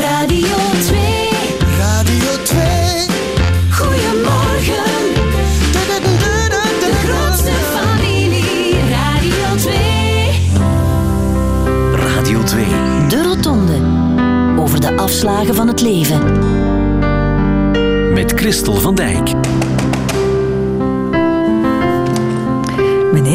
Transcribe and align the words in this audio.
Radio 0.00 0.56
2. 0.80 1.28
Radio 1.78 2.42
2. 2.42 2.60
Goedemorgen. 3.70 4.84
De 6.80 6.92
grootste 7.04 7.50
familie. 7.50 8.74
Radio 8.90 9.56
2. 9.56 9.74
Radio 12.14 12.42
2. 12.42 12.64
De 13.08 13.22
Rotonde. 13.22 13.80
Over 14.62 14.80
de 14.80 14.96
afslagen 14.96 15.54
van 15.54 15.68
het 15.68 15.80
leven. 15.80 16.22
Met 18.12 18.32
Christel 18.36 18.74
van 18.74 18.94
Dijk. 18.94 19.32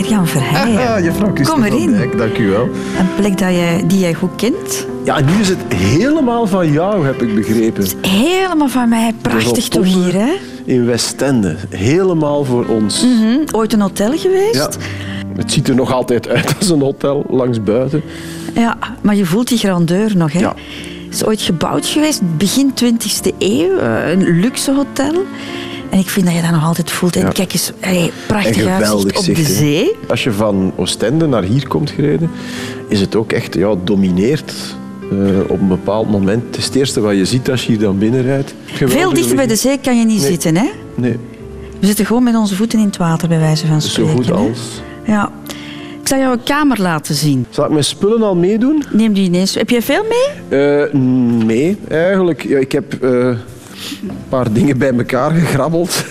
Jan 0.10 0.28
Verheijen. 0.28 0.88
Ah, 0.94 1.04
juffrouw 1.04 1.32
Christel 1.34 1.56
Kom 1.56 1.64
erin. 1.64 1.92
Dijk, 1.92 2.18
dank 2.18 2.38
u 2.38 2.50
wel. 2.50 2.64
Een 3.00 3.08
plek 3.16 3.38
dat 3.38 3.50
jij, 3.50 3.84
die 3.88 4.00
jij 4.00 4.14
goed 4.14 4.36
kent. 4.36 4.88
Ja, 5.04 5.18
en 5.18 5.26
nu 5.26 5.32
is 5.42 5.48
het 5.50 5.58
helemaal 5.76 6.48
van 6.48 6.72
jou, 6.72 7.06
heb 7.06 7.22
ik 7.22 7.36
begrepen. 7.36 7.86
Helemaal 8.02 8.68
van 8.70 8.90
mij. 8.90 9.14
Prachtig 9.22 9.68
toch 9.68 9.86
hier, 9.86 10.14
hè? 10.14 10.32
In 10.66 10.86
Westende. 10.86 11.56
Helemaal 11.70 12.44
voor 12.46 12.66
ons. 12.66 13.02
Hm, 13.02 13.56
Ooit 13.56 13.74
een 13.74 13.82
hotel 13.82 14.18
geweest? 14.18 14.56
Ja. 14.56 14.70
Het 15.36 15.52
ziet 15.52 15.68
er 15.68 15.76
nog 15.76 15.94
altijd 15.94 16.28
uit 16.28 16.56
als 16.60 16.70
een 16.70 16.82
hotel 16.82 17.26
langs 17.30 17.64
buiten. 17.64 18.02
Ja, 18.56 18.78
maar 19.02 19.16
je 19.16 19.26
voelt 19.26 19.48
die 19.48 19.58
grandeur 19.58 20.18
nog, 20.18 20.34
hè? 20.34 20.40
Ja. 20.40 20.54
Het 21.06 21.18
is 21.18 21.26
ooit 21.26 21.42
gebouwd 21.42 21.86
geweest, 21.86 22.22
begin 22.38 22.74
20e 22.84 23.34
eeuw. 23.40 23.78
eh, 23.78 24.12
Een 24.12 24.40
luxe 24.40 24.72
hotel. 24.74 25.14
En 25.90 26.00
ik 26.00 26.10
vind 26.10 26.26
dat 26.26 26.36
je 26.36 26.42
dat 26.42 26.52
nog 26.52 26.66
altijd 26.66 26.92
voelt. 26.92 27.16
En 27.16 27.22
Ja. 27.26 27.30
kijk 27.32 27.54
eens, 27.54 27.72
hey, 27.80 28.12
prachtig 28.28 28.56
geweldig 28.56 28.90
uitzicht 28.92 29.18
op 29.18 29.26
de 29.26 29.36
zicht, 29.44 29.52
zee. 29.58 29.96
Als 30.10 30.24
je 30.24 30.32
van 30.32 30.74
Oostende 30.76 31.28
naar 31.28 31.44
hier 31.44 31.68
komt 31.68 31.90
gereden, 31.90 32.30
is 32.88 33.00
het 33.02 33.16
ook 33.16 33.32
echt, 33.32 33.54
ja, 33.54 33.76
domineert 33.84 34.54
eh, 35.12 35.40
op 35.48 35.60
een 35.62 35.68
bepaald 35.68 36.10
moment. 36.10 36.44
Het 36.46 36.58
is 36.58 36.66
het 36.66 36.76
eerste 36.76 37.00
wat 37.02 37.16
je 37.16 37.26
ziet 37.26 37.50
als 37.50 37.62
je 37.66 37.68
hier 37.72 37.80
dan 37.80 37.98
binnenrijdt. 37.98 38.54
Veel 38.66 38.88
Geweldige 38.88 39.14
dichter 39.16 39.36
bij 39.36 39.48
de 39.48 39.56
zee 39.56 39.78
kan 39.80 40.00
je 40.00 40.06
niet 40.06 40.20
Nee. 40.22 40.28
zitten, 40.30 40.56
hè? 40.56 40.70
Nee, 40.96 41.16
We 41.80 41.86
zitten 41.88 42.06
gewoon 42.06 42.24
met 42.24 42.36
onze 42.36 42.56
voeten 42.56 42.80
in 42.80 42.86
het 42.86 42.98
water, 42.98 43.28
bij 43.28 43.40
wijze 43.40 43.68
van 43.68 43.82
zo 43.82 43.88
spreken. 43.90 44.12
goed 44.14 44.26
hè. 44.26 44.34
als. 44.34 44.60
Ja. 45.06 45.32
Ik 46.02 46.08
zal 46.16 46.18
jou 46.18 46.34
een 46.34 46.44
kamer 46.44 46.82
laten 46.82 47.16
zien. 47.16 47.46
Zal 47.50 47.66
ik 47.66 47.72
mijn 47.72 47.84
spullen 47.84 48.22
al 48.24 48.36
meedoen? 48.36 48.84
Neem 48.92 49.14
die 49.14 49.24
ineens. 49.24 49.56
Heb 49.56 49.70
jij 49.70 49.82
veel 49.82 50.04
mee? 50.10 50.60
Eh, 50.60 50.94
nee, 51.46 51.78
eigenlijk. 51.90 52.44
Ja, 52.48 52.58
ik 52.58 52.72
heb 52.72 52.94
eh, 53.04 53.30
een 54.02 54.18
paar 54.30 54.54
dingen 54.54 54.78
bij 54.78 54.94
elkaar 54.94 55.32
gegrabbeld. 55.32 56.06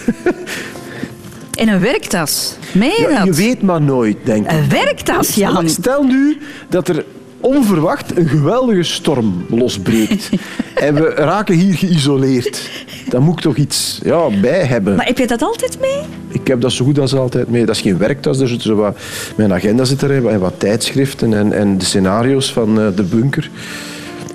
En 1.54 1.68
een 1.68 1.80
werktas. 1.80 2.56
Meen 2.72 2.90
je 2.90 3.06
Ja, 3.10 3.24
dat? 3.24 3.36
je 3.36 3.42
weet 3.42 3.62
maar 3.62 3.82
nooit, 3.82 4.16
denk 4.24 4.44
ik. 4.44 4.52
Een 4.52 4.68
werktas, 4.68 5.34
Jan. 5.34 5.68
Stel 5.68 6.02
nu 6.02 6.38
dat 6.68 6.88
er 6.88 7.04
onverwacht 7.40 8.16
een 8.18 8.28
geweldige 8.28 8.82
storm 8.82 9.46
losbreekt. 9.48 10.28
en 10.74 10.94
we 10.94 11.08
raken 11.08 11.54
hier 11.54 11.74
geïsoleerd. 11.74 12.70
Dan 13.08 13.22
moet 13.22 13.34
ik 13.34 13.40
toch 13.40 13.56
iets 13.56 14.00
ja, 14.04 14.40
bij 14.40 14.64
hebben. 14.64 14.96
Maar 14.96 15.06
heb 15.06 15.18
je 15.18 15.26
dat 15.26 15.42
altijd 15.42 15.80
mee? 15.80 16.00
Ik 16.28 16.46
heb 16.46 16.60
dat 16.60 16.72
zo 16.72 16.84
goed 16.84 16.98
als 16.98 17.14
altijd 17.14 17.50
mee. 17.50 17.66
Dat 17.66 17.74
is 17.74 17.80
geen 17.82 17.98
werktas. 17.98 18.40
Er 18.40 18.60
zo 18.60 18.74
wat, 18.74 18.98
mijn 19.36 19.52
agenda 19.52 19.84
zit 19.84 20.02
erin 20.02 20.28
en 20.28 20.40
wat 20.40 20.54
tijdschriften 20.58 21.34
en, 21.34 21.52
en 21.52 21.78
de 21.78 21.84
scenario's 21.84 22.52
van 22.52 22.80
eh, 22.80 22.86
de 22.94 23.02
bunker. 23.02 23.50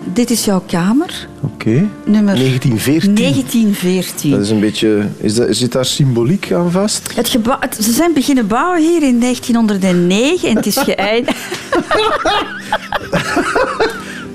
Dit 0.03 0.29
is 0.29 0.45
jouw 0.45 0.63
kamer. 0.67 1.27
Oké. 1.41 1.87
Nummer 2.05 2.35
1914. 2.35 3.15
1914. 3.15 4.31
Dat 4.31 4.39
is 4.41 4.49
een 4.49 4.59
beetje... 4.59 5.07
Is 5.17 5.35
dat, 5.35 5.47
zit 5.55 5.71
daar 5.71 5.85
symboliek 5.85 6.51
aan 6.51 6.71
vast? 6.71 7.15
Het 7.15 7.29
gebouw, 7.29 7.57
het- 7.59 7.77
ze 7.81 7.91
zijn 7.91 8.13
beginnen 8.13 8.47
bouwen 8.47 8.81
hier 8.81 9.03
in 9.03 9.19
1909 9.19 10.49
en 10.49 10.55
het 10.55 10.65
is 10.65 10.77
geëindigd. 10.77 11.37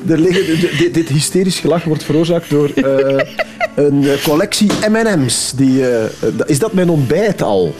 Liggen, 0.07 0.47
dit- 0.61 0.79
dit, 0.79 0.95
dit 0.95 1.09
hysterisch 1.09 1.59
gelach 1.61 1.85
wordt 1.85 2.05
veroorzaakt 2.05 2.51
door 2.51 2.69
eh, 2.75 3.27
een 3.79 4.05
eh, 4.05 4.23
collectie 4.23 4.71
M&M's. 4.91 5.53
Die, 5.57 5.87
eh, 5.89 6.05
eh, 6.05 6.11
is 6.47 6.59
dat 6.59 6.73
mijn 6.73 6.89
ontbijt 6.91 7.43
al? 7.43 7.75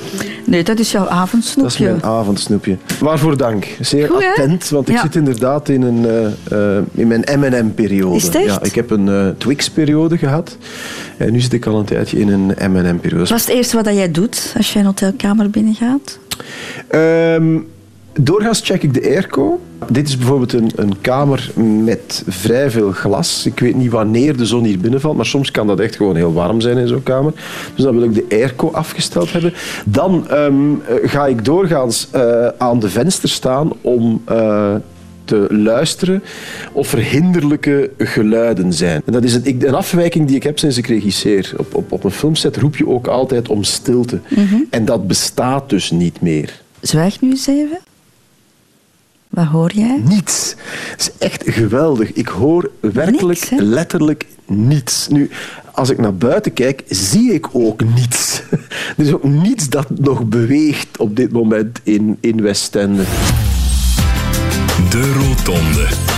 Nee, 0.45 0.63
dat 0.65 0.79
is 0.79 0.93
jouw 0.93 1.03
Dat 1.03 1.11
is 1.13 1.17
avondsnoepje. 1.19 1.85
mijn 1.85 2.03
avondsnoepje. 2.03 2.77
Waarvoor 3.01 3.37
dank. 3.37 3.67
Zeer 3.81 4.09
Goed, 4.09 4.25
attent, 4.25 4.69
want 4.69 4.89
ik 4.89 4.95
Ja. 4.95 5.01
zit 5.03 5.15
inderdaad 5.15 5.69
in, 5.69 5.83
een, 5.83 6.07
in 6.95 7.07
mijn 7.07 7.25
M&M-periode. 7.39 8.17
Is 8.17 8.29
echt? 8.29 8.45
Ja, 8.45 8.63
ik 8.63 8.75
heb 8.75 8.91
een 8.91 9.35
Twix-periode 9.39 10.19
gehad. 10.19 10.57
En 11.17 11.33
nu 11.33 11.41
zit 11.41 11.53
ik 11.53 11.67
al 11.67 11.79
een 11.79 11.85
tijdje 11.85 12.19
in 12.19 12.29
een 12.29 12.73
M&M-periode. 12.73 13.29
Wat 13.29 13.39
is 13.39 13.47
het 13.47 13.55
eerste 13.55 13.77
wat 13.83 13.95
jij 13.95 14.11
doet 14.11 14.55
als 14.57 14.73
je 14.73 14.79
een 14.79 14.85
hotelkamer 14.85 15.51
binnengaat? 15.51 16.19
Ehm, 16.89 17.57
doorgaans 18.21 18.61
check 18.65 18.83
ik 18.83 18.95
de 18.95 19.03
airco. 19.03 19.61
Dit 19.91 20.09
is 20.09 20.17
bijvoorbeeld 20.17 20.53
een, 20.53 20.71
een 20.77 21.01
kamer 21.01 21.51
met 21.85 22.23
vrij 22.29 22.71
veel 22.71 22.91
glas. 22.93 23.47
Ik 23.47 23.59
weet 23.61 23.77
niet 23.77 23.91
wanneer 23.91 24.37
de 24.37 24.47
zon 24.47 24.65
hier 24.65 24.79
binnenvalt, 24.79 25.17
maar 25.17 25.27
soms 25.27 25.51
kan 25.51 25.67
dat 25.67 25.81
echt 25.81 25.97
gewoon 25.97 26.17
heel 26.17 26.33
warm 26.33 26.61
zijn 26.61 26.77
in 26.79 26.89
zo'n 26.89 27.03
kamer. 27.03 27.33
Dus 27.75 27.85
dan 27.85 27.95
wil 27.99 28.03
ik 28.09 28.15
de 28.15 28.27
airco 28.37 28.71
afgesteld 28.71 29.33
hebben. 29.33 29.55
Dan 29.87 30.29
ehm, 30.29 30.55
eh, 30.73 31.11
ga 31.11 31.27
ik 31.27 31.45
doorgaans 31.45 32.09
eh, 32.11 32.47
aan 32.59 32.79
de 32.81 32.89
venster 32.89 33.29
staan 33.29 33.71
om... 33.81 34.23
eh, 34.25 34.75
te 35.25 35.47
luisteren 35.51 36.23
of 36.73 36.93
er 36.93 36.99
hinderlijke 36.99 37.91
geluiden 37.99 38.73
zijn. 38.73 39.03
En 39.05 39.13
dat 39.13 39.25
is 39.25 39.35
een, 39.35 39.45
ik- 39.45 39.63
een 39.63 39.75
afwijking 39.75 40.27
die 40.27 40.37
ik 40.37 40.43
heb 40.43 40.59
sinds 40.59 40.77
ik 40.77 40.87
regisseer. 40.87 41.53
Op, 41.57 41.75
op, 41.75 41.93
op 41.93 42.05
een 42.05 42.11
filmset 42.11 42.57
roep 42.57 42.77
je 42.77 42.87
ook 42.89 43.07
altijd 43.07 43.49
om 43.49 43.63
stilte. 43.65 44.21
En 44.71 44.85
dat 44.85 45.07
bestaat 45.07 45.71
dus 45.71 45.91
niet 45.91 46.21
meer. 46.21 46.61
Zwijg 46.81 47.21
nu 47.21 47.31
eens 47.31 47.47
even. 47.47 47.79
Wat 49.31 49.47
hoor 49.47 49.73
jij? 49.73 50.03
Niets. 50.05 50.55
Het 50.91 51.01
is 51.01 51.27
echt 51.27 51.43
geweldig. 51.47 52.13
Ik 52.13 52.29
hoor 52.29 52.71
werkelijk 52.81 53.51
Niks, 53.51 53.63
letterlijk 53.65 54.27
niets. 54.47 55.09
Nu, 55.09 55.31
als 55.73 55.91
ik 55.91 55.99
naar 55.99 56.15
buiten 56.15 56.53
kijk, 56.53 56.83
zie 56.89 57.33
ik 57.33 57.47
ook 57.53 57.85
niets. 57.95 58.43
Er 58.97 59.05
is 59.05 59.13
ook 59.13 59.25
niets 59.25 59.69
dat 59.69 59.91
nog 59.91 60.25
beweegt 60.25 60.99
op 60.99 61.17
dit 61.17 61.33
moment 61.33 61.81
in, 61.83 62.17
in 62.21 62.43
Westende. 62.43 63.03
De 64.91 65.13
Rotonde. 65.13 66.18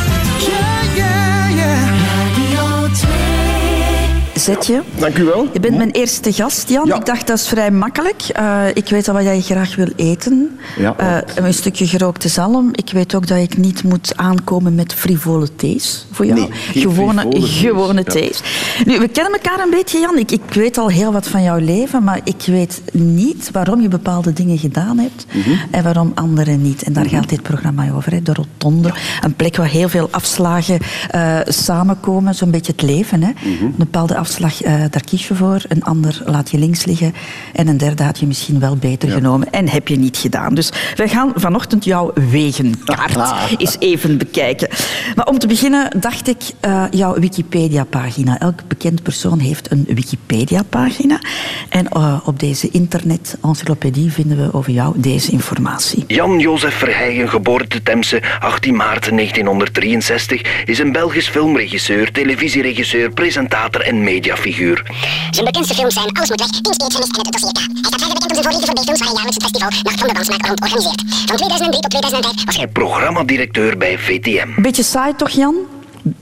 Zet 4.41 4.67
je. 4.67 4.81
Dank 4.99 5.19
u 5.19 5.25
wel. 5.25 5.49
Je 5.53 5.61
bent 5.61 5.77
mijn 5.77 5.91
eerste 5.91 6.33
gast, 6.33 6.69
Jan. 6.69 6.87
Ja. 6.87 6.95
Ik 6.97 7.07
dacht, 7.07 7.27
dat 7.27 7.39
is 7.39 7.49
vrij 7.49 7.71
makkelijk. 7.71 8.23
Eh, 8.33 8.63
ik 8.75 8.89
weet 8.89 9.09
al 9.09 9.15
wat 9.15 9.23
jij 9.23 9.41
graag 9.41 9.77
wil 9.77 9.89
eten. 9.97 10.59
Ja, 10.79 10.95
Eh, 10.97 11.17
een 11.45 11.55
stukje 11.55 11.87
gerookte 11.87 12.29
zalm. 12.29 12.69
Ik 12.73 12.91
weet 12.93 13.15
ook 13.15 13.27
dat 13.27 13.39
ik 13.39 13.57
niet 13.57 13.83
moet 13.83 14.13
aankomen 14.17 14.75
met 14.75 14.95
frivole 14.95 15.55
thees 15.57 16.07
voor 16.11 16.27
jou. 16.27 16.39
Nee, 16.41 16.49
gewone 16.83 17.27
gewone 17.31 18.05
thees. 18.05 18.41
Nu, 18.85 18.99
we 18.99 19.09
kennen 19.09 19.33
elkaar 19.33 19.61
een 19.65 19.71
beetje, 19.71 19.99
Jan. 20.01 20.19
Ik, 20.19 20.31
ik 20.31 20.43
weet 20.55 20.79
al 20.79 20.89
heel 20.89 21.13
wat 21.13 21.29
van 21.29 21.43
jouw 21.43 21.59
leven, 21.59 22.05
maar 22.05 22.21
ik 22.25 22.43
weet 22.47 22.83
niet 22.93 23.51
waarom 23.53 23.81
je 23.81 23.89
bepaalde 23.89 24.33
dingen 24.33 24.59
gedaan 24.59 24.99
hebt 24.99 25.27
Mhm. 25.33 25.51
en 25.71 25.83
waarom 25.83 26.13
andere 26.15 26.53
niet. 26.57 26.83
En 26.83 26.93
daar 26.93 27.07
gaat 27.09 27.29
dit 27.29 27.43
programma 27.43 27.91
over, 27.95 28.13
hè. 28.13 28.23
de 28.23 28.33
rotonde. 28.35 28.93
Een 29.21 29.35
plek 29.35 29.57
waar 29.57 29.69
heel 29.69 29.89
veel 29.89 30.09
afslagen 30.11 30.79
eh, 31.11 31.39
samenkomen, 31.45 32.35
zo'n 32.35 32.51
beetje 32.51 32.73
het 32.73 32.83
leven. 32.83 33.23
Hè. 33.23 33.31
Mhm. 33.45 33.65
Een 33.65 33.75
bepaalde 33.77 34.17
afslag, 34.17 34.29
eh, 34.39 34.75
daar 34.91 35.05
kies 35.05 35.29
je 35.29 35.35
voor. 35.35 35.63
Een 35.69 35.83
ander 35.83 36.23
laat 36.25 36.51
je 36.51 36.59
links 36.59 36.85
liggen. 36.85 37.15
En 37.53 37.69
een 37.69 37.77
derde 37.77 38.03
had 38.03 38.19
je 38.19 38.27
misschien 38.27 38.61
wel 38.61 38.77
beter 38.77 39.11
genomen 39.11 39.51
en 39.51 39.69
heb 39.69 39.89
je 39.89 39.97
niet 39.97 40.17
gedaan. 40.17 40.55
Dus 40.55 40.73
wij 40.97 41.09
gaan 41.09 41.33
vanochtend 41.35 41.85
jouw 41.85 42.13
wegenkaart 42.31 43.59
eens 43.59 43.77
even 43.79 44.19
bekijken. 44.19 44.69
Maar 45.15 45.27
om 45.27 45.39
te 45.39 45.47
beginnen 45.47 46.01
dacht 46.01 46.29
ik, 46.29 46.43
eh, 46.61 46.85
jouw 46.91 47.15
Wikipedia-pagina. 47.15 48.39
Elk 48.39 48.69
bekend 48.69 49.03
persoon 49.03 49.39
heeft 49.39 49.71
een 49.71 49.87
Wikipedia-pagina. 49.89 51.21
En 51.69 51.89
eh, 51.89 52.21
op 52.25 52.39
deze 52.39 52.69
internet-encyclopedie 52.71 54.13
vinden 54.13 54.37
we 54.37 54.53
over 54.53 54.73
jou 54.73 55.01
deze 55.01 55.31
informatie. 55.31 56.05
Jan-Josef 56.07 56.75
Verheijen, 56.75 57.29
geboren 57.29 57.69
te 57.69 57.83
Temse, 57.83 58.23
18 58.41 58.77
maart 58.77 59.11
1963, 59.11 60.65
is 60.65 60.79
een 60.79 60.93
Belgisch 60.93 61.29
filmregisseur, 61.29 62.13
televisieregisseur, 62.13 63.11
presentator 63.11 63.81
en 63.81 64.05
mediafiguur. 64.21 64.83
Zijn 65.31 65.45
bekendste 65.45 65.75
films 65.75 65.95
zijn 65.95 66.07
Alles 66.13 66.29
moet 66.29 66.41
weg, 66.41 66.51
Pink 66.61 66.75
Spirit 66.75 66.93
vermist 66.93 67.17
en 67.17 67.23
het 67.25 67.33
dossier 67.33 67.53
K. 67.53 67.59
Hij 67.59 67.89
staat 67.89 68.01
verder 68.01 68.15
bekend 68.15 68.31
om 68.31 68.37
zijn 68.37 68.47
voorliefde 68.47 68.67
voor 68.67 68.75
B-films 68.75 68.99
waar 68.99 69.09
hij 69.09 69.17
jaarlijks 69.19 69.39
het 69.39 69.45
festival 69.47 69.71
Nacht 69.83 69.99
van 69.99 70.09
de 70.09 70.15
Dansmaker 70.15 70.51
organiseert. 70.51 71.03
Van 71.27 71.37
2003 71.37 71.81
tot 71.81 71.91
2005 71.91 72.45
was 72.45 72.57
hij 72.57 72.69
Programmadirecteur 72.69 73.77
bij 73.77 73.99
VTM. 73.99 74.49
Beetje 74.57 74.83
saai 74.83 75.13
toch, 75.17 75.31
Jan? 75.31 75.55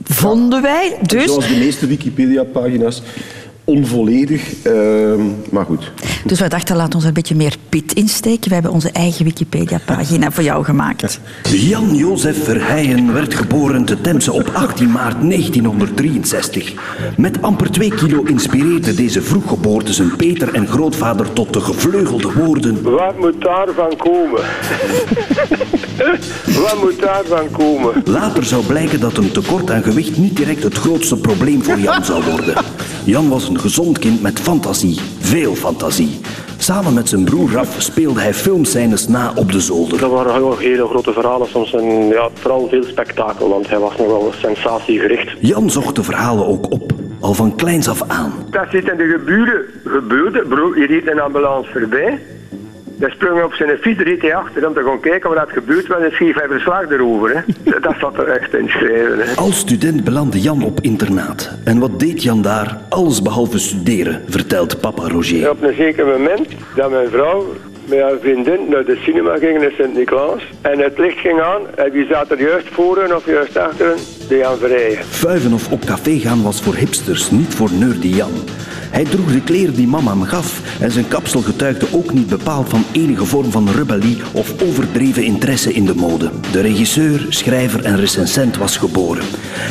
Vonden 0.03 0.61
wij. 0.61 0.97
Dus 1.01 1.25
Zoals 1.25 1.47
de 1.47 1.55
meeste 1.55 1.87
Wikipedia-pagina's, 1.87 3.01
onvolledig. 3.69 4.63
ehm, 4.63 5.21
maar 5.49 5.65
goed. 5.65 5.91
Dus 6.25 6.39
wij 6.39 6.49
dachten, 6.49 6.75
laat 6.75 6.95
ons 6.95 7.03
een 7.03 7.13
beetje 7.13 7.35
meer 7.35 7.55
pit 7.69 7.93
insteken. 7.93 8.47
We 8.47 8.53
hebben 8.53 8.71
onze 8.71 8.91
eigen 8.91 9.25
Wikipedia-pagina 9.25 10.31
voor 10.31 10.43
jou 10.43 10.63
gemaakt. 10.63 11.19
Jan-Jozef 11.43 12.43
Verheijen 12.43 13.13
werd 13.13 13.33
geboren 13.33 13.85
te 13.85 14.01
Temse 14.01 14.31
op 14.31 14.49
18 14.53 14.91
maart 14.91 15.21
1963. 15.21 16.73
Met 17.17 17.41
amper 17.41 17.71
2 17.71 17.89
kilo 17.89 18.23
inspireerde 18.23 18.93
deze 18.93 19.21
vroeggeboorte 19.21 19.93
zijn 19.93 20.15
Peter 20.15 20.53
en 20.53 20.67
grootvader 20.67 21.33
tot 21.33 21.53
de 21.53 21.61
gevleugelde 21.61 22.31
woorden. 22.31 22.81
Wat 22.81 23.19
moet 23.19 23.41
daarvan 23.41 23.95
komen? 23.97 24.41
Wat 26.63 26.77
moet 26.81 26.99
daarvan 26.99 27.51
komen? 27.51 28.01
Later 28.05 28.43
zou 28.45 28.65
blijken 28.65 28.99
dat 28.99 29.17
een 29.17 29.31
tekort 29.31 29.71
aan 29.71 29.83
gewicht 29.83 30.17
niet 30.17 30.37
direct 30.37 30.63
het 30.63 30.77
grootste 30.77 31.17
probleem 31.17 31.63
voor 31.63 31.79
Jan 31.79 32.05
zou 32.05 32.23
worden. 32.23 32.53
Jan 33.03 33.29
was 33.29 33.49
een 33.49 33.58
gezond 33.59 33.99
kind 33.99 34.21
met 34.21 34.39
fantasie, 34.39 34.99
veel 35.19 35.55
fantasie. 35.55 36.19
Samen 36.57 36.93
met 36.93 37.09
zijn 37.09 37.23
broer 37.23 37.51
Raf 37.51 37.75
speelde 37.77 38.19
hij 38.19 38.33
filmscènes 38.33 39.07
na 39.07 39.31
op 39.35 39.51
de 39.51 39.59
zolder. 39.59 39.99
Dat 39.99 40.11
waren 40.11 40.33
heel, 40.33 40.57
hele 40.57 40.87
grote 40.87 41.13
verhalen, 41.13 41.47
soms 41.47 41.73
een, 41.73 42.07
ja, 42.07 42.29
vooral 42.33 42.67
veel 42.69 42.83
spektakel, 42.83 43.49
want 43.49 43.69
hij 43.69 43.79
was 43.79 43.97
nog 43.97 44.07
wel 44.07 44.33
sensatiegericht. 44.37 45.29
Jan 45.39 45.69
zocht 45.69 45.95
de 45.95 46.03
verhalen 46.03 46.47
ook 46.47 46.71
op, 46.71 46.91
al 47.19 47.33
van 47.33 47.55
kleins 47.55 47.89
af 47.89 48.03
aan. 48.07 48.33
Dat 48.49 48.67
zit 48.71 48.89
in 48.89 48.97
de 48.97 49.17
geburen 49.17 49.61
gebeurde. 49.85 50.45
Bro, 50.49 50.75
je 50.75 50.85
reed 50.85 51.07
een 51.07 51.19
ambulance 51.19 51.71
voorbij. 51.71 52.19
Hij 52.99 53.09
sprong 53.09 53.43
op 53.43 53.53
zijn 53.53 53.77
fiets, 53.77 53.99
reed 54.01 54.21
hij 54.21 54.35
achter 54.35 54.67
om 54.67 54.73
te 54.73 54.83
gaan 54.83 54.99
kijken 54.99 55.29
wat 55.29 55.37
er 55.37 55.53
gebeurd 55.53 55.87
was 55.87 56.01
en 56.01 56.11
schreef 56.11 56.35
hij 56.35 56.47
verslag 56.47 56.89
erover. 56.89 57.35
Hè. 57.35 57.41
Dat 57.81 57.95
zat 57.99 58.17
er 58.17 58.27
echt 58.27 58.53
in 58.53 58.69
geschreven. 58.69 59.19
Hè. 59.19 59.35
Als 59.35 59.57
student 59.57 60.03
belandde 60.03 60.41
Jan 60.41 60.63
op 60.63 60.79
internaat. 60.81 61.51
En 61.63 61.79
wat 61.79 61.99
deed 61.99 62.23
Jan 62.23 62.41
daar? 62.41 62.77
Alles 62.89 63.21
behalve 63.21 63.59
studeren, 63.59 64.21
vertelt 64.27 64.81
papa 64.81 65.07
Roger. 65.07 65.49
Op 65.49 65.63
een 65.63 65.75
zeker 65.75 66.05
moment 66.05 66.47
dat 66.75 66.91
mijn 66.91 67.09
vrouw 67.09 67.45
met 67.85 67.99
haar 67.99 68.17
vriendin 68.21 68.59
naar 68.69 68.85
de 68.85 68.99
cinema 69.03 69.37
ging 69.37 69.61
in 69.61 69.71
Sint-Niklaas. 69.77 70.41
En 70.61 70.79
het 70.79 70.97
licht 70.97 71.17
ging 71.17 71.41
aan 71.41 71.61
en 71.75 71.91
wie 71.91 72.05
zat 72.05 72.31
er 72.31 72.41
juist 72.41 72.67
voor 72.71 72.97
hen 72.97 73.15
of 73.15 73.25
juist 73.25 73.57
achter 73.57 73.87
hen? 73.87 73.97
De 74.27 74.37
Jan 74.37 74.57
Verheijen. 74.57 75.03
Vuiven 75.03 75.53
of 75.53 75.71
op 75.71 75.85
café 75.85 76.19
gaan 76.19 76.43
was 76.43 76.61
voor 76.61 76.75
hipsters, 76.75 77.31
niet 77.31 77.55
voor 77.55 77.69
nerdy 77.71 78.07
Jan. 78.07 78.33
Hij 78.89 79.03
droeg 79.03 79.31
de 79.31 79.41
kleren 79.41 79.75
die 79.75 79.87
mama 79.87 80.11
hem 80.11 80.23
gaf 80.23 80.61
en 80.79 80.91
zijn 80.91 81.07
kapsel 81.07 81.41
getuigde 81.41 81.85
ook 81.91 82.13
niet 82.13 82.27
bepaald 82.27 82.69
van 82.69 82.85
enige 82.91 83.25
vorm 83.25 83.51
van 83.51 83.69
rebellie 83.69 84.17
of 84.31 84.61
overdreven 84.63 85.23
interesse 85.23 85.73
in 85.73 85.85
de 85.85 85.95
mode. 85.95 86.29
De 86.51 86.61
regisseur, 86.61 87.25
schrijver 87.29 87.85
en 87.85 87.99
recensent 87.99 88.57
was 88.57 88.77
geboren. 88.77 89.23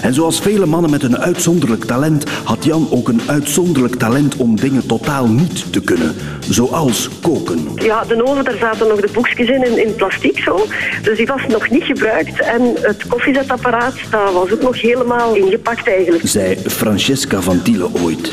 En 0.02 0.14
zoals 0.14 0.40
vele 0.40 0.66
mannen 0.66 0.90
met 0.90 1.02
een 1.02 1.18
uitzonderlijk 1.18 1.84
talent 1.84 2.24
had 2.44 2.64
Jan 2.64 2.88
ook 2.90 3.08
een 3.08 3.20
uitzonderlijk 3.26 3.94
talent 3.94 4.36
om 4.36 4.56
dingen 4.56 4.86
totaal 4.86 5.28
niet 5.28 5.72
te 5.72 5.80
kunnen, 5.80 6.14
zoals 6.48 7.08
koken. 7.22 7.68
Ja, 7.74 8.04
de 8.04 8.26
oven, 8.26 8.44
daar 8.44 8.58
zaten 8.60 8.88
nog 8.88 9.00
de 9.00 9.08
boekjes 9.12 9.48
in, 9.48 9.64
in, 9.64 9.86
in 9.86 9.94
plastic 9.94 10.38
zo. 10.38 10.66
Dus 11.02 11.16
die 11.16 11.26
was 11.26 11.46
nog 11.48 11.70
niet 11.70 11.84
gebruikt. 11.84 12.40
En 12.40 12.62
het 12.80 13.06
koffiezetapparaat, 13.06 13.94
dat 14.10 14.32
was 14.32 14.52
ook 14.52 14.62
nog 14.62 14.80
helemaal 14.80 15.34
ingepakt 15.34 15.88
eigenlijk. 15.88 16.28
zei 16.28 16.56
Francesca 16.56 17.40
van 17.40 17.62
Tiele 17.62 17.88
ooit. 18.02 18.32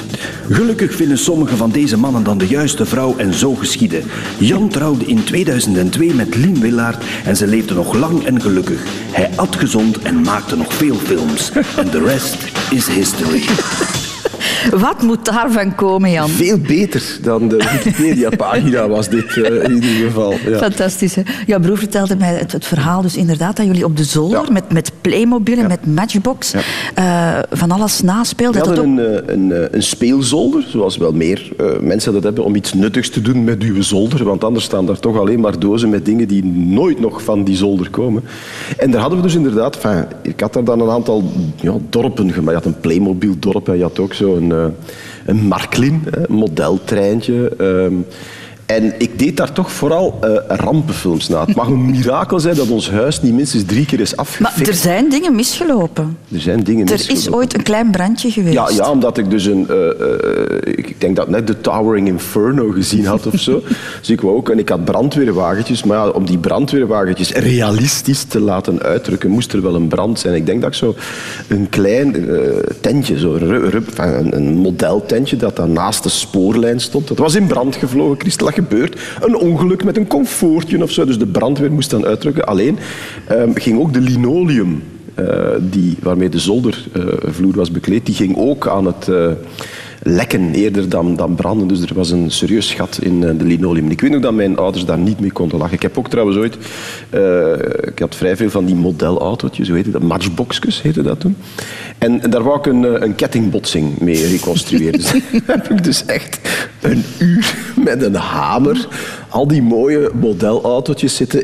Gelukkig 0.50 0.75
vinden 0.82 1.18
sommige 1.18 1.56
van 1.56 1.72
deze 1.72 1.98
mannen 1.98 2.24
dan 2.24 2.38
de 2.38 2.48
juiste 2.48 2.86
vrouw 2.86 3.18
en 3.18 3.34
zo 3.34 3.56
geschiedde. 3.56 4.02
Jan 4.40 4.70
trouwde 4.70 5.06
in 5.06 5.24
2002 5.24 6.14
met 6.14 6.36
Lien 6.36 6.60
Willaert 6.60 7.04
en 7.26 7.36
ze 7.36 7.48
leefden 7.48 7.76
nog 7.76 7.94
lang 7.94 8.26
en 8.26 8.42
gelukkig. 8.42 8.84
Hij 9.12 9.30
at 9.36 9.56
gezond 9.56 10.00
en 10.00 10.22
maakte 10.22 10.56
nog 10.56 10.74
veel 10.74 10.96
films. 10.96 11.52
En 11.78 11.90
de 11.90 12.04
rest 12.04 12.52
is 12.70 12.88
history. 12.88 13.44
Wat 14.72 15.02
moet 15.02 15.26
daarvan 15.26 15.76
komen, 15.76 16.12
Jan? 16.12 16.30
Veel 16.30 16.58
beter 16.58 17.18
dan 17.22 17.48
de 17.48 17.56
Wikipedia-pagina 17.56 18.88
was 18.98 19.10
dit 19.10 19.38
eh, 19.38 19.64
in 19.64 19.74
ieder 19.74 19.90
geval. 19.90 20.32
Ja. 20.46 20.58
Fantastisch. 20.58 21.16
Hè? 21.16 21.22
Jouw 21.46 21.60
broer 21.60 21.78
vertelde 21.78 22.16
mij 22.16 22.34
het, 22.34 22.52
het 22.52 22.66
verhaal 22.66 23.02
dus 23.02 23.16
inderdaad 23.16 23.56
dat 23.58 23.66
jullie 23.66 23.86
op 23.86 23.98
de 23.98 24.04
zolder 24.04 24.44
Ja. 24.46 24.52
met, 24.52 24.72
met 24.72 24.92
Playmobil 25.02 25.58
en 25.58 25.68
met 25.68 25.86
Matchbox 25.86 26.54
eh, 26.96 27.40
van 27.52 27.72
alles 27.72 28.00
We 28.00 28.06
naspeelden. 28.06 28.64
Dat 28.64 28.68
hadden 28.78 28.92
ook- 28.94 29.28
een, 29.28 29.52
eh, 29.52 29.62
een, 29.62 29.76
een 29.76 29.84
speelzolder, 29.84 30.64
zoals 30.68 30.98
wel 30.98 31.12
meer 31.14 31.50
mensen 31.82 32.14
dat 32.14 32.24
hebben, 32.24 32.44
om 32.44 32.56
iets 32.56 32.74
nuttigs 32.74 33.10
te 33.10 33.22
doen 33.22 33.44
met 33.44 33.62
uw 33.64 33.82
zolder. 33.82 34.24
Want 34.24 34.44
anders 34.44 34.66
staan 34.66 34.86
daar 34.86 35.00
toch 35.00 35.18
alleen 35.18 35.40
maar 35.40 35.60
dozen 35.60 35.90
met 35.90 36.06
dingen 36.06 36.28
die 36.28 36.44
nooit 36.46 37.00
nog 37.00 37.24
van 37.24 37.44
die 37.44 37.56
zolder 37.56 37.90
komen. 37.90 38.24
En 38.78 38.92
daar 38.92 39.02
hadden 39.02 39.20
we 39.20 39.26
dus 39.26 39.36
inderdaad... 39.36 39.76
Enfin, 39.76 40.06
ik 40.22 40.40
had 40.40 40.54
daar 40.54 40.64
dan 40.64 40.80
een 40.82 40.90
aantal 40.90 41.24
ja, 41.62 41.74
dorpen 41.90 42.32
gemaakt. 42.32 42.58
Je 42.58 42.64
had 42.64 42.66
een 42.66 42.80
Playmobil-dorp 42.80 43.68
en 43.70 43.78
je 43.78 43.84
had 43.84 44.00
ook 44.00 44.14
zo'n 44.14 44.52
een 45.26 45.48
Marklin, 45.48 46.04
eh, 46.12 46.22
een 46.28 46.36
modeltreintje... 46.36 47.52
ehm, 47.58 47.94
en 48.66 48.94
ik 48.98 49.20
deed 49.20 49.38
daar 49.38 49.52
toch 49.52 49.72
vooral 49.72 50.18
eh, 50.22 50.30
rampenfilms 50.48 51.28
na. 51.28 51.46
Het 51.46 51.56
mag 51.56 51.68
een 51.68 51.86
mirakel 51.86 52.40
zijn 52.40 52.56
dat 52.56 52.68
ons 52.70 52.90
huis 52.92 53.22
niet 53.22 53.34
minstens 53.34 53.64
drie 53.66 53.86
keer 53.86 54.00
is 54.00 54.16
Maar 54.16 54.26
afgefikt. 54.26 54.68
er 54.68 54.74
zijn 54.74 55.10
dingen 55.10 55.36
misgelopen. 55.36 56.18
Er 56.34 56.40
zijn 56.42 56.64
dingen 56.64 56.88
Er 56.88 56.94
is 56.94 57.08
misgelopen. 57.08 57.40
ooit 57.40 57.54
een 57.54 57.64
klein 57.64 57.92
brandje 57.92 58.32
geweest. 58.32 58.54
Ja, 58.54 58.70
ja, 58.70 58.90
omdat 58.92 59.18
ik 59.18 59.30
dus 59.30 59.46
een... 59.46 59.68
eh, 59.70 59.90
eh, 59.90 60.78
ik 60.78 61.02
denk 61.02 61.16
dat 61.16 61.30
net 61.30 61.48
de 61.48 61.62
Towering 61.62 62.08
Inferno 62.08 62.70
gezien 62.70 63.06
had 63.06 63.28
of 63.28 63.40
zo. 63.40 63.62
dus 64.00 64.10
ik 64.10 64.22
wou 64.22 64.36
ook... 64.36 64.50
En 64.50 64.60
ik 64.60 64.70
had 64.70 64.86
brandweerwagentjes. 64.86 65.84
Maar 65.84 65.98
ja, 65.98 66.10
om 66.10 66.26
die 66.26 66.38
brandweerwagentjes 66.38 67.32
realistisch 67.32 68.24
te 68.24 68.40
laten 68.40 68.82
uitdrukken, 68.82 69.30
moest 69.30 69.54
er 69.54 69.62
wel 69.62 69.76
een 69.76 69.88
brand 69.88 70.20
zijn. 70.20 70.36
Ik 70.36 70.46
denk 70.46 70.62
dat 70.62 70.70
ik 70.70 70.76
zo 70.76 70.96
een 71.48 71.70
klein 71.70 72.30
tentje, 72.82 73.20
zo, 73.20 73.34
een, 73.36 74.36
een 74.36 74.54
modeltentje, 74.58 75.36
dat 75.38 75.56
daar 75.56 75.70
naast 75.70 76.04
de 76.04 76.10
spoorlijn 76.10 76.80
stond. 76.80 77.08
Dat 77.08 77.18
was 77.18 77.36
in 77.36 77.48
brand 77.48 77.76
gevlogen, 77.76 78.20
Christel. 78.20 78.54
Gebeurt. 78.56 79.00
Een 79.22 79.36
ongeluk 79.36 79.84
met 79.84 79.98
een 79.98 80.08
comfortje 80.08 80.84
of 80.84 80.92
zo. 80.92 81.06
Dus 81.06 81.18
de 81.18 81.26
brandweer 81.26 81.72
moest 81.72 81.90
dan 81.90 82.06
uitdrukken. 82.06 82.46
Alleen 82.46 82.78
ehm, 83.28 83.52
ging 83.54 83.80
ook 83.80 83.94
de 83.94 84.02
linoleum 84.02 84.84
eh, 85.16 85.26
die, 85.60 85.98
waarmee 86.02 86.30
de 86.30 86.40
zoldervloer 86.40 87.56
was 87.56 87.72
bekleed, 87.72 88.06
die 88.06 88.16
ging 88.16 88.38
ook 88.38 88.68
aan 88.68 88.86
het 88.86 89.08
eh, 89.08 89.32
lekken 90.08 90.54
eerder 90.54 90.90
dan, 90.90 91.16
dan 91.16 91.36
branden. 91.36 91.68
Dus 91.68 91.82
er 91.82 91.94
was 91.94 92.12
een 92.12 92.32
serieus 92.32 92.74
gat 92.74 93.00
in 93.02 93.24
eh, 93.24 93.30
de 93.38 93.44
linoleum. 93.44 93.90
Ik 93.90 94.02
weet 94.02 94.12
nog 94.12 94.22
dat 94.22 94.34
mijn 94.34 94.58
ouders 94.58 94.86
daar 94.86 94.98
niet 94.98 95.20
mee 95.20 95.32
konden 95.32 95.58
lachen. 95.58 95.74
Ik 95.74 95.82
heb 95.82 95.98
ook 95.98 96.10
trouwens 96.10 96.38
ooit... 96.38 96.58
eh, 97.10 97.52
ik 97.82 98.00
had 98.00 98.16
vrij 98.16 98.36
veel 98.36 98.50
van 98.50 98.66
die 98.66 98.76
modelautootjes, 98.76 99.68
hoe 99.68 99.76
heette 99.76 99.92
dat? 99.92 100.02
Matchboxjes 100.02 100.82
heette 100.82 101.02
dat 101.02 101.20
toen. 101.20 101.38
En, 101.98 102.22
en 102.22 102.30
daar 102.30 102.44
wou 102.44 102.58
ik 102.58 102.66
een, 102.66 102.86
eh, 102.86 103.02
een 103.02 103.16
kettingbotsing 103.16 104.00
mee 104.00 104.28
reconstrueren. 104.28 105.00
dus 105.00 105.12
heb 105.46 105.70
ik 105.70 105.84
dus 105.84 106.06
echt 106.06 106.40
een 106.82 107.04
uur 107.20 107.56
met 107.84 108.02
een 108.02 108.16
hamer 108.16 108.88
al 109.30 109.48
die 109.48 109.62
mooie 109.62 110.12
modelautootjes 110.14 111.16
zitten 111.16 111.44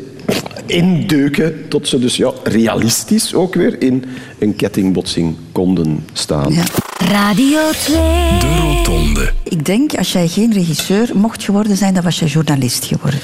indeuken 0.66 1.68
tot 1.68 1.88
ze 1.88 1.98
dus 1.98 2.16
ja, 2.16 2.30
realistisch 2.42 3.34
ook 3.34 3.54
weer 3.54 3.82
in 3.82 4.04
een 4.38 4.56
kettingbotsing 4.56 5.36
konden 5.52 6.04
staan. 6.12 6.52
Ja. 6.52 6.62
Radio 7.10 7.58
2. 7.84 7.96
De 7.96 8.56
Rotonde. 8.62 9.30
Ik 9.42 9.64
denk, 9.64 9.94
als 9.94 10.12
jij 10.12 10.28
geen 10.28 10.52
regisseur 10.52 11.10
mocht 11.14 11.42
geworden 11.44 11.76
zijn, 11.76 11.94
dan 11.94 12.02
was 12.02 12.18
je 12.18 12.26
journalist 12.26 12.84
geworden. 12.84 13.20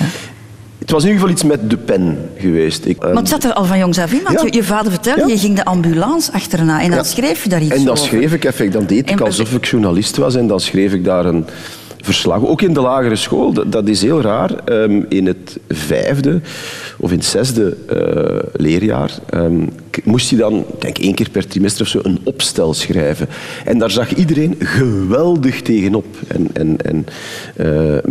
Het 0.78 0.90
was 0.90 1.02
in 1.04 1.08
ieder 1.12 1.28
geval 1.28 1.34
iets 1.50 1.58
met 1.60 1.70
de 1.70 1.76
pen 1.76 2.18
geweest. 2.38 2.84
Ik, 2.84 2.98
Maar 3.00 3.14
het 3.14 3.28
zat 3.28 3.44
er 3.44 3.52
al 3.52 3.64
van 3.64 3.78
jongs 3.78 3.98
af 3.98 4.12
in, 4.12 4.20
want 4.24 4.40
Ja. 4.40 4.46
je, 4.46 4.52
je 4.52 4.64
vader 4.64 4.92
vertelde, 4.92 5.20
Ja. 5.20 5.26
je 5.26 5.38
ging 5.38 5.56
de 5.56 5.64
ambulance 5.64 6.32
achterna 6.32 6.80
en 6.82 6.88
dan 6.88 6.98
Ja. 6.98 7.04
schreef 7.04 7.42
je 7.42 7.48
daar 7.48 7.62
iets 7.62 7.74
En 7.74 7.84
dan 7.84 7.88
over. 7.96 8.06
schreef 8.06 8.32
ik 8.32 8.44
effect, 8.44 8.72
dan 8.72 8.86
deed 8.86 8.98
ik 9.10 9.20
En- 9.20 9.26
alsof 9.26 9.52
ik 9.54 9.64
journalist 9.66 10.16
was 10.16 10.34
en 10.34 10.46
dan 10.46 10.60
schreef 10.60 10.92
ik 10.92 11.04
daar 11.04 11.24
een 11.26 11.44
verslag. 12.02 12.44
Ook 12.46 12.62
in 12.62 12.72
de 12.74 12.80
lagere 12.80 13.16
school, 13.16 13.52
dat, 13.52 13.72
dat 13.72 13.88
is 13.88 14.02
heel 14.02 14.20
raar. 14.20 14.50
Ehm, 14.64 15.02
in 15.08 15.26
het 15.26 15.56
vijfde 15.68 16.40
of 17.00 17.10
in 17.10 17.18
het 17.18 17.26
zesde 17.26 17.76
eh, 17.88 18.60
leerjaar 18.60 19.18
ehm, 19.30 19.66
moest 20.04 20.30
je 20.30 20.36
dan, 20.36 20.64
denk 20.78 20.98
één 20.98 21.14
keer 21.14 21.30
per 21.30 21.46
trimester 21.46 21.82
of 21.82 21.88
zo, 21.88 22.00
een 22.02 22.20
opstel 22.24 22.74
schrijven. 22.74 23.28
En 23.64 23.78
daar 23.78 23.90
zag 23.90 24.14
iedereen 24.14 24.54
geweldig 24.58 25.62
tegenop. 25.62 26.06
En, 26.26 26.48
en, 26.52 26.76
en 26.84 27.06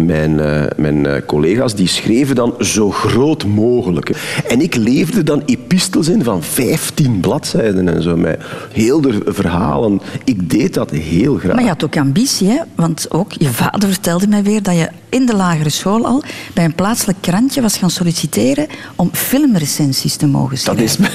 mijn, 0.05 0.39
eh, 0.39 0.63
mijn 0.77 1.05
eh, 1.05 1.21
collega's 1.25 1.75
die 1.75 1.87
schreven 1.87 2.35
dan 2.35 2.53
zo 2.59 2.91
groot 2.91 3.45
mogelijk. 3.45 4.11
En 4.47 4.61
ik 4.61 4.75
leefde 4.75 5.23
dan 5.23 5.43
epistels 5.45 6.07
in 6.07 6.23
van 6.23 6.43
15 6.43 7.19
bladzijden 7.19 7.87
en 7.87 8.01
zo, 8.01 8.17
met 8.17 8.41
heel 8.71 9.01
de 9.01 9.21
verhalen. 9.25 10.01
Ik 10.23 10.49
deed 10.49 10.73
dat 10.73 10.91
heel 10.91 11.35
graag. 11.35 11.55
Maar 11.55 11.63
je 11.63 11.69
had 11.69 11.83
ook 11.83 11.97
ambitie, 11.97 12.47
hè? 12.47 12.57
want 12.75 13.11
ook 13.11 13.31
je 13.31 13.49
vader 13.49 13.89
vertelde 13.89 14.27
mij 14.27 14.43
weer 14.43 14.63
dat 14.63 14.75
je 14.75 14.89
in 15.09 15.25
de 15.25 15.35
lagere 15.35 15.69
school 15.69 16.05
al 16.05 16.23
bij 16.53 16.65
een 16.65 16.75
plaatselijk 16.75 17.17
krantje 17.21 17.61
was 17.61 17.77
gaan 17.77 17.89
solliciteren 17.89 18.67
om 18.95 19.09
filmrecensies 19.13 20.15
te 20.15 20.27
mogen 20.27 20.57
schrijven. 20.57 20.83
Dat 20.85 20.93
is 20.93 20.97
mijn, 20.97 21.11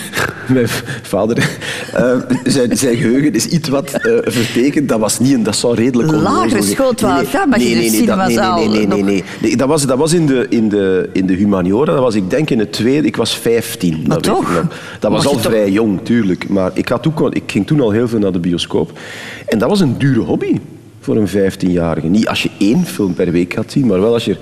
mijn 0.54 0.68
vader. 1.02 1.48
eh, 1.94 2.16
zijn, 2.44 2.76
zijn 2.76 2.96
geheugen 2.96 3.34
is 3.34 3.46
iets 3.46 3.68
wat 3.68 3.90
eh, 3.92 4.12
vertekend. 4.22 4.88
Dat 4.88 5.00
was 5.00 5.18
niet 5.18 5.32
een, 5.34 5.42
dat 5.42 5.56
zou 5.56 5.74
redelijk 5.74 6.10
Lagere 6.12 6.62
school, 6.62 6.94
12 6.94 7.32
jaar, 7.32 7.48
maar 7.48 7.60
je 7.60 7.84
in 7.84 7.92
de 7.92 8.04
dat- 8.06 8.26
nee, 8.26 8.36
nee, 8.38 8.68
nee, 8.68 8.86
nee, 8.86 9.02
nee, 9.02 9.24
nee. 9.40 9.56
Dat 9.56 9.68
was, 9.68 9.86
dat 9.86 9.98
was 9.98 10.12
in, 10.12 10.26
de, 10.26 10.46
in, 10.48 10.68
de, 10.68 11.08
in 11.12 11.26
de 11.26 11.32
humaniora. 11.34 11.92
Dat 11.92 12.02
was, 12.02 12.14
ik 12.14 12.30
denk, 12.30 12.50
in 12.50 12.58
het 12.58 12.72
tweede. 12.72 13.06
Ik 13.06 13.16
was 13.16 13.36
15. 13.38 13.92
Maar 14.06 14.16
dat 14.20 14.26
weet 14.26 14.34
toch? 14.34 14.50
ik. 14.50 14.62
Dat 15.00 15.10
was 15.10 15.26
al 15.26 15.32
toch- 15.32 15.42
vrij 15.42 15.70
jong, 15.70 16.00
tuurlijk. 16.02 16.48
Maar 16.48 16.70
ik, 16.74 16.88
had 16.88 17.06
ook, 17.06 17.34
ik 17.34 17.42
ging 17.46 17.66
toen 17.66 17.80
al 17.80 17.90
heel 17.90 18.08
veel 18.08 18.18
naar 18.18 18.32
de 18.32 18.38
bioscoop. 18.40 18.98
En 19.46 19.58
dat 19.58 19.68
was 19.68 19.80
een 19.80 19.98
dure 19.98 20.20
hobby. 20.20 20.58
voor 21.00 21.16
een 21.16 21.28
15-jarige. 21.28 22.06
Niet 22.06 22.28
als 22.28 22.42
je 22.42 22.50
één 22.58 22.86
film 22.86 23.14
per 23.14 23.30
week 23.32 23.54
gaat 23.54 23.72
zien, 23.72 23.86
maar 23.86 24.00
wel 24.00 24.12
als 24.12 24.24
je 24.24 24.32
er 24.32 24.38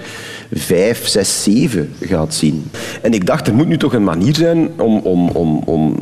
vijf, 0.53 1.07
zes, 1.07 1.43
zeven 1.43 1.93
gaat 2.01 2.35
zien. 2.35 2.71
En 3.03 3.13
ik 3.13 3.27
dacht, 3.27 3.47
er 3.47 3.55
moet 3.55 3.69
nu 3.69 3.77
toch 3.77 3.95
een 3.95 4.05
manier 4.05 4.35
zijn 4.35 4.69
om, 4.77 4.99
om, 4.99 5.29
om, 5.29 5.63
om 5.65 5.97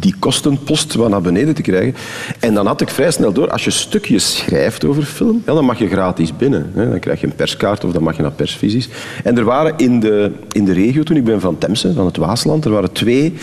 die 0.00 0.14
kostenpost 0.18 0.94
wat 0.94 1.10
naar 1.10 1.20
beneden 1.20 1.54
te 1.54 1.62
krijgen. 1.62 1.94
En 2.40 2.54
dan 2.54 2.66
had 2.66 2.80
ik 2.80 2.88
vrij 2.88 3.10
snel 3.10 3.32
door, 3.32 3.50
als 3.50 3.64
je 3.64 3.70
stukjes 3.70 4.36
schrijft 4.36 4.84
over 4.84 5.02
film, 5.02 5.42
ja, 5.46 5.54
dan 5.54 5.64
mag 5.64 5.78
je 5.78 5.88
gratis 5.88 6.36
binnen. 6.36 6.70
Hè. 6.74 6.90
Dan 6.90 6.98
krijg 6.98 7.20
je 7.20 7.26
een 7.26 7.34
perskaart 7.34 7.84
of 7.84 7.92
dan 7.92 8.02
mag 8.02 8.16
je 8.16 8.22
naar 8.22 8.30
persvisies. 8.30 8.88
En 9.24 9.38
er 9.38 9.44
waren 9.44 9.74
in 9.76 10.00
de, 10.00 10.32
in 10.52 10.64
de 10.64 10.72
regio, 10.72 11.02
toen 11.02 11.16
ik 11.16 11.24
ben 11.24 11.40
van 11.40 11.58
Temse, 11.58 11.92
van 11.92 12.06
het 12.06 12.16
Waasland, 12.16 12.64
er 12.64 12.70
waren 12.70 12.92
twee 12.92 13.34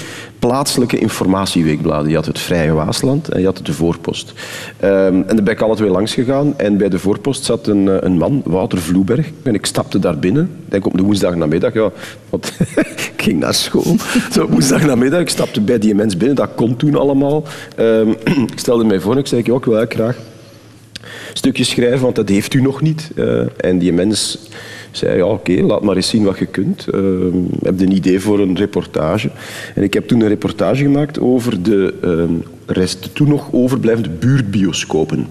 plaatselijke 0.47 0.97
informatieweekbladen. 0.97 2.09
Je 2.09 2.15
had 2.15 2.25
het 2.25 2.39
Vrije 2.39 2.71
Waasland 2.71 3.29
en 3.29 3.39
je 3.39 3.45
had 3.45 3.65
de 3.65 3.73
Voorpost. 3.73 4.33
Ehm, 4.79 4.93
en 5.27 5.35
daar 5.35 5.43
ben 5.43 5.53
ik 5.53 5.61
alle 5.61 5.75
twee 5.75 5.89
langs 5.89 6.13
gegaan. 6.13 6.53
En 6.57 6.77
bij 6.77 6.89
de 6.89 6.99
Voorpost 6.99 7.43
zat 7.43 7.67
een, 7.67 7.87
eh, 7.89 7.95
een 7.99 8.17
man, 8.17 8.41
Wouter 8.45 8.77
Vloeberg. 8.77 9.29
En 9.43 9.53
ik 9.53 9.65
stapte 9.65 9.99
daar 9.99 10.19
binnen, 10.19 10.49
denk 10.65 10.85
op 10.85 10.97
de 10.97 11.03
woensdagnamiddag. 11.03 11.73
Ja, 11.73 11.91
want 12.29 12.53
ik 12.75 13.13
ging 13.17 13.39
naar 13.39 13.53
school. 13.53 13.95
Zo 14.31 14.49
ik 15.19 15.29
stapte 15.29 15.61
bij 15.61 15.79
die 15.79 15.95
mens 15.95 16.17
binnen. 16.17 16.35
Dat 16.35 16.49
kon 16.55 16.75
toen 16.75 16.95
allemaal. 16.95 17.43
Ehm, 17.75 18.09
ik 18.53 18.59
stelde 18.59 18.83
mij 18.83 18.99
voor 18.99 19.11
en 19.11 19.17
ik 19.17 19.27
zei, 19.27 19.41
ja, 19.45 19.55
ik 19.55 19.65
wil 19.65 19.85
graag 19.89 20.17
stukjes 21.33 21.69
schrijven, 21.69 22.01
want 22.01 22.15
dat 22.15 22.29
heeft 22.29 22.53
u 22.53 22.61
nog 22.61 22.81
niet. 22.81 23.11
Eh, 23.15 23.41
en 23.57 23.77
die 23.77 23.93
mens 23.93 24.37
zei, 24.97 25.17
ja 25.17 25.25
oké, 25.25 25.51
laat 25.51 25.83
maar 25.83 25.95
eens 25.95 26.09
zien 26.09 26.23
wat 26.23 26.37
je 26.37 26.45
kunt. 26.45 26.87
Uh, 26.93 27.01
heb 27.63 27.81
een 27.81 27.91
idee 27.91 28.19
voor 28.19 28.39
een 28.39 28.55
reportage? 28.55 29.29
En 29.75 29.83
ik 29.83 29.93
heb 29.93 30.07
toen 30.07 30.21
een 30.21 30.27
reportage 30.27 30.83
gemaakt 30.83 31.19
over 31.19 31.63
de 31.63 31.93
uh, 32.03 32.23
rest, 32.67 33.09
toen 33.15 33.27
nog 33.27 33.47
overblijvende 33.51 34.09
buurtbioscopen. 34.09 35.27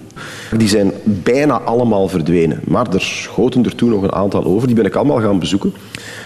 Die 0.57 0.67
zijn 0.67 0.91
bijna 1.03 1.59
allemaal 1.59 2.07
verdwenen, 2.07 2.59
maar 2.63 2.93
er 2.93 3.01
schoten 3.01 3.65
er 3.65 3.75
toen 3.75 3.89
nog 3.89 4.03
een 4.03 4.11
aantal 4.11 4.43
over. 4.43 4.67
Die 4.67 4.75
ben 4.75 4.85
ik 4.85 4.95
allemaal 4.95 5.21
gaan 5.21 5.39
bezoeken. 5.39 5.73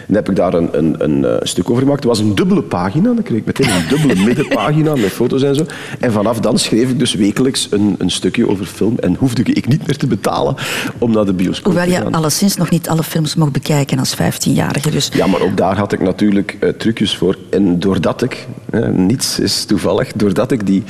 En 0.07 0.17
heb 0.17 0.29
ik 0.29 0.35
daar 0.35 0.53
een, 0.53 0.69
een, 0.77 0.95
een, 0.97 1.23
uh, 1.23 1.35
stuk 1.41 1.69
over 1.69 1.81
gemaakt. 1.81 1.99
Het 2.03 2.09
was 2.09 2.19
een 2.19 2.35
dubbele 2.35 2.61
pagina. 2.61 3.13
Dan 3.13 3.23
kreeg 3.23 3.37
ik 3.37 3.45
meteen 3.45 3.69
een 3.69 3.87
dubbele 3.89 4.23
middenpagina 4.27 4.95
met 4.95 5.11
foto's 5.11 5.43
en 5.43 5.55
zo. 5.55 5.65
En 5.99 6.11
vanaf 6.11 6.39
dan 6.39 6.59
schreef 6.59 6.89
ik 6.89 6.99
dus 6.99 7.13
wekelijks 7.13 7.67
een, 7.71 7.95
een 7.97 8.09
stukje 8.09 8.49
over 8.49 8.65
film. 8.65 8.97
En 8.99 9.15
hoefde 9.15 9.43
ik 9.43 9.67
niet 9.67 9.87
meer 9.87 9.97
te 9.97 10.07
betalen 10.07 10.55
om 10.97 11.11
naar 11.11 11.25
de 11.25 11.33
bioscoop 11.33 11.65
Hoewel 11.65 11.83
te 11.83 11.91
je 11.91 11.97
gaan. 11.97 12.13
alleszins 12.13 12.55
nog 12.55 12.69
niet 12.69 12.89
alle 12.89 13.03
films 13.03 13.35
mocht 13.35 13.51
bekijken 13.51 13.99
als 13.99 14.15
15-jarige. 14.15 14.91
Dus 14.91 15.09
Ja, 15.13 15.27
maar 15.27 15.41
ook 15.41 15.57
daar 15.57 15.77
had 15.77 15.91
ik 15.91 15.99
natuurlijk 15.99 16.57
eh, 16.59 16.69
trucjes 16.69 17.17
voor. 17.17 17.37
En 17.49 17.79
doordat 17.79 18.21
ik, 18.21 18.47
eh, 18.69 18.87
niets 18.87 19.39
is 19.39 19.65
toevallig, 19.65 20.11
doordat 20.15 20.51
ik 20.51 20.65
die 20.65 20.83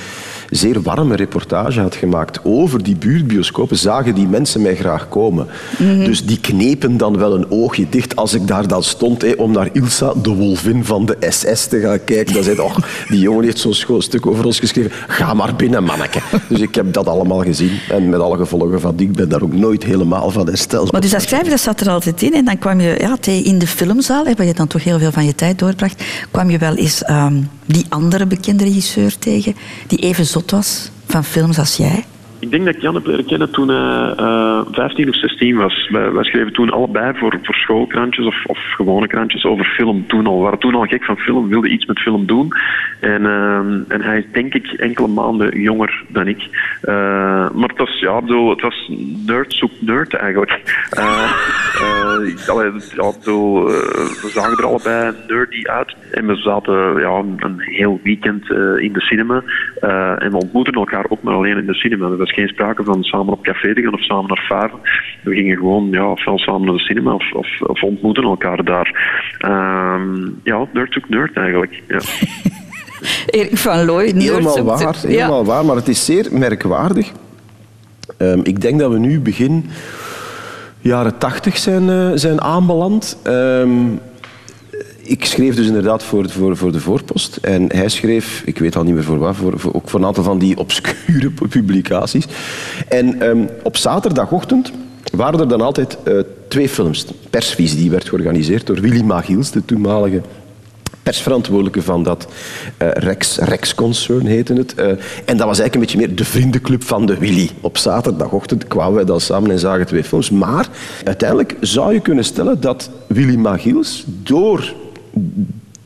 zeer 0.51 0.81
warme 0.81 1.15
reportage 1.15 1.79
had 1.79 1.95
gemaakt 1.95 2.39
over 2.43 2.83
die 2.83 2.95
buurtbioscopen, 2.95 3.77
zagen 3.77 4.15
die 4.15 4.27
mensen 4.27 4.61
mij 4.61 4.75
graag 4.75 5.09
komen. 5.09 5.47
Dus 5.77 6.25
die 6.25 6.39
knepen 6.39 6.97
dan 6.97 7.17
wel 7.17 7.35
een 7.35 7.51
oogje 7.51 7.85
dicht 7.89 8.15
als 8.15 8.33
ik 8.33 8.47
daar 8.47 8.67
dan 8.67 8.83
stond 8.83 9.21
hé, 9.21 9.31
om 9.37 9.51
naar 9.51 9.69
Ilsa, 9.71 10.13
de 10.21 10.29
wolvin 10.29 10.85
van 10.85 11.05
de 11.05 11.17
SS, 11.29 11.67
te 11.67 11.79
gaan 11.79 12.03
kijken. 12.03 12.33
Dan 12.33 12.43
zei 12.43 12.59
oh, 12.59 12.75
die 13.09 13.19
jongen 13.19 13.43
heeft 13.43 13.59
zo'n 13.59 13.73
schoon 13.73 14.01
stuk 14.01 14.25
over 14.25 14.45
ons 14.45 14.59
geschreven. 14.59 14.91
Ga 15.07 15.33
maar 15.33 15.55
binnen, 15.55 15.83
manneke. 15.83 16.19
Dus 16.47 16.59
ik 16.59 16.75
heb 16.75 16.93
dat 16.93 17.07
allemaal 17.07 17.41
gezien. 17.43 17.79
En 17.89 18.09
met 18.09 18.19
alle 18.19 18.37
gevolgen 18.37 18.81
van 18.81 18.95
die, 18.95 19.07
ik 19.07 19.15
ben 19.15 19.29
daar 19.29 19.41
ook 19.41 19.53
nooit 19.53 19.83
helemaal 19.83 20.31
van 20.31 20.47
hersteld. 20.47 20.91
Maar 20.91 21.01
dus 21.01 21.11
dat 21.11 21.21
schrijven, 21.21 21.49
dat 21.49 21.59
zat 21.59 21.81
er 21.81 21.89
altijd 21.89 22.21
in. 22.21 22.33
En 22.33 22.45
dan 22.45 22.57
kwam 22.57 22.79
je 22.79 22.95
ja, 22.99 23.17
in 23.43 23.59
de 23.59 23.67
filmzaal, 23.67 24.25
hè, 24.25 24.33
waar 24.33 24.45
je 24.45 24.53
dan 24.53 24.67
toch 24.67 24.83
heel 24.83 24.99
veel 24.99 25.11
van 25.11 25.25
je 25.25 25.35
tijd 25.35 25.59
doorbracht, 25.59 26.03
kwam 26.31 26.49
je 26.49 26.57
wel 26.57 26.75
eens 26.75 27.03
ehm, 27.03 27.33
die 27.71 27.85
andere 27.89 28.25
bekende 28.25 28.63
regisseur 28.63 29.17
tegen, 29.17 29.55
die 29.87 29.99
even 29.99 30.25
zot 30.25 30.51
was 30.51 30.89
van 31.05 31.23
films 31.23 31.59
als 31.59 31.75
jij. 31.75 32.05
Ik 32.41 32.51
denk 32.51 32.65
dat 32.65 32.75
ik 32.75 32.81
Jan 32.81 32.93
heb 32.93 33.05
leren 33.05 33.25
kennen 33.25 33.51
toen 33.51 33.69
hij 33.69 34.13
eh 34.15 34.61
15 34.71 35.09
of 35.09 35.15
16 35.15 35.55
was. 35.55 35.89
Wij, 35.89 36.23
schreven 36.23 36.53
toen 36.53 36.69
allebei 36.69 37.17
voor, 37.17 37.39
voor 37.43 37.55
schoolkrantjes 37.55 38.25
of, 38.25 38.45
of 38.45 38.59
gewone 38.75 39.07
krantjes 39.07 39.45
over 39.45 39.65
film 39.65 40.07
toen 40.07 40.27
al. 40.27 40.37
We 40.37 40.43
waren 40.43 40.59
toen 40.59 40.75
al 40.75 40.85
gek 40.85 41.03
van 41.03 41.17
film, 41.17 41.49
wilden 41.49 41.73
iets 41.73 41.85
met 41.85 41.99
film 41.99 42.25
doen. 42.25 42.51
En, 42.99 43.25
ehm, 43.25 43.79
en 43.87 44.01
hij 44.01 44.17
is 44.17 44.25
denk 44.31 44.53
ik 44.53 44.71
enkele 44.71 45.07
maanden 45.07 45.61
jonger 45.61 46.03
dan 46.07 46.27
ik. 46.27 46.41
Eh, 46.81 46.93
maar 47.51 47.69
het 47.69 47.77
was, 47.77 47.99
ja, 47.99 48.15
het 48.49 48.61
was 48.61 48.91
nerd 49.25 49.53
zoekt 49.53 49.81
nerd 49.81 50.13
eigenlijk. 50.13 50.61
Eh, 50.89 51.31
eh, 51.73 52.47
allee, 52.49 52.71
ja, 52.95 53.11
bedoel, 53.19 53.67
eh, 53.67 53.73
we 54.21 54.29
zagen 54.33 54.57
er 54.57 54.65
allebei 54.65 55.13
nerdy 55.27 55.67
uit. 55.67 55.95
En 56.11 56.27
we 56.27 56.35
zaten 56.35 56.99
ja, 56.99 57.23
een 57.37 57.59
heel 57.59 57.99
weekend 58.03 58.51
eh, 58.51 58.77
in 58.77 58.93
de 58.93 59.01
cinema. 59.01 59.43
Eh, 59.79 60.23
en 60.23 60.31
we 60.31 60.37
ontmoetten 60.37 60.73
elkaar 60.73 61.05
ook 61.09 61.21
maar 61.21 61.33
alleen 61.33 61.57
in 61.57 61.65
de 61.65 61.73
cinema. 61.73 62.09
Was 62.31 62.39
geen 62.39 62.53
sprake 62.55 62.83
van 62.83 63.03
samen 63.03 63.33
op 63.33 63.43
café 63.43 63.73
te 63.73 63.81
gaan 63.81 63.93
of 63.93 64.03
samen 64.03 64.27
naar 64.27 64.45
vijven. 64.47 64.79
We 65.23 65.35
gingen 65.35 65.57
gewoon 65.57 65.87
ja, 65.91 66.11
ofwel 66.11 66.37
samen 66.37 66.65
naar 66.65 66.73
de 66.73 66.79
cinema 66.79 67.13
of, 67.13 67.33
of, 67.33 67.61
of 67.61 67.83
ontmoeten 67.83 68.23
elkaar 68.23 68.63
daar. 68.63 68.89
Ehm, 69.37 70.29
ja, 70.43 70.67
nerd 70.73 70.93
zoekt 70.93 71.09
nerd 71.09 71.37
eigenlijk. 71.37 71.81
Ja. 71.87 71.99
Erik 73.39 73.57
van 73.57 73.85
Looy. 73.85 74.11
nerd 74.11 74.23
Helemaal 74.23 74.63
waar, 74.63 74.95
Ja. 75.01 75.07
helemaal 75.07 75.45
waar, 75.45 75.65
maar 75.65 75.75
het 75.75 75.87
is 75.87 76.05
zeer 76.05 76.27
merkwaardig. 76.31 77.11
Ehm, 78.17 78.39
ik 78.43 78.61
denk 78.61 78.79
dat 78.79 78.91
we 78.91 78.99
nu 78.99 79.19
begin 79.19 79.69
jaren 80.79 81.17
tachtig 81.17 81.57
zijn, 81.57 81.89
eh, 81.89 82.11
zijn 82.15 82.41
aanbeland. 82.41 83.19
Ehm, 83.23 83.69
ik 85.11 85.25
schreef 85.25 85.55
dus 85.55 85.67
inderdaad 85.67 86.03
voor, 86.03 86.29
voor, 86.29 86.57
voor 86.57 86.71
de 86.71 86.79
voorpost. 86.79 87.35
En 87.35 87.75
hij 87.75 87.89
schreef, 87.89 88.41
ik 88.45 88.57
weet 88.57 88.75
al 88.75 88.83
niet 88.83 88.93
meer 88.93 89.03
voor 89.03 89.17
wat, 89.17 89.35
voor, 89.35 89.59
voor- 89.59 89.73
ook 89.73 89.89
voor 89.89 89.99
een 89.99 90.05
aantal 90.05 90.23
van 90.23 90.39
die 90.39 90.57
obscure 90.57 91.31
publicaties. 91.49 92.25
En 92.87 93.21
ehm, 93.21 93.45
op 93.63 93.77
zaterdagochtend 93.77 94.71
waren 95.13 95.39
er 95.39 95.47
dan 95.47 95.61
altijd 95.61 95.97
eh, 96.03 96.13
twee 96.47 96.69
films. 96.69 97.05
Persvisie, 97.29 97.77
die 97.77 97.89
werd 97.89 98.09
georganiseerd 98.09 98.65
door 98.67 98.79
Willy 98.79 99.01
Magiels, 99.01 99.51
de 99.51 99.65
toenmalige 99.65 100.21
persverantwoordelijke 101.03 101.81
van 101.81 102.03
dat 102.03 102.27
eh, 102.77 102.87
Rex, 102.91 103.37
Rex-concern 103.37 104.25
heette 104.25 104.53
het. 104.53 104.73
Eh, 104.75 104.87
en 105.25 105.37
dat 105.37 105.47
was 105.47 105.59
eigenlijk 105.59 105.73
een 105.75 105.79
beetje 105.79 105.97
meer 105.97 106.15
de 106.15 106.25
vriendenclub 106.25 106.83
van 106.83 107.05
de 107.05 107.17
Willy. 107.17 107.49
Op 107.61 107.77
zaterdagochtend 107.77 108.67
kwamen 108.67 108.93
wij 108.93 109.05
dan 109.05 109.21
samen 109.21 109.51
en 109.51 109.59
zagen 109.59 109.85
twee 109.85 110.03
films. 110.03 110.29
Maar 110.29 110.69
uiteindelijk 111.03 111.55
zou 111.59 111.93
je 111.93 111.99
kunnen 111.99 112.23
stellen 112.23 112.61
dat 112.61 112.89
Willy 113.07 113.35
Magiels 113.35 114.03
door 114.07 114.73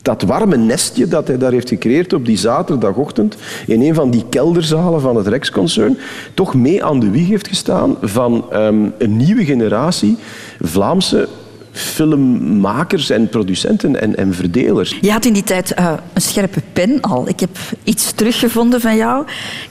dat 0.02 0.22
warme 0.22 0.56
nestje 0.56 1.08
dat 1.08 1.26
hij 1.26 1.38
daar 1.38 1.52
heeft 1.52 1.68
gecreëerd 1.68 2.12
op 2.12 2.26
die 2.26 2.36
zaterdagochtend 2.36 3.36
in 3.66 3.82
een 3.82 3.94
van 3.94 4.10
die 4.10 4.24
kelderzalen 4.28 5.00
van 5.00 5.16
het 5.16 5.26
Rex-concern 5.26 5.98
toch 6.34 6.54
mee 6.54 6.84
aan 6.84 7.00
de 7.00 7.10
wieg 7.10 7.28
heeft 7.28 7.48
gestaan 7.48 7.96
van 8.00 8.46
ehm, 8.50 8.88
een 8.98 9.16
nieuwe 9.16 9.44
generatie 9.44 10.16
Vlaamse 10.60 11.28
filmmakers 11.72 13.10
en 13.10 13.28
producenten 13.28 14.00
en, 14.00 14.16
en 14.16 14.34
verdelers. 14.34 14.98
Je 15.00 15.12
had 15.12 15.24
in 15.24 15.32
die 15.32 15.42
tijd 15.42 15.74
eh, 15.74 15.92
een 16.12 16.20
scherpe 16.20 16.62
pen 16.72 17.00
al. 17.00 17.28
Ik 17.28 17.40
heb 17.40 17.56
iets 17.84 18.12
teruggevonden 18.12 18.80
van 18.80 18.96
jou. 18.96 19.24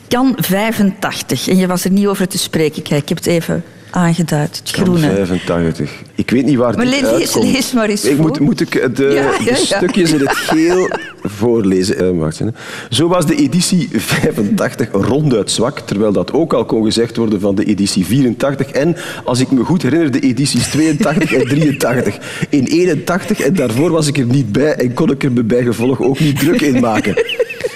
Kan 0.07 0.33
85. 0.37 1.47
En 1.47 1.57
je 1.57 1.67
was 1.67 1.83
er 1.83 1.91
niet 1.91 2.07
over 2.07 2.27
te 2.27 2.37
spreken. 2.37 2.81
Kijk, 2.81 3.01
ik 3.01 3.09
heb 3.09 3.17
het 3.17 3.27
even 3.27 3.63
aangeduid. 3.95 4.57
Het 4.63 4.69
groene. 4.69 4.99
85. 5.25 5.91
Ik 6.15 6.29
weet 6.31 6.45
niet 6.45 6.57
waar 6.57 6.75
Maar 6.75 6.85
dit 6.85 7.01
lees- 7.01 7.09
uitkomt. 7.11 7.51
lees 7.53 7.71
maar 7.73 7.89
eens 7.89 8.03
ik 8.05 8.15
voor. 8.15 8.25
moet, 8.25 8.39
moet 8.39 8.61
ik 8.61 8.71
de, 8.95 9.03
Ja, 9.03 9.09
ja, 9.21 9.37
de 9.37 9.43
ja. 9.43 9.55
stukjes 9.55 10.11
in 10.11 10.19
het 10.19 10.35
geel 10.49 10.89
voorlezen? 11.23 11.97
Eh, 11.97 12.09
wacht. 12.19 12.41
Zo 12.89 13.07
was 13.07 13.25
de 13.25 13.35
editie 13.35 13.89
85 13.91 14.87
ronduit 14.91 15.51
zwak, 15.51 15.79
terwijl 15.79 16.11
dat 16.11 16.33
ook 16.33 16.53
al 16.53 16.65
kon 16.65 16.83
gezegd 16.83 17.17
worden 17.17 17.39
van 17.39 17.55
de 17.55 17.63
editie 17.65 18.05
84 18.05 18.69
en, 18.71 18.95
als 19.23 19.39
ik 19.39 19.51
me 19.51 19.63
goed 19.63 19.81
herinner, 19.81 20.11
de 20.11 20.19
edities 20.19 20.67
82 20.67 21.33
en 21.33 21.47
83. 21.47 22.17
In 22.49 22.65
81 22.65 23.39
en 23.39 23.53
daarvoor 23.53 23.91
was 23.91 24.07
ik 24.07 24.17
er 24.17 24.25
niet 24.25 24.51
bij 24.51 24.75
en 24.75 24.93
kon 24.93 25.11
ik 25.11 25.23
er 25.23 25.31
me 25.31 25.43
bij 25.43 25.63
gevolg 25.63 26.01
ook 26.01 26.19
niet 26.19 26.39
druk 26.39 26.61
in 26.61 26.79
maken. 26.81 27.13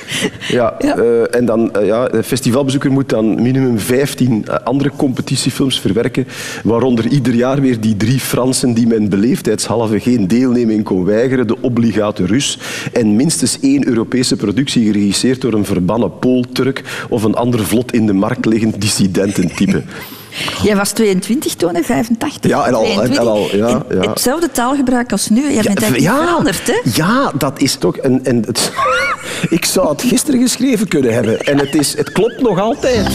Ja, 0.47 0.79
eh, 0.79 1.35
en 1.35 1.45
dan, 1.45 1.73
eh, 1.73 1.85
ja, 1.85 2.07
de 2.07 2.23
festivalbezoeker 2.23 2.91
moet 2.91 3.09
dan 3.09 3.41
minimum 3.41 3.79
15 3.79 4.45
eh, 4.45 4.55
andere 4.63 4.91
competitiefilms 4.95 5.79
verwerken, 5.79 6.27
waaronder 6.63 7.07
ieder 7.07 7.33
jaar 7.33 7.61
weer 7.61 7.79
die 7.79 7.97
drie 7.97 8.19
Fransen 8.19 8.73
die 8.73 8.87
men 8.87 9.09
beleefdheidshalve 9.09 9.99
geen 9.99 10.27
deelneming 10.27 10.83
kon 10.83 11.05
weigeren, 11.05 11.47
de 11.47 11.61
obligate 11.61 12.25
Rus, 12.25 12.59
en 12.93 13.15
minstens 13.15 13.59
één 13.59 13.87
Europese 13.87 14.35
productie 14.35 14.85
geregisseerd 14.85 15.41
door 15.41 15.53
een 15.53 15.65
verbannen 15.65 16.19
Pool-Turk 16.19 17.05
of 17.09 17.23
een 17.23 17.35
ander 17.35 17.65
vlot 17.65 17.93
in 17.93 18.05
de 18.05 18.13
markt 18.13 18.45
liggend 18.45 18.81
dissidententype. 18.81 19.83
Jij 20.63 20.75
was 20.75 20.91
22 20.91 21.55
toen, 21.55 21.75
hè? 21.75 21.81
85. 21.84 22.51
Ja, 22.51 22.65
en 22.65 22.74
al- 22.74 22.84
en 22.86 22.91
22. 23.12 23.19
al, 23.27 23.55
ja, 23.55 23.84
En 23.89 24.01
ja. 24.01 24.10
Hetzelfde 24.10 24.51
taalgebruik 24.51 25.12
als 25.12 25.29
nu. 25.29 25.41
Jij 25.53 25.63
bent 25.63 25.81
eigenlijk 25.81 26.00
ja, 26.00 26.25
veranderd, 26.25 26.67
hè? 26.67 26.79
Ja, 26.93 27.31
dat 27.38 27.62
is 27.62 27.75
toch... 27.75 27.98
En, 27.98 28.25
en 28.25 28.43
het, 28.46 28.72
ik 29.50 29.65
zou 29.65 29.89
het 29.89 30.01
gisteren 30.01 30.41
geschreven 30.41 30.88
kunnen 30.88 31.13
hebben. 31.13 31.39
En 31.39 31.58
het, 31.60 31.75
is, 31.75 31.98
het 31.98 32.12
klopt 32.12 32.41
nog 32.41 32.60
altijd. 32.60 33.08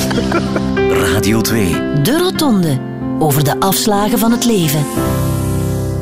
Radio 1.12 1.40
2. 1.40 1.68
De 2.02 2.18
Rotonde. 2.18 2.78
Over 3.18 3.44
de 3.44 3.60
afslagen 3.60 4.18
van 4.18 4.30
het 4.30 4.44
leven. 4.44 4.84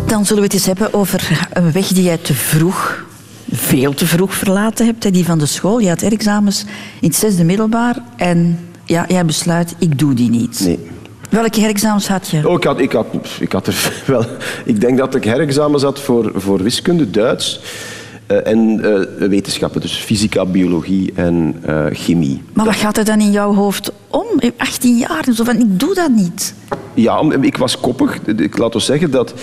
Dan 0.06 0.24
zullen 0.26 0.42
we 0.42 0.46
het 0.48 0.52
eens 0.56 0.66
hebben 0.66 0.94
over 0.94 1.48
een 1.52 1.72
weg 1.72 1.86
die 1.86 2.02
jij 2.02 2.16
te 2.18 2.34
vroeg, 2.34 3.04
veel 3.52 3.94
te 3.94 4.06
vroeg 4.06 4.34
verlaten 4.34 4.86
hebt. 4.86 5.04
hè, 5.04 5.10
Die 5.10 5.24
van 5.24 5.38
de 5.38 5.46
school. 5.46 5.78
Je 5.78 5.88
had 5.88 6.02
examens 6.02 6.64
in 7.00 7.08
het 7.08 7.16
zesde 7.16 7.44
middelbaar. 7.44 7.96
En 8.16 8.58
ja, 8.84 9.04
jij 9.08 9.24
besluit, 9.24 9.74
ik 9.78 9.98
doe 9.98 10.14
die 10.14 10.30
niet. 10.30 10.60
Nee. 10.64 10.78
Welke 11.32 11.60
herexamens 11.60 12.08
had 12.08 12.28
je? 12.28 12.48
Oh, 12.48 12.54
ik, 12.54 12.64
had, 12.64 12.80
ik, 12.80 12.92
had, 12.92 13.06
ik 13.40 13.52
had 13.52 13.66
er 13.66 13.92
wel... 14.06 14.24
Ik 14.64 14.80
denk 14.80 14.98
dat 14.98 15.14
ik 15.14 15.24
herexamens 15.24 15.82
had 15.82 16.00
voor, 16.00 16.32
voor 16.34 16.62
wiskunde, 16.62 17.10
Duits 17.10 17.60
eh, 18.26 18.46
en 18.46 18.80
eh, 18.84 19.28
wetenschappen. 19.28 19.80
Dus 19.80 19.92
fysica, 19.92 20.44
biologie 20.44 21.12
en 21.14 21.56
eh, 21.64 21.84
chemie. 21.92 22.42
Maar 22.52 22.64
wat 22.64 22.74
gaat 22.74 22.96
er 22.96 23.04
dan 23.04 23.20
in 23.20 23.30
jouw 23.30 23.54
hoofd 23.54 23.92
om? 24.08 24.26
Je 24.38 24.46
hebt 24.46 24.60
18 24.60 24.96
jaar, 24.96 25.24
zo 25.34 25.44
van, 25.44 25.60
ik 25.60 25.80
doe 25.80 25.94
dat 25.94 26.10
niet. 26.10 26.54
Ja, 26.94 27.22
ik 27.40 27.56
was 27.56 27.80
koppig. 27.80 28.18
Ik 28.36 28.58
laat 28.58 28.74
ons 28.74 28.84
zeggen 28.84 29.10
dat 29.10 29.34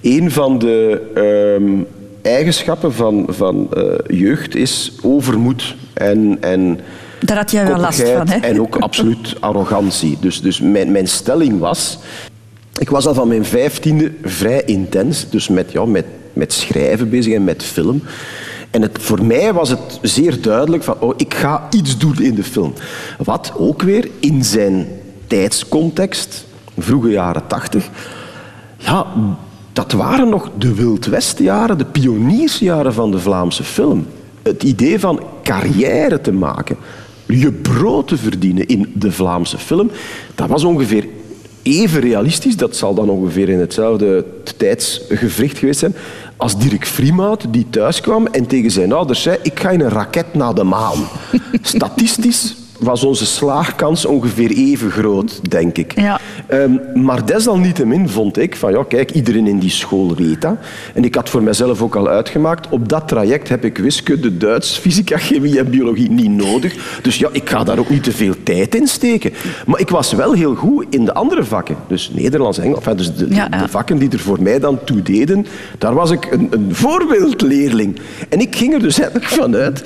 een 0.00 0.30
van 0.30 0.58
de 0.58 1.00
ehm, 1.14 1.82
eigenschappen 2.22 2.92
van, 2.92 3.26
van 3.28 3.68
jeugd 4.06 4.54
is 4.54 4.92
overmoed 5.02 5.74
en... 5.94 6.36
en 6.40 6.80
Daar 7.24 7.36
had 7.36 7.50
jij 7.50 7.66
wel 7.66 7.78
last 7.78 8.08
van, 8.08 8.28
hè? 8.28 8.38
En 8.38 8.60
ook 8.60 8.76
absoluut 8.88 9.34
arrogantie. 9.40 10.16
Dus, 10.20 10.40
dus 10.40 10.60
mijn, 10.60 10.92
mijn 10.92 11.08
stelling 11.08 11.58
was... 11.58 11.98
Ik 12.78 12.90
was 12.90 13.06
al 13.06 13.14
van 13.14 13.28
mijn 13.28 13.44
vijftiende 13.44 14.12
vrij 14.22 14.62
intens, 14.62 15.30
dus 15.30 15.48
met, 15.48 15.72
ja, 15.72 15.84
met, 15.84 16.04
met 16.32 16.52
schrijven 16.52 17.10
bezig 17.10 17.34
en 17.34 17.44
met 17.44 17.62
film. 17.62 18.02
En 18.70 18.82
het, 18.82 18.98
voor 19.00 19.24
mij 19.24 19.52
was 19.52 19.68
het 19.68 19.98
zeer 20.02 20.42
duidelijk 20.42 20.82
van, 20.82 20.96
oh, 21.00 21.14
ik 21.16 21.34
ga 21.34 21.66
iets 21.70 21.98
doen 21.98 22.20
in 22.20 22.34
de 22.34 22.42
film. 22.44 22.72
Wat 23.18 23.52
ook 23.56 23.82
weer 23.82 24.08
in 24.20 24.44
zijn 24.44 24.86
tijdscontext, 25.26 26.44
vroege 26.78 27.10
jaren 27.10 27.46
tachtig, 27.46 27.88
ja, 28.76 29.06
dat 29.72 29.92
waren 29.92 30.28
nog 30.28 30.50
de 30.58 30.74
Wild 30.74 31.06
Westjaren, 31.06 31.78
de 31.78 31.84
pioniersjaren 31.84 32.92
van 32.92 33.10
de 33.10 33.18
Vlaamse 33.18 33.64
film. 33.64 34.06
Het 34.42 34.62
idee 34.62 35.00
van 35.00 35.20
carrière 35.42 36.20
te 36.20 36.32
maken, 36.32 36.76
je 37.38 37.52
brood 37.52 38.08
te 38.08 38.16
verdienen 38.16 38.66
in 38.66 38.92
de 38.94 39.12
Vlaamse 39.12 39.58
film, 39.58 39.90
dat 40.34 40.48
was 40.48 40.64
ongeveer 40.64 41.06
even 41.62 42.00
realistisch, 42.00 42.56
dat 42.56 42.76
zal 42.76 42.94
dan 42.94 43.08
ongeveer 43.08 43.48
in 43.48 43.58
hetzelfde 43.58 44.24
tijdsgevricht 44.56 45.58
geweest 45.58 45.78
zijn, 45.78 45.94
als 46.36 46.58
Dirk 46.58 46.86
Vriemaat 46.86 47.44
die 47.48 47.66
thuis 47.70 48.00
kwam 48.00 48.26
en 48.26 48.46
tegen 48.46 48.70
zijn 48.70 48.92
ouders 48.92 49.22
zei 49.22 49.38
ik 49.42 49.60
ga 49.60 49.70
in 49.70 49.80
een 49.80 49.88
raket 49.88 50.34
naar 50.34 50.54
de 50.54 50.64
maan. 50.64 50.98
Statistisch 51.62 52.61
was 52.82 53.04
onze 53.04 53.26
slaagkans 53.26 54.04
ongeveer 54.06 54.50
even 54.50 54.90
groot, 54.90 55.50
denk 55.50 55.78
ik. 55.78 56.00
Ja. 56.00 56.20
Ehm, 56.46 56.70
maar 56.94 57.26
desalniettemin 57.26 58.08
vond 58.08 58.38
ik 58.38 58.56
van 58.56 58.72
ja, 58.72 58.84
kijk, 58.88 59.10
iedereen 59.10 59.46
in 59.46 59.58
die 59.58 59.70
school 59.70 60.14
weet 60.14 60.40
dat. 60.40 60.56
En 60.94 61.04
ik 61.04 61.14
had 61.14 61.28
voor 61.28 61.42
mezelf 61.42 61.82
ook 61.82 61.96
al 61.96 62.08
uitgemaakt, 62.08 62.68
op 62.68 62.88
dat 62.88 63.08
traject 63.08 63.48
heb 63.48 63.64
ik 63.64 63.78
wiskunde, 63.78 64.36
Duits, 64.36 64.76
fysica, 64.78 65.18
chemie 65.18 65.58
en 65.58 65.70
biologie 65.70 66.10
niet 66.10 66.30
nodig. 66.30 66.98
Dus 67.02 67.16
ja, 67.16 67.28
ik 67.32 67.48
ga 67.48 67.64
daar 67.64 67.78
ook 67.78 67.90
niet 67.90 68.02
te 68.04 68.12
veel 68.12 68.34
tijd 68.42 68.74
in 68.74 68.86
steken. 68.86 69.32
Maar 69.66 69.80
ik 69.80 69.88
was 69.88 70.12
wel 70.12 70.32
heel 70.32 70.54
goed 70.54 70.86
in 70.90 71.04
de 71.04 71.14
andere 71.14 71.44
vakken. 71.44 71.76
Dus 71.88 72.10
Nederlands, 72.14 72.58
Engels, 72.58 72.78
enfin, 72.78 72.96
dus 72.96 73.14
de, 73.14 73.28
de- 73.28 73.34
Ja, 73.34 73.46
ja. 73.50 73.62
de 73.62 73.68
vakken 73.68 73.98
die 73.98 74.10
er 74.10 74.18
voor 74.18 74.42
mij 74.42 74.58
dan 74.58 74.78
toe 74.84 75.02
deden, 75.02 75.46
daar 75.78 75.94
was 75.94 76.10
ik 76.10 76.28
een, 76.30 76.46
een 76.50 76.74
voorbeeldleerling. 76.74 77.98
En 78.28 78.40
ik 78.40 78.56
ging 78.56 78.72
er 78.74 78.80
dus 78.80 78.98
eigenlijk 79.00 79.30
vanuit, 79.30 79.82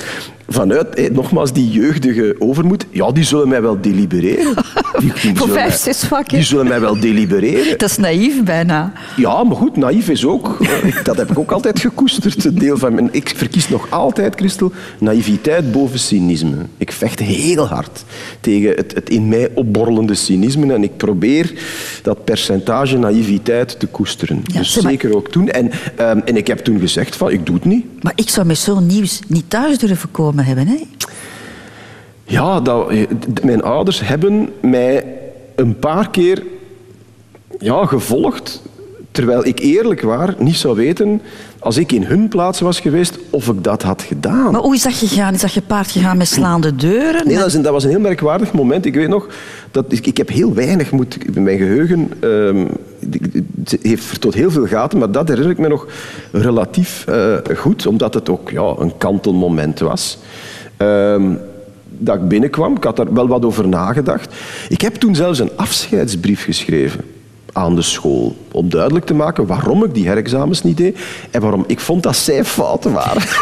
vanuit 0.48 1.12
nogmaals, 1.12 1.52
die 1.52 1.70
jeugdige 1.70 2.36
overmoed, 2.38 2.86
ja, 2.90 3.10
die 3.12 3.24
zullen 3.24 3.48
mij 3.48 3.62
wel 3.62 3.80
delibereren. 3.80 4.54
Die, 5.00 5.12
die 5.22 5.34
Voor 5.36 5.48
vijf, 5.48 5.74
zes 5.76 6.04
vakken. 6.04 6.36
Die 6.36 6.46
zullen 6.46 6.68
mij 6.68 6.80
wel 6.80 7.00
delibereren. 7.00 7.78
Dat 7.78 7.90
is 7.90 7.96
naïef 7.96 8.42
bijna. 8.44 8.92
Ja, 9.16 9.44
maar 9.44 9.56
goed, 9.56 9.76
naïef 9.76 10.08
is 10.08 10.24
ook. 10.26 10.56
eh, 10.60 11.04
Dat 11.04 11.16
heb 11.16 11.30
ik 11.30 11.38
ook 11.38 11.50
altijd 11.50 11.80
gekoesterd. 11.80 12.44
Een 12.44 12.58
deel 12.58 12.78
van 12.78 12.94
mijn, 12.94 13.08
ik 13.12 13.32
verkies 13.36 13.68
nog 13.68 13.90
altijd, 13.90 14.34
Christel, 14.36 14.72
naïviteit 14.98 15.72
boven 15.72 15.98
cynisme. 15.98 16.56
Ik 16.76 16.92
vecht 16.92 17.18
heel 17.18 17.66
hard 17.66 18.04
tegen 18.40 18.70
het, 18.76 18.94
het 18.94 19.10
in 19.10 19.28
mij 19.28 19.50
opborrelende 19.54 20.14
cynisme 20.14 20.74
en 20.74 20.82
ik 20.82 20.96
probeer 20.96 21.52
dat 22.02 22.24
percentage 22.24 22.98
naïviteit 22.98 23.78
te 23.80 23.86
koesteren. 23.86 24.42
dus 24.52 24.74
maar- 24.82 24.90
zeker 24.90 25.16
ook 25.16 25.30
toen. 25.30 25.48
En, 25.50 25.70
ehm, 25.96 26.18
en 26.24 26.36
ik 26.36 26.46
heb 26.46 26.58
toen 26.58 26.80
gezegd 26.80 27.16
van, 27.16 27.30
ik 27.30 27.46
doe 27.46 27.54
het 27.54 27.64
niet. 27.64 27.84
Maar 28.02 28.12
ik 28.14 28.28
zou 28.28 28.46
met 28.46 28.58
zo'n 28.58 28.86
nieuws 28.86 29.20
niet 29.26 29.44
thuis 29.50 29.78
durven 29.78 30.10
komen 30.10 30.35
Ja, 32.24 32.60
eh, 32.90 33.06
mijn 33.42 33.62
ouders 33.62 34.00
hebben 34.00 34.52
mij 34.60 35.04
een 35.54 35.78
paar 35.78 36.10
keer 36.10 36.42
ja, 37.58 37.86
gevolgd, 37.86 38.62
terwijl 39.10 39.46
ik 39.46 39.58
eerlijk 39.58 40.00
waar 40.00 40.34
niet 40.38 40.56
zou 40.56 40.76
weten, 40.76 41.22
als 41.66 41.76
ik 41.76 41.92
in 41.92 42.04
hun 42.04 42.28
plaats 42.28 42.60
was 42.60 42.80
geweest, 42.80 43.18
of 43.30 43.48
ik 43.48 43.64
dat 43.64 43.82
had 43.82 44.02
gedaan. 44.02 44.52
Maar 44.52 44.60
hoe 44.60 44.74
is 44.74 44.82
dat 44.82 44.92
gegaan? 44.92 45.34
Is 45.34 45.40
dat 45.40 45.50
gepaard 45.50 45.90
gegaan 45.90 46.16
met 46.16 46.28
slaande 46.28 46.74
deuren? 46.74 47.26
Nee, 47.26 47.36
dat, 47.36 47.46
is 47.46 47.54
een, 47.54 47.62
dat 47.62 47.72
was 47.72 47.84
een 47.84 47.90
heel 47.90 48.00
merkwaardig 48.00 48.52
moment. 48.52 48.84
Ik 48.84 48.94
weet 48.94 49.08
nog 49.08 49.28
dat 49.70 49.84
ik, 49.88 50.06
ik 50.06 50.16
heb 50.16 50.28
heel 50.28 50.54
weinig 50.54 50.90
moet. 50.90 51.34
Mijn 51.34 51.58
geheugen 51.58 52.10
ehm, 52.20 52.66
het 53.64 53.78
heeft 53.82 54.04
vertoont 54.04 54.34
heel 54.34 54.50
veel 54.50 54.66
gaten, 54.66 54.98
maar 54.98 55.10
dat 55.10 55.28
herinner 55.28 55.52
ik 55.52 55.58
me 55.58 55.68
nog 55.68 55.86
relatief 56.32 57.04
eh, 57.06 57.34
goed, 57.56 57.86
omdat 57.86 58.14
het 58.14 58.28
ook 58.28 58.50
ja, 58.50 58.74
een 58.78 58.96
kantelmoment 58.98 59.78
was. 59.78 60.18
Ehm, 60.76 61.34
dat 61.88 62.16
ik 62.16 62.28
binnenkwam, 62.28 62.76
ik 62.76 62.84
had 62.84 62.96
daar 62.96 63.14
wel 63.14 63.28
wat 63.28 63.44
over 63.44 63.68
nagedacht. 63.68 64.34
Ik 64.68 64.80
heb 64.80 64.94
toen 64.94 65.14
zelfs 65.14 65.38
een 65.38 65.50
afscheidsbrief 65.56 66.44
geschreven 66.44 67.15
aan 67.56 67.74
de 67.74 67.82
school. 67.82 68.36
Om 68.52 68.70
duidelijk 68.70 69.06
te 69.06 69.14
maken 69.14 69.46
waarom 69.46 69.84
ik 69.84 69.94
die 69.94 70.06
herexamens 70.06 70.62
niet 70.62 70.76
deed 70.76 70.98
en 71.30 71.40
waarom 71.40 71.64
ik 71.66 71.80
vond 71.80 72.02
dat 72.02 72.16
zij 72.16 72.44
fouten 72.44 72.92
waren. 72.92 73.22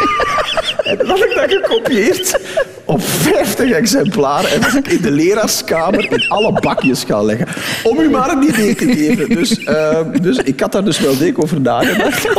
En 0.85 0.97
dan 0.97 1.17
ik 1.17 1.33
dat 1.35 1.51
gekopieerd 1.51 2.41
op 2.85 3.03
50 3.03 3.71
exemplaren 3.71 4.51
en 4.51 4.61
was 4.61 4.75
ik 4.75 4.89
in 4.89 5.01
de 5.03 5.11
leraarskamer 5.11 6.13
in 6.13 6.29
alle 6.29 6.61
bakjes 6.61 7.05
gaan 7.05 7.25
leggen. 7.25 7.47
Om 7.83 7.99
u 7.99 8.11
maar 8.11 8.31
een 8.31 8.43
idee 8.43 8.75
te 8.75 8.87
geven. 8.87 9.29
Dus, 9.29 9.65
eh, 9.65 9.99
dus 10.21 10.39
ik 10.39 10.61
had 10.61 10.73
daar 10.73 10.85
dus 10.85 10.99
wel 10.99 11.17
dik 11.19 11.43
over 11.43 11.61
nagedacht. 11.61 12.29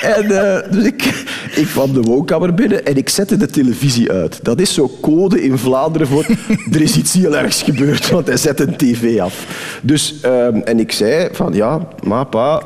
En 0.00 0.30
eh, 0.30 0.70
dus 0.70 0.84
ik, 0.84 1.24
ik 1.56 1.66
kwam 1.66 1.92
de 1.92 2.00
woonkamer 2.00 2.54
binnen 2.54 2.86
en 2.86 2.96
ik 2.96 3.08
zette 3.08 3.36
de 3.36 3.46
televisie 3.46 4.10
uit. 4.10 4.44
Dat 4.44 4.60
is 4.60 4.74
zo 4.74 4.90
code 5.00 5.42
in 5.42 5.58
Vlaanderen 5.58 6.06
voor 6.06 6.26
er 6.72 6.80
is 6.80 6.96
iets 6.96 7.12
heel 7.12 7.36
ergs 7.36 7.62
gebeurd, 7.62 8.10
want 8.10 8.26
hij 8.26 8.36
zet 8.36 8.60
een 8.60 8.76
tv 8.76 9.20
af. 9.20 9.46
Dus, 9.82 10.14
ehm, 10.22 10.56
en 10.56 10.80
ik 10.80 10.92
zei 10.92 11.28
van 11.32 11.52
ja, 11.52 11.88
ma, 12.02 12.24
pa, 12.24 12.62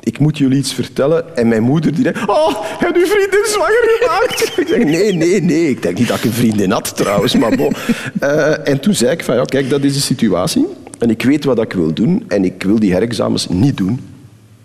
ik 0.00 0.18
moet 0.18 0.38
jullie 0.38 0.58
iets 0.58 0.74
vertellen. 0.74 1.36
En 1.36 1.48
mijn 1.48 1.62
moeder 1.62 1.94
die 1.94 2.02
zei, 2.02 2.14
oh, 2.26 2.62
heb 2.78 2.96
je 2.96 3.06
vriendin 3.06 3.44
zwanger 3.44 3.98
gemaakt? 3.98 4.42
ik 4.60 4.68
zeg, 4.68 4.84
nee, 4.84 5.12
nee, 5.12 5.42
nee. 5.42 5.68
Ik 5.68 5.82
denk 5.82 5.98
niet 5.98 6.08
dat 6.08 6.18
ik 6.18 6.24
een 6.24 6.32
vriendin 6.32 6.70
had 6.70 6.96
trouwens, 6.96 7.36
maar 7.36 7.56
bon. 7.56 7.72
Eh, 8.20 8.68
en 8.68 8.80
toen 8.80 8.94
zei 8.94 9.10
ik 9.10 9.24
van, 9.24 9.34
ja, 9.34 9.44
kijk, 9.44 9.70
dat 9.70 9.84
is 9.84 9.94
de 9.94 10.00
situatie. 10.00 10.66
En 10.98 11.10
ik 11.10 11.22
weet 11.22 11.44
wat 11.44 11.62
ik 11.62 11.72
wil 11.72 11.92
doen. 11.92 12.24
En 12.28 12.44
ik 12.44 12.62
wil 12.62 12.78
die 12.78 12.92
herexamens 12.92 13.48
niet 13.48 13.76
doen. 13.76 14.00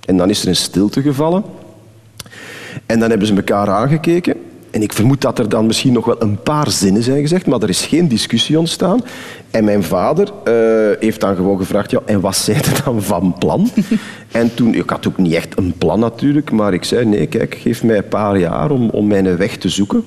En 0.06 0.18
dan 0.18 0.30
is 0.30 0.42
er 0.42 0.48
een 0.48 0.56
stilte 0.56 1.02
gevallen. 1.02 1.44
En 2.86 3.00
dan 3.00 3.10
hebben 3.10 3.28
ze 3.28 3.36
elkaar 3.36 3.70
aangekeken. 3.70 4.36
En 4.72 4.82
ik 4.82 4.94
vermoed 4.94 5.22
dat 5.22 5.40
er 5.40 5.50
dan 5.50 5.66
misschien 5.66 5.94
nog 5.94 6.06
wel 6.06 6.22
een 6.22 6.42
paar 6.42 6.70
zinnen 6.70 7.04
zijn 7.04 7.22
gezegd, 7.22 7.46
maar 7.46 7.62
er 7.62 7.70
is 7.70 7.86
geen 7.86 8.08
discussie 8.08 8.60
ontstaan. 8.60 9.02
En 9.52 9.64
mijn 9.64 9.84
vader 9.84 10.32
eh, 10.44 10.54
heeft 11.00 11.20
dan 11.20 11.36
gewoon 11.36 11.58
gevraagd, 11.58 11.92
ja, 11.92 12.00
en 12.06 12.20
wat 12.20 12.36
zei 12.36 12.58
je 12.58 12.82
dan 12.86 13.02
van 13.02 13.36
plan? 13.40 13.70
en 14.32 14.54
toen, 14.54 14.74
ik 14.74 14.90
had 14.90 15.08
ook 15.08 15.18
niet 15.18 15.34
echt 15.34 15.58
een 15.58 15.74
plan 15.78 16.00
natuurlijk, 16.00 16.52
maar 16.52 16.74
ik 16.74 16.84
zei, 16.84 17.06
nee, 17.06 17.28
kijk, 17.28 17.56
geef 17.56 17.84
mij 17.84 17.98
een 17.98 18.08
paar 18.08 18.40
jaar 18.40 18.72
om, 18.72 18.90
om 18.90 19.08
mijn 19.08 19.38
weg 19.38 19.58
te 19.58 19.70
zoeken. 19.70 20.04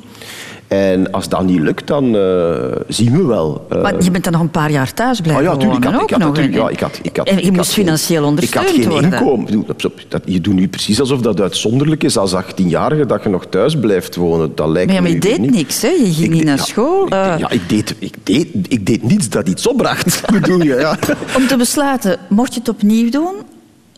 En 0.75 1.11
als 1.13 1.29
dat 1.29 1.45
niet 1.45 1.61
lukt, 1.61 1.87
dan 1.87 2.17
eh, 2.17 2.73
zien 2.89 3.17
we 3.17 3.25
wel. 3.25 3.67
Eh, 3.71 3.83
Maar 3.83 4.03
je 4.03 4.11
bent 4.11 4.25
dan 4.25 4.33
nog 4.33 4.43
een 4.43 4.51
paar 4.51 4.71
jaar 4.71 4.95
thuis 4.95 5.21
blijven 5.21 5.45
ja, 5.45 5.57
tuurlijk. 5.57 5.77
Ik 5.79 5.85
wonen 5.85 6.01
had, 6.01 6.11
ik 6.11 6.17
ook 6.17 6.23
had 6.23 6.37
nog. 6.37 6.55
ja, 6.55 6.69
ik 6.69 6.81
had, 6.81 6.99
ik 7.03 7.17
had, 7.17 7.27
en 7.29 7.35
je 7.35 7.41
ik 7.41 7.47
had 7.47 7.57
moest 7.57 7.73
geen- 7.73 7.85
financieel 7.85 8.23
Ik 8.23 8.29
ondersteund 8.29 8.67
had 8.67 8.75
geen 8.75 8.89
worden. 8.89 9.13
inkomen. 9.13 9.53
Doe, 9.53 9.65
op- 9.69 9.85
op- 9.85 10.01
dat, 10.09 10.23
je 10.25 10.41
doet 10.41 10.55
nu 10.55 10.69
precies 10.69 11.01
alsof 11.01 11.21
dat 11.21 11.41
uitzonderlijk 11.41 12.05
is 12.05 12.17
als 12.17 12.35
18-jarige 12.35 13.07
dat 13.07 13.23
je 13.23 13.29
nog 13.29 13.47
thuis 13.47 13.77
blijft 13.79 14.17
wonen. 14.17 14.53
Dat 14.55 14.69
lijkt 14.69 14.87
Maar 14.87 14.97
ja, 14.97 15.03
maar 15.03 15.11
je 15.11 15.19
deed 15.19 15.39
niet. 15.39 15.51
niks, 15.51 15.83
hè? 15.83 15.89
Je 15.89 16.13
ging 16.13 16.25
Ik 16.25 16.31
niet 16.31 16.45
naar 16.45 16.57
ja, 16.57 16.63
school. 16.65 17.07
ik 17.07 17.13
eh, 17.13 17.35
ja, 17.39 17.51
ik 17.51 17.69
deed, 17.69 17.95
ik, 17.99 18.15
deed, 18.23 18.49
ik 18.69 18.87
deed 18.87 19.03
niets 19.03 19.29
dat 19.29 19.49
iets 19.49 19.67
opbracht, 19.67 20.23
bedoel 20.41 20.63
je. 20.63 20.75
Ja. 20.75 20.97
Om 21.39 21.47
te 21.47 21.57
besluiten, 21.57 22.19
mocht 22.29 22.55
je 22.55 22.61
het 22.61 22.69
opnieuw 22.69 23.11
doen, 23.11 23.35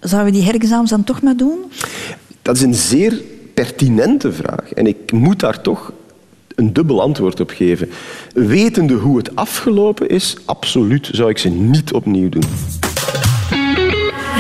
zouden 0.01 0.33
we 0.33 0.39
die 0.39 0.47
herexamens 0.47 0.91
dan 0.91 1.05
toch 1.05 1.23
maar 1.23 1.37
doen? 1.37 1.59
Dat 2.43 2.57
is 2.57 2.63
een 2.63 2.75
zeer 2.75 3.21
pertinente 3.55 4.33
vraag. 4.33 4.73
En 4.75 4.87
ik 4.87 5.13
moet 5.13 5.41
daar 5.41 5.61
toch 5.61 5.93
een 6.57 6.73
dubbel 6.73 7.01
antwoord 7.03 7.41
op 7.41 7.51
geven. 7.51 7.91
Wetende 8.35 8.95
hoe 8.95 9.17
het 9.17 9.37
afgelopen 9.37 10.09
is, 10.09 10.37
absoluut 10.45 11.09
zou 11.13 11.31
ik 11.31 11.39
ze 11.39 11.49
niet 11.49 11.93
opnieuw 11.93 12.29
doen. 12.29 12.45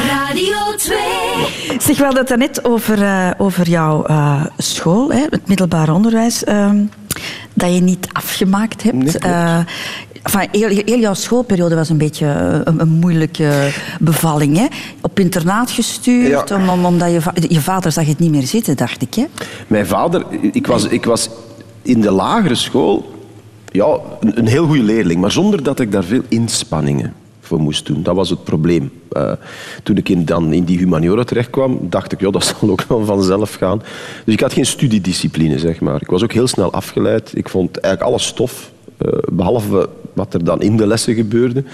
Radio 0.08 0.56
2. 0.76 0.98
Zeg 1.78 1.98
wel 1.98 2.14
dat 2.14 2.36
net 2.36 2.64
over, 2.64 3.02
eh, 3.02 3.30
over 3.38 3.68
jouw 3.68 4.04
eh, 4.04 4.44
school, 4.58 5.12
hè, 5.12 5.24
het 5.30 5.48
middelbaar 5.48 5.92
onderwijs, 5.94 6.44
ehm, 6.44 6.76
dat 7.54 7.74
je 7.74 7.80
niet 7.80 8.08
afgemaakt 8.12 8.82
hebt. 8.82 8.96
Nee. 8.96 9.18
Eh, 9.18 9.58
enfin, 10.22 10.48
heel, 10.52 10.82
heel 10.84 10.98
jouw 10.98 11.14
schoolperiode 11.14 11.74
was 11.74 11.88
een 11.88 11.98
beetje 11.98 12.26
een, 12.64 12.80
een 12.80 12.88
moeilijke 12.88 13.68
bevalling. 14.00 14.56
Hè? 14.56 14.66
Op 15.00 15.20
internaat 15.20 15.70
gestuurd, 15.70 16.48
Ja. 16.48 16.56
om, 16.56 16.68
om, 16.68 16.84
omdat 16.84 17.12
je, 17.12 17.20
va- 17.20 17.32
je 17.48 17.60
vader 17.60 17.92
zag 17.92 18.06
het 18.06 18.18
niet 18.18 18.30
meer 18.30 18.46
zitten, 18.46 18.76
dacht 18.76 19.02
ik. 19.02 19.14
Hè? 19.14 19.24
Mijn 19.66 19.86
vader, 19.86 20.24
ik 20.52 20.66
was, 20.66 20.84
ik 20.84 21.04
was 21.04 21.28
in 21.86 22.00
de 22.00 22.10
lagere 22.10 22.54
school 22.54 23.14
ja, 23.66 23.98
een, 24.20 24.38
een 24.38 24.46
heel 24.46 24.66
goede 24.66 24.82
leerling, 24.82 25.20
maar 25.20 25.32
zonder 25.32 25.62
dat 25.62 25.80
ik 25.80 25.92
daar 25.92 26.04
veel 26.04 26.22
inspanningen 26.28 27.14
voor 27.40 27.60
moest 27.60 27.86
doen. 27.86 28.02
Dat 28.02 28.14
was 28.14 28.30
het 28.30 28.44
probleem. 28.44 28.90
Eh, 29.12 29.32
toen 29.82 29.96
ik 29.96 30.08
in, 30.08 30.24
dan 30.24 30.52
in 30.52 30.64
die 30.64 30.78
humaniora 30.78 31.24
terechtkwam, 31.24 31.78
dacht 31.82 32.12
ik, 32.12 32.20
ja, 32.20 32.30
dat 32.30 32.44
zal 32.60 32.70
ook 32.70 32.84
wel 32.88 33.04
vanzelf 33.04 33.54
gaan. 33.54 33.82
Dus 34.24 34.34
ik 34.34 34.40
had 34.40 34.52
geen 34.52 34.66
studiediscipline, 34.66 35.58
zeg 35.58 35.80
maar. 35.80 36.02
Ik 36.02 36.10
was 36.10 36.22
ook 36.22 36.32
heel 36.32 36.46
snel 36.46 36.72
afgeleid. 36.72 37.32
Ik 37.34 37.48
vond 37.48 37.78
eigenlijk 37.78 38.12
alles 38.12 38.26
stof. 38.26 38.70
eh, 38.98 39.08
behalve 39.32 39.88
wat 40.12 40.34
er 40.34 40.44
dan 40.44 40.62
in 40.62 40.76
de 40.76 40.86
lessen 40.86 41.14
gebeurde. 41.14 41.64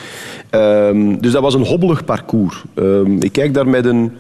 Ehm, 0.51 1.17
dus 1.21 1.33
dat 1.33 1.43
was 1.43 1.55
een 1.55 1.67
hobbelig 1.67 2.05
parcours. 2.05 2.63
Ehm, 2.75 3.17
ik 3.21 3.33
kijk 3.33 3.55
daar 3.55 3.69
met, 3.69 3.85
een, 3.85 4.13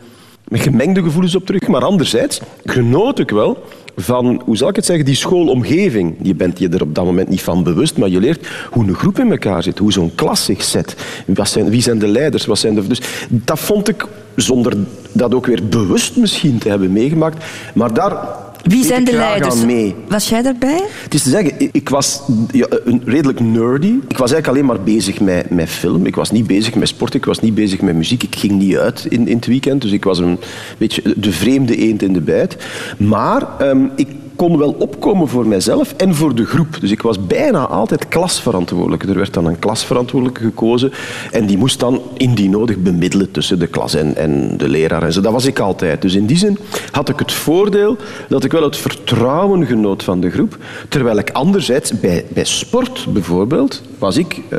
met 0.48 0.60
gemengde 0.60 1.02
gevoelens 1.02 1.34
op 1.34 1.46
terug. 1.46 1.68
Maar 1.68 1.84
anderzijds 1.84 2.40
genoot 2.64 3.18
ik 3.18 3.30
wel 3.30 3.64
van, 3.96 4.42
hoe 4.44 4.56
zal 4.56 4.68
ik 4.68 4.76
het 4.76 4.84
zeggen, 4.84 5.04
die 5.04 5.14
schoolomgeving. 5.14 6.14
Je 6.22 6.34
bent 6.34 6.58
je 6.58 6.68
er 6.68 6.82
op 6.82 6.94
dat 6.94 7.04
moment 7.04 7.28
niet 7.28 7.42
van 7.42 7.62
bewust, 7.62 7.96
maar 7.96 8.08
je 8.08 8.20
leert 8.20 8.46
hoe 8.70 8.84
een 8.84 8.94
groep 8.94 9.18
in 9.18 9.30
elkaar 9.30 9.62
zit, 9.62 9.78
hoe 9.78 9.92
zo'n 9.92 10.14
klas 10.14 10.44
zich 10.44 10.62
zet. 10.62 10.96
Wat 11.26 11.48
zijn, 11.48 11.70
wie 11.70 11.82
zijn 11.82 11.98
de 11.98 12.08
leiders? 12.08 12.46
Wat 12.46 12.58
zijn 12.58 12.74
de, 12.74 12.86
dus 12.86 13.00
dat 13.28 13.58
vond 13.58 13.88
ik, 13.88 14.06
zonder 14.36 14.76
dat 15.12 15.34
ook 15.34 15.46
weer 15.46 15.68
bewust 15.68 16.16
misschien 16.16 16.58
te 16.58 16.68
hebben 16.68 16.92
meegemaakt, 16.92 17.44
maar 17.74 17.94
daar 17.94 18.41
Wie 18.62 18.84
zijn 18.84 19.04
de 19.04 19.12
leiders? 19.12 19.64
mee. 19.64 19.94
Was 20.08 20.28
jij 20.28 20.42
daarbij? 20.42 20.82
Het 21.02 21.14
is 21.14 21.22
te 21.22 21.30
zeggen, 21.30 21.52
ik- 21.72 21.88
was 21.88 22.20
ja, 22.50 22.66
een, 22.84 23.02
redelijk 23.04 23.40
nerdy. 23.40 23.94
Ik 24.08 24.16
was 24.18 24.32
eigenlijk 24.32 24.46
alleen 24.48 24.64
maar 24.64 24.80
bezig 24.84 25.20
met, 25.20 25.50
met 25.50 25.68
film. 25.68 26.06
Ik 26.06 26.14
was 26.14 26.30
niet 26.30 26.46
bezig 26.46 26.74
met 26.74 26.88
sport, 26.88 27.14
ik 27.14 27.24
was 27.24 27.40
niet 27.40 27.54
bezig 27.54 27.80
met 27.80 27.94
muziek. 27.94 28.22
Ik 28.22 28.36
ging 28.36 28.52
niet 28.52 28.76
uit 28.76 29.06
in, 29.08 29.28
in 29.28 29.36
het 29.36 29.46
weekend, 29.46 29.82
dus 29.82 29.92
ik 29.92 30.04
was 30.04 30.18
een 30.18 30.38
beetje 30.78 31.02
de 31.16 31.32
vreemde 31.32 31.76
eend 31.76 32.02
in 32.02 32.12
de 32.12 32.20
bijt. 32.20 32.56
Maar 32.98 33.46
ehm, 33.58 33.84
ik 33.96 34.08
kon 34.36 34.58
wel 34.58 34.74
opkomen 34.78 35.28
voor 35.28 35.46
mijzelf 35.46 35.94
en 35.96 36.14
voor 36.14 36.34
de 36.34 36.44
groep. 36.44 36.80
Dus 36.80 36.90
ik 36.90 37.02
was 37.02 37.26
bijna 37.26 37.66
altijd 37.66 38.08
klasverantwoordelijke. 38.08 39.06
Er 39.06 39.14
werd 39.14 39.34
dan 39.34 39.46
een 39.46 39.58
klasverantwoordelijke 39.58 40.42
gekozen 40.42 40.92
en 41.30 41.46
die 41.46 41.58
moest 41.58 41.80
dan 41.80 42.02
indien 42.16 42.50
nodig 42.50 42.76
bemiddelen 42.76 43.30
tussen 43.30 43.58
de 43.58 43.66
klas 43.66 43.94
en, 43.94 44.16
en 44.16 44.56
de 44.56 44.68
leraar. 44.68 45.02
En 45.02 45.12
zo. 45.12 45.20
Dat 45.20 45.32
was 45.32 45.46
ik 45.46 45.58
altijd. 45.58 46.02
Dus 46.02 46.14
in 46.14 46.26
die 46.26 46.36
zin 46.36 46.58
had 46.90 47.08
ik 47.08 47.18
het 47.18 47.32
voordeel 47.32 47.96
dat 48.28 48.44
ik 48.44 48.52
wel 48.52 48.62
het 48.62 48.76
vertrouwen 48.76 49.66
genoot 49.66 50.02
van 50.02 50.20
de 50.20 50.30
groep. 50.30 50.56
Terwijl 50.88 51.18
ik 51.18 51.30
anderzijds 51.30 52.00
bij, 52.00 52.24
bij 52.28 52.44
sport 52.44 53.06
bijvoorbeeld 53.12 53.82
was 53.98 54.16
ik... 54.16 54.40
eh, 54.48 54.58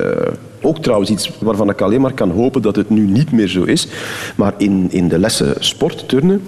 ook 0.66 0.78
trouwens 0.78 1.10
iets 1.10 1.32
waarvan 1.40 1.70
ik 1.70 1.82
alleen 1.82 2.02
maar 2.02 2.14
kan 2.14 2.32
hopen 2.32 2.62
dat 2.62 2.76
het 2.76 2.90
nu 2.90 3.08
niet 3.08 3.32
meer 3.32 3.48
zo 3.48 3.64
is. 3.64 3.88
Maar 4.36 4.54
in, 4.58 4.88
in 4.92 5.08
de 5.08 5.20
lessen 5.20 5.56
sport, 5.60 6.08
turnen, 6.08 6.42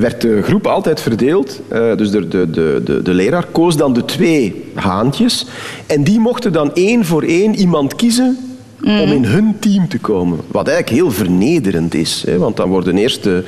werd 0.00 0.20
de 0.20 0.42
groep 0.42 0.66
altijd 0.66 1.00
verdeeld. 1.00 1.60
Eh, 1.68 1.96
dus 1.96 2.10
de, 2.10 2.28
de, 2.28 2.50
de, 2.50 2.80
de, 2.84 3.02
de 3.02 3.14
leraar 3.14 3.46
koos 3.52 3.76
dan 3.76 3.92
de 3.92 4.04
twee 4.04 4.64
haantjes. 4.74 5.46
En 5.86 6.04
die 6.04 6.18
mochten 6.18 6.52
dan 6.52 6.74
één 6.74 7.04
voor 7.04 7.22
één 7.22 7.54
iemand 7.54 7.94
kiezen 7.94 8.38
om 8.80 9.12
in 9.12 9.24
hun 9.24 9.56
team 9.60 9.88
te 9.88 9.98
komen. 9.98 10.38
Wat 10.50 10.68
eigenlijk 10.68 10.96
heel 10.96 11.10
vernederend 11.10 11.94
is. 11.94 12.22
Hè, 12.26 12.38
want 12.38 12.56
dan 12.56 12.68
worden 12.68 12.98
eerst 12.98 13.22
de, 13.22 13.44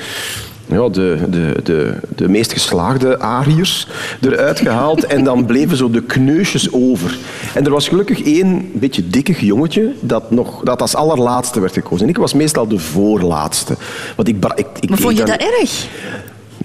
ja, 0.66 0.88
de, 0.88 1.18
de, 1.28 1.54
de, 1.62 1.94
de 2.16 2.28
meest 2.28 2.52
geslaagde 2.52 3.18
Ariërs 3.18 3.88
eruit 4.20 4.58
gehaald 4.58 5.06
en 5.06 5.24
dan 5.24 5.46
bleven 5.52 5.76
zo 5.76 5.90
de 5.90 6.02
kneusjes 6.02 6.72
over. 6.72 7.18
En 7.54 7.64
er 7.64 7.70
was 7.70 7.88
gelukkig 7.88 8.22
één 8.22 8.70
beetje 8.72 9.08
dikkig 9.08 9.40
jongetje 9.40 9.92
dat, 10.00 10.30
nog, 10.30 10.62
dat 10.62 10.80
als 10.80 10.94
allerlaatste 10.94 11.60
werd 11.60 11.72
gekozen. 11.72 12.02
En 12.02 12.08
ik 12.08 12.18
was 12.18 12.32
meestal 12.32 12.68
de 12.68 12.78
voorlaatste. 12.78 13.76
Want 14.16 14.28
ik, 14.28 14.36
ik, 14.54 14.66
ik 14.80 14.88
Maar 14.88 14.98
vond 14.98 15.16
je 15.16 15.24
dat 15.24 15.40
erg? 15.40 15.88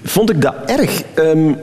Vond 0.03 0.29
ik 0.29 0.41
dat 0.41 0.55
erg? 0.65 1.03
Ehm, 1.13 1.53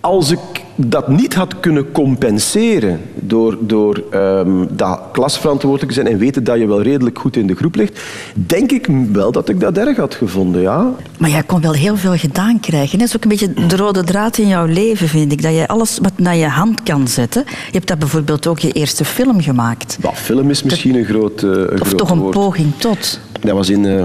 als 0.00 0.30
ik 0.30 0.38
dat 0.74 1.08
niet 1.08 1.34
had 1.34 1.60
kunnen 1.60 1.92
compenseren 1.92 3.00
door, 3.14 3.56
door 3.60 4.02
ehm, 4.10 4.64
dat 4.70 5.00
klasverantwoordelijk 5.12 5.92
te 5.92 6.00
zijn 6.02 6.12
en 6.12 6.18
weten 6.18 6.44
dat 6.44 6.58
je 6.58 6.66
wel 6.66 6.82
redelijk 6.82 7.18
goed 7.18 7.36
in 7.36 7.46
de 7.46 7.54
groep 7.54 7.74
ligt, 7.74 8.00
denk 8.34 8.70
ik 8.72 8.88
wel 9.12 9.32
dat 9.32 9.48
ik 9.48 9.60
dat 9.60 9.76
erg 9.78 9.96
had 9.96 10.14
gevonden, 10.14 10.60
ja. 10.60 10.90
Maar 11.18 11.30
jij 11.30 11.42
kon 11.42 11.60
wel 11.60 11.72
heel 11.72 11.96
veel 11.96 12.16
gedaan 12.16 12.60
krijgen. 12.60 12.98
Dat 12.98 13.08
is 13.08 13.16
ook 13.16 13.22
een 13.22 13.28
beetje 13.28 13.52
de 13.66 13.76
rode 13.76 14.04
draad 14.04 14.38
in 14.38 14.48
jouw 14.48 14.66
leven, 14.66 15.08
vind 15.08 15.32
ik. 15.32 15.42
Dat 15.42 15.54
je 15.54 15.68
alles 15.68 15.98
wat 16.02 16.12
naar 16.16 16.36
je 16.36 16.46
hand 16.48 16.82
kan 16.82 17.08
zetten. 17.08 17.44
Je 17.46 17.72
hebt 17.72 17.88
dat 17.88 17.98
bijvoorbeeld 17.98 18.46
ook 18.46 18.58
je 18.58 18.72
eerste 18.72 19.04
film 19.04 19.40
gemaakt. 19.40 19.96
Wat 20.00 20.14
film 20.14 20.50
is 20.50 20.62
misschien 20.62 20.94
een 20.94 21.04
groot, 21.04 21.42
eh, 21.42 21.50
een 21.50 21.80
Of 21.80 21.86
groot 21.86 21.98
toch 21.98 22.10
een 22.10 22.18
woord. 22.18 22.34
poging 22.34 22.72
tot. 22.76 23.20
Dat 23.40 23.52
was 23.56 23.68
in, 23.70 23.86
eh, 23.86 24.04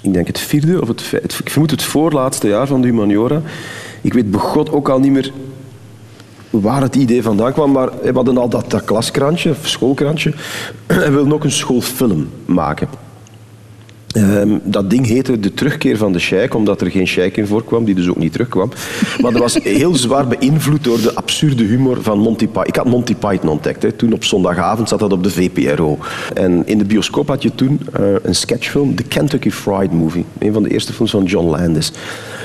ik 0.00 0.12
denk 0.12 0.26
het 0.26 0.38
vierde 0.38 0.80
of 0.80 0.88
het, 0.88 1.10
het, 1.10 1.38
ik 1.44 1.50
vermoed 1.50 1.70
het 1.70 1.82
voorlaatste 1.82 2.48
jaar 2.48 2.66
van 2.66 2.80
de 2.80 2.86
humaniora. 2.86 3.42
Ik 4.00 4.12
weet 4.12 4.30
begot 4.30 4.72
ook 4.72 4.88
al 4.88 4.98
niet 4.98 5.12
meer 5.12 5.32
waar 6.50 6.82
het 6.82 6.96
idee 6.96 7.22
vandaan 7.22 7.52
kwam, 7.52 7.72
maar 7.72 7.90
we 8.02 8.12
hadden 8.12 8.38
al 8.38 8.48
dat, 8.48 8.70
dat 8.70 8.84
klaskrantje, 8.84 9.50
of 9.50 9.68
schoolkrantje, 9.68 10.34
en 10.86 11.12
wilden 11.12 11.32
ook 11.32 11.44
een 11.44 11.50
schoolfilm 11.50 12.28
maken. 12.44 12.88
Ehm, 14.10 14.58
dat 14.62 14.90
ding 14.90 15.06
heette 15.06 15.40
De 15.40 15.54
Terugkeer 15.54 15.96
van 15.96 16.12
de 16.12 16.18
Sheik, 16.18 16.54
omdat 16.54 16.80
er 16.80 16.90
geen 16.90 17.06
sheik 17.06 17.36
in 17.36 17.46
voorkwam, 17.46 17.84
die 17.84 17.94
dus 17.94 18.08
ook 18.08 18.16
niet 18.16 18.32
terugkwam. 18.32 18.70
Maar 19.20 19.32
dat 19.32 19.40
was 19.40 19.54
heel 19.78 19.94
zwaar 19.94 20.26
beïnvloed 20.28 20.84
door 20.84 21.00
de 21.00 21.14
absurde 21.14 21.64
humor 21.64 22.02
van 22.02 22.18
Monty 22.18 22.46
Python. 22.46 22.66
Ik 22.66 22.76
had 22.76 22.86
Monty 22.86 23.14
Python 23.14 23.48
ontdekt. 23.48 23.82
Hè. 23.82 23.92
Toen 23.92 24.12
op 24.12 24.24
zondagavond 24.24 24.88
zat 24.88 24.98
dat 24.98 25.12
op 25.12 25.22
de 25.22 25.30
VPRO. 25.30 25.98
En 26.34 26.62
in 26.66 26.78
de 26.78 26.84
bioscoop 26.84 27.28
had 27.28 27.42
je 27.42 27.54
toen 27.54 27.80
eh, 27.92 28.02
een 28.22 28.34
sketchfilm, 28.34 28.94
The 28.94 29.02
Kentucky 29.02 29.50
Fried 29.50 29.92
Movie. 29.92 30.24
Een 30.38 30.52
van 30.52 30.62
de 30.62 30.70
eerste 30.70 30.92
films 30.92 31.10
van 31.10 31.24
John 31.24 31.48
Landis. 31.48 31.88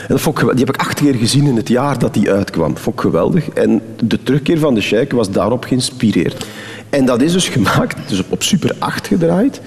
En 0.02 0.08
dat 0.08 0.22
vond 0.22 0.36
ik, 0.36 0.40
gewel- 0.42 0.56
die 0.56 0.66
heb 0.66 0.76
ik 0.76 0.82
acht 0.82 1.00
keer 1.00 1.14
gezien 1.16 1.48
in 1.48 1.56
het 1.56 1.68
jaar 1.68 2.00
dat 2.00 2.14
die 2.14 2.32
uitkwam. 2.32 2.74
Dat 2.74 2.82
vond 2.82 2.96
ik 2.96 3.02
geweldig. 3.02 3.50
En 3.50 3.82
De 4.04 4.24
Terugkeer 4.24 4.60
van 4.60 4.74
de 4.76 4.82
Sheik 4.82 5.12
was 5.12 5.32
daarop 5.32 5.64
geïnspireerd. 5.64 6.46
En 6.90 7.06
dat 7.06 7.22
is 7.22 7.32
dus 7.32 7.48
gemaakt, 7.48 7.98
dus 8.10 8.20
op, 8.20 8.26
op 8.30 8.44
Super 8.44 8.72
8 8.80 9.08
gedraaid. 9.08 9.62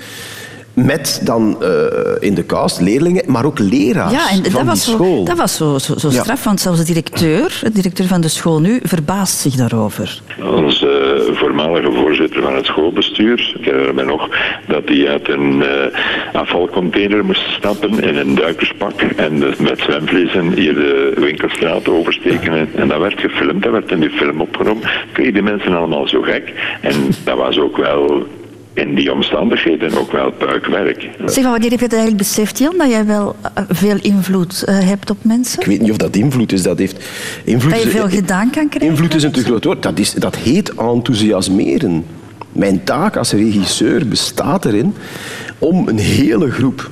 Met 0.85 1.21
dan 1.25 1.63
eh, 1.63 1.69
in 2.19 2.35
de 2.35 2.47
cast 2.47 2.81
leerlingen, 2.81 3.23
maar 3.27 3.45
ook 3.45 3.59
leraars 3.59 4.13
Ja, 4.13 4.31
en 4.31 4.35
van 4.37 4.43
dat 4.43 4.53
die 4.53 4.65
was, 4.65 4.85
zo, 4.85 4.91
school. 4.91 5.25
dat 5.25 5.37
was 5.37 5.57
zo, 5.57 5.79
zo, 5.79 5.97
zo 5.97 6.09
Ja. 6.11 6.23
straf, 6.23 6.45
want 6.45 6.61
zelfs 6.61 6.79
de 6.79 6.85
directeur, 6.85 7.61
de 7.63 7.71
directeur 7.73 8.07
van 8.07 8.21
de 8.21 8.29
school 8.29 8.61
nu, 8.61 8.79
verbaast 8.83 9.39
zich 9.39 9.55
daarover. 9.55 10.21
Onze 10.55 11.31
voormalige 11.33 11.93
voorzitter 11.93 12.43
van 12.43 12.55
het 12.55 12.67
schoolbestuur, 12.67 13.55
ik 13.59 13.65
herinner 13.65 13.95
me 13.95 14.05
nog, 14.05 14.29
dat 14.67 14.83
hij 14.85 15.09
uit 15.09 15.29
een 15.29 15.63
eh, 15.63 16.41
afvalcontainer 16.41 17.25
moest 17.25 17.51
stappen 17.51 18.03
in 18.03 18.17
een 18.17 18.35
duikerspak 18.35 19.01
en 19.01 19.41
dus 19.41 19.57
met 19.57 19.79
zwemvliezen 19.81 20.53
hier 20.53 20.75
de 20.75 21.13
winkelstraat 21.17 21.89
oversteken. 21.89 22.53
En, 22.53 22.69
en 22.75 22.89
dat 22.89 23.01
werd 23.01 23.21
gefilmd, 23.21 23.63
dat 23.63 23.73
werd 23.73 23.91
in 23.91 24.01
die 24.01 24.11
film 24.11 24.41
opgenomen. 24.41 24.83
Kregen 25.13 25.33
die 25.33 25.43
mensen 25.43 25.77
allemaal 25.77 26.09
zo 26.09 26.23
gek. 26.23 26.53
En 26.81 26.95
dat 27.25 27.37
was 27.37 27.59
ook 27.59 27.77
wel 27.77 28.27
in 28.79 28.95
die 28.95 29.13
omstandigheden 29.13 29.99
ook 29.99 30.13
wel 30.13 30.31
puikwerk. 30.31 31.11
Zeg, 31.25 31.43
maar 31.43 31.53
wanneer 31.53 31.71
heb 31.71 31.79
je 31.79 31.85
het 31.85 31.95
eigenlijk 31.95 32.23
beseft, 32.23 32.59
Jan, 32.59 32.75
dat 32.79 32.91
jij 32.91 33.07
wel 33.07 33.37
eh, 33.55 33.65
veel 33.69 33.97
invloed 34.03 34.63
eh, 34.63 34.79
hebt 34.79 35.11
op 35.11 35.17
mensen? 35.23 35.61
Ik 35.61 35.67
weet 35.67 35.81
niet 35.81 35.91
of 35.91 35.97
dat 35.97 36.17
invloed 36.17 36.53
is. 36.53 36.63
Dat 36.63 36.79
heeft 36.79 37.05
invloed. 37.45 37.73
Dat 37.73 37.83
je 37.83 37.89
veel 37.89 38.09
gedaan 38.09 38.51
kan 38.51 38.69
krijgen? 38.69 38.91
Invloed 38.91 39.15
is 39.15 39.23
een 39.23 39.33
te 39.33 39.45
groot 39.45 39.65
woord. 39.65 39.83
Dat, 39.83 39.99
is, 39.99 40.13
dat 40.13 40.37
heet 40.37 40.75
enthousiasmeren. 40.75 42.05
Mijn 42.53 42.85
taak 42.85 43.17
als 43.17 43.33
regisseur 43.33 44.09
bestaat 44.09 44.65
erin 44.65 44.95
om 45.59 45.89
een 45.89 45.99
hele 45.99 46.51
groep 46.51 46.91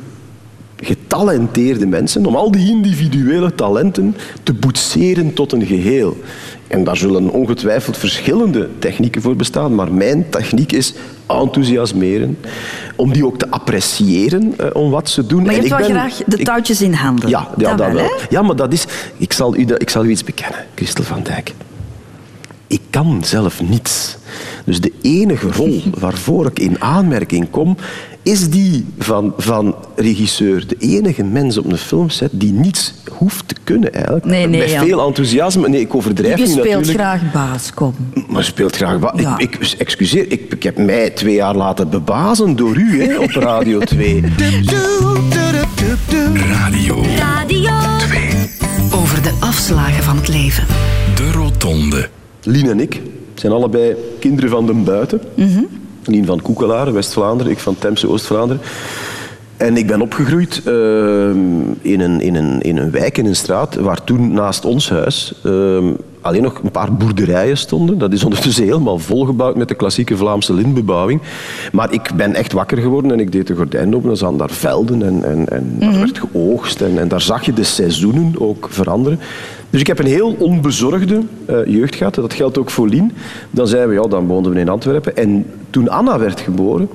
getalenteerde 0.81 1.87
mensen, 1.87 2.27
om 2.27 2.37
al 2.37 2.51
die 2.51 2.69
individuele 2.71 3.55
talenten 3.55 4.17
te 4.43 4.53
boetseren 4.55 5.33
tot 5.35 5.53
een 5.53 5.67
geheel. 5.67 6.17
En 6.69 6.85
daar 6.85 6.97
zullen 6.97 7.31
ongetwijfeld 7.31 7.97
verschillende 7.97 8.69
technieken 8.79 9.23
voor 9.23 9.37
bestaan, 9.37 9.75
maar 9.75 9.93
mijn 9.93 10.27
techniek 10.31 10.73
is 10.73 10.95
enthousiasmeren, 11.27 12.39
om 12.97 13.13
die 13.13 13.27
ook 13.27 13.39
te 13.39 13.51
appreciëren 13.51 14.55
eh, 14.59 14.67
om 14.73 14.91
wat 14.91 15.09
ze 15.09 15.27
doen. 15.27 15.43
Maar 15.43 15.55
je 15.55 15.61
En 15.61 15.69
hebt 15.69 15.81
ik 15.81 15.87
wel 15.87 15.97
ben- 15.97 16.11
graag 16.11 16.25
de 16.27 16.37
ik- 16.37 16.45
touwtjes 16.45 16.83
in 16.83 16.93
handen. 16.93 17.29
ja, 17.29 17.49
ja 17.57 17.75
dat, 17.75 17.93
wel. 17.93 18.03
hè? 18.05 18.11
Ja, 18.31 18.43
maar 18.43 18.57
dat 18.57 18.73
is... 18.73 18.85
Ik 19.17 19.33
zal, 19.33 19.57
u, 19.57 19.67
ik 19.79 19.91
zal 19.91 20.05
u 20.05 20.11
iets 20.11 20.25
bekennen, 20.25 20.59
Christel 20.75 21.05
van 21.05 21.23
Dijk. 21.23 21.53
Ik 22.77 22.83
kan 22.91 23.25
zelf 23.25 23.63
niets. 23.63 24.17
Dus 24.65 24.81
de 24.81 24.93
enige 25.03 25.53
rol 25.53 25.83
waarvoor 25.99 26.47
ik 26.47 26.59
in 26.59 26.81
aanmerking 26.81 27.51
kom, 27.51 27.77
is 28.23 28.51
die 28.51 28.87
van, 28.99 29.35
van 29.37 29.75
regisseur. 29.95 30.67
De 30.67 30.77
enige 30.79 31.25
mens 31.25 31.59
op 31.59 31.65
een 31.65 31.77
filmset 31.77 32.31
die 32.33 32.53
niets 32.53 32.95
hoeft 33.11 33.49
te 33.49 33.55
kunnen 33.65 33.93
eigenlijk. 33.93 34.25
Nee, 34.25 34.47
nee, 34.47 34.61
Met 34.61 34.71
veel 34.71 35.07
enthousiasme. 35.07 35.69
Nee, 35.69 35.81
ik 35.81 35.95
overdrijf 35.95 36.39
Je 36.39 36.45
nu 36.45 36.51
speelt 36.51 36.67
natuurlijk. 36.67 36.99
graag 36.99 37.33
baas, 37.33 37.75
kom. 37.75 37.95
Maar 38.29 38.45
speelt 38.45 38.77
graag... 38.77 39.01
Ja. 39.17 39.39
Ik, 39.39 39.57
ik, 39.57 39.75
excuseer, 39.79 40.33
ik, 40.33 40.53
ik 40.53 40.63
heb 40.63 40.79
mij 40.79 41.11
twee 41.11 41.35
jaar 41.35 41.57
laten 41.57 41.91
bebazen 41.91 42.57
door 42.57 42.77
u 42.77 43.03
hè, 43.03 43.19
op 43.19 43.31
Radio 43.31 43.79
2. 43.79 44.21
Radio 46.53 47.05
Radio 47.17 47.75
2. 47.99 48.21
Over 48.93 49.23
de 49.23 49.33
afslagen 49.41 50.03
van 50.03 50.17
het 50.17 50.29
leven. 50.29 50.67
De 51.15 51.31
Rotonde. 51.31 52.09
Lien 52.47 52.69
en 52.69 52.81
ik 52.81 53.03
zijn 53.35 53.53
allebei 53.53 53.97
kinderen 54.19 54.51
van 54.51 54.67
de 54.67 54.73
buiten. 54.73 55.21
Lien 56.05 56.27
van 56.27 56.43
Koekelaar, 56.43 56.93
West-Vlaanderen, 56.93 57.53
ik 57.53 57.59
van 57.59 57.79
Temse, 57.79 58.09
Oost-Vlaanderen. 58.09 58.63
En 59.57 59.77
ik 59.77 59.87
ben 59.87 60.01
opgegroeid 60.01 60.63
ehm, 60.65 61.71
in, 61.81 62.01
een, 62.01 62.21
in, 62.21 62.35
een, 62.35 62.61
in 62.61 62.77
een 62.77 62.91
wijk, 62.91 63.19
in 63.19 63.27
een 63.27 63.37
straat, 63.37 63.75
waar 63.75 64.05
toen 64.05 64.33
naast 64.33 64.65
ons 64.65 64.91
huis 64.91 65.35
ehm, 65.45 65.93
alleen 66.21 66.43
nog 66.43 66.61
een 66.63 66.71
paar 66.71 66.93
boerderijen 66.93 67.59
stonden. 67.59 67.99
Dat 67.99 68.13
is 68.13 68.25
ondertussen 68.25 68.65
helemaal 68.65 68.99
volgebouwd 68.99 69.57
met 69.57 69.69
de 69.69 69.75
klassieke 69.75 70.17
Vlaamse 70.17 70.55
lintbebouwing. 70.55 71.21
Maar 71.73 71.93
ik 71.93 72.11
ben 72.17 72.35
echt 72.35 72.53
wakker 72.53 72.79
geworden 72.79 73.11
en 73.11 73.21
ik 73.21 73.33
deed 73.33 73.47
de 73.47 73.55
gordijn 73.55 73.95
open. 73.95 74.09
Dan 74.09 74.17
zaten 74.17 74.37
daar 74.37 74.51
velden 74.51 75.03
en, 75.03 75.25
en, 75.25 75.49
en 75.49 75.77
er 75.81 75.99
werd 75.99 76.19
geoogst. 76.19 76.81
En, 76.81 76.99
en 76.99 77.09
daar 77.09 77.21
zag 77.21 77.45
je 77.45 77.53
de 77.53 77.65
seizoenen 77.65 78.35
ook 78.39 78.69
veranderen. 78.71 79.21
Dus 79.71 79.81
ik 79.81 79.87
heb 79.87 79.99
een 79.99 80.07
heel 80.07 80.37
onbezorgde 80.39 81.23
eh, 81.45 81.57
jeugd 81.67 81.95
gehad. 81.95 82.15
Dat 82.15 82.35
geldt 82.35 82.59
ook 82.59 82.71
voor 82.71 82.89
Lien. 82.89 83.13
Dan 83.51 83.67
zeiden 83.67 83.91
we, 83.91 84.03
ja, 84.03 84.09
dan 84.09 84.27
woonden 84.27 84.53
we 84.53 84.61
in 84.61 84.69
Antwerpen. 84.69 85.17
En 85.17 85.47
toen 85.71 85.89
Anna 85.89 86.19
werd 86.19 86.41
geboren, 86.41 86.89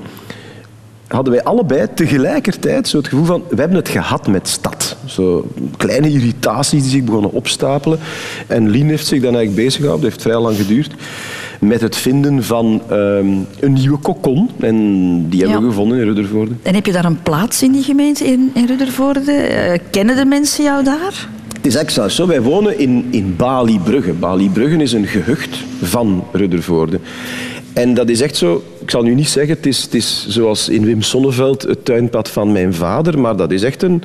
hadden 1.08 1.34
wij 1.34 1.44
allebei 1.44 1.88
tegelijkertijd 1.96 2.88
zo 2.88 2.98
het 2.98 3.08
gevoel 3.08 3.26
van... 3.26 3.44
We 3.50 3.56
hebben 3.56 3.78
het 3.78 3.90
gehad 3.90 4.28
met 4.28 4.48
stad. 4.48 4.98
Zo 5.06 5.48
kleine 5.78 6.10
irritaties 6.10 6.82
die 6.82 6.92
zich 6.92 7.04
begonnen 7.04 7.32
opstapelen. 7.32 8.00
En 8.48 8.70
Lien 8.70 8.88
heeft 8.88 9.08
zich 9.08 9.22
dan 9.22 9.36
eigenlijk 9.36 9.66
bezig 9.66 9.82
gehouden. 9.82 10.02
Dat 10.02 10.12
heeft 10.12 10.22
vrij 10.26 10.40
lang 10.42 10.58
geduurd. 10.58 10.94
Met 11.60 11.82
het 11.82 11.96
vinden 11.96 12.44
van 12.44 12.82
ehm, 12.90 13.28
een 13.60 13.74
nieuwe 13.74 13.98
kokon. 13.98 14.50
En 14.60 14.76
die 15.30 15.40
hebben 15.40 15.58
Ja. 15.60 15.64
we 15.66 15.70
gevonden 15.70 15.98
in 15.98 16.04
Ruddervoorde. 16.04 16.52
En 16.64 16.74
heb 16.74 16.86
je 16.86 16.92
daar 16.92 17.06
een 17.06 17.22
plaats 17.22 17.64
in 17.64 17.72
die 17.72 17.84
gemeente 17.84 18.26
in, 18.26 18.52
in 18.54 18.66
Ruddervoorde? 18.66 19.32
Eh, 19.32 19.80
kennen 19.92 20.16
de 20.16 20.26
mensen 20.26 20.64
jou 20.64 20.84
daar? 20.84 21.28
Het 21.62 21.76
is 21.76 21.94
zelfs 21.94 22.16
zo. 22.16 22.28
Wij 22.28 22.42
wonen 22.42 22.80
in, 22.80 23.08
in 23.12 23.36
Bali-Brugge. 23.36 24.14
Bali-Brugge 24.14 24.76
is 24.78 24.92
een 24.92 25.08
gehucht 25.08 25.58
van 25.82 26.24
Ruddervoorde. 26.32 27.00
En 27.74 27.94
dat 27.94 28.10
is 28.10 28.22
echt 28.22 28.36
zo... 28.36 28.64
Ik 28.82 28.90
zal 28.90 29.04
nu 29.04 29.16
niet 29.16 29.30
zeggen, 29.30 29.56
het 29.56 29.66
is, 29.66 29.82
het 29.82 29.94
is 29.94 30.26
zoals 30.28 30.70
in 30.70 30.86
Wim 30.86 31.02
Sonneveld 31.02 31.62
het 31.62 31.86
tuinpad 31.86 32.30
van 32.30 32.52
mijn 32.52 32.74
vader, 32.74 33.20
maar 33.20 33.36
dat 33.36 33.52
is 33.52 33.64
echt 33.64 33.84
een... 33.84 34.04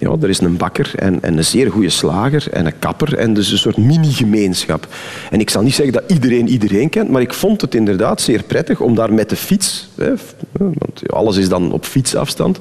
Ja, 0.00 0.16
er 0.20 0.28
is 0.28 0.40
een 0.40 0.56
bakker 0.56 0.92
en, 0.96 1.22
en 1.22 1.36
een 1.36 1.44
zeer 1.44 1.70
goede 1.70 1.88
slager 1.88 2.52
en 2.52 2.66
een 2.66 2.78
kapper 2.78 3.18
en 3.18 3.34
dus 3.34 3.50
een 3.52 3.58
soort 3.58 3.76
mini-gemeenschap. 3.76 4.86
En 5.30 5.40
ik 5.40 5.50
zal 5.50 5.62
niet 5.62 5.74
zeggen 5.74 5.94
dat 5.94 6.02
iedereen 6.06 6.48
iedereen 6.48 6.88
kent, 6.88 7.10
maar 7.10 7.22
ik 7.22 7.34
vond 7.34 7.60
het 7.60 7.74
inderdaad 7.74 8.20
zeer 8.20 8.42
prettig 8.42 8.80
om 8.80 8.94
daar 8.94 9.12
met 9.12 9.28
de 9.30 9.36
fiets, 9.36 9.88
hè, 9.96 10.12
want 10.52 11.12
alles 11.12 11.36
is 11.36 11.48
dan 11.48 11.72
op 11.72 11.84
fietsafstand, 11.84 12.58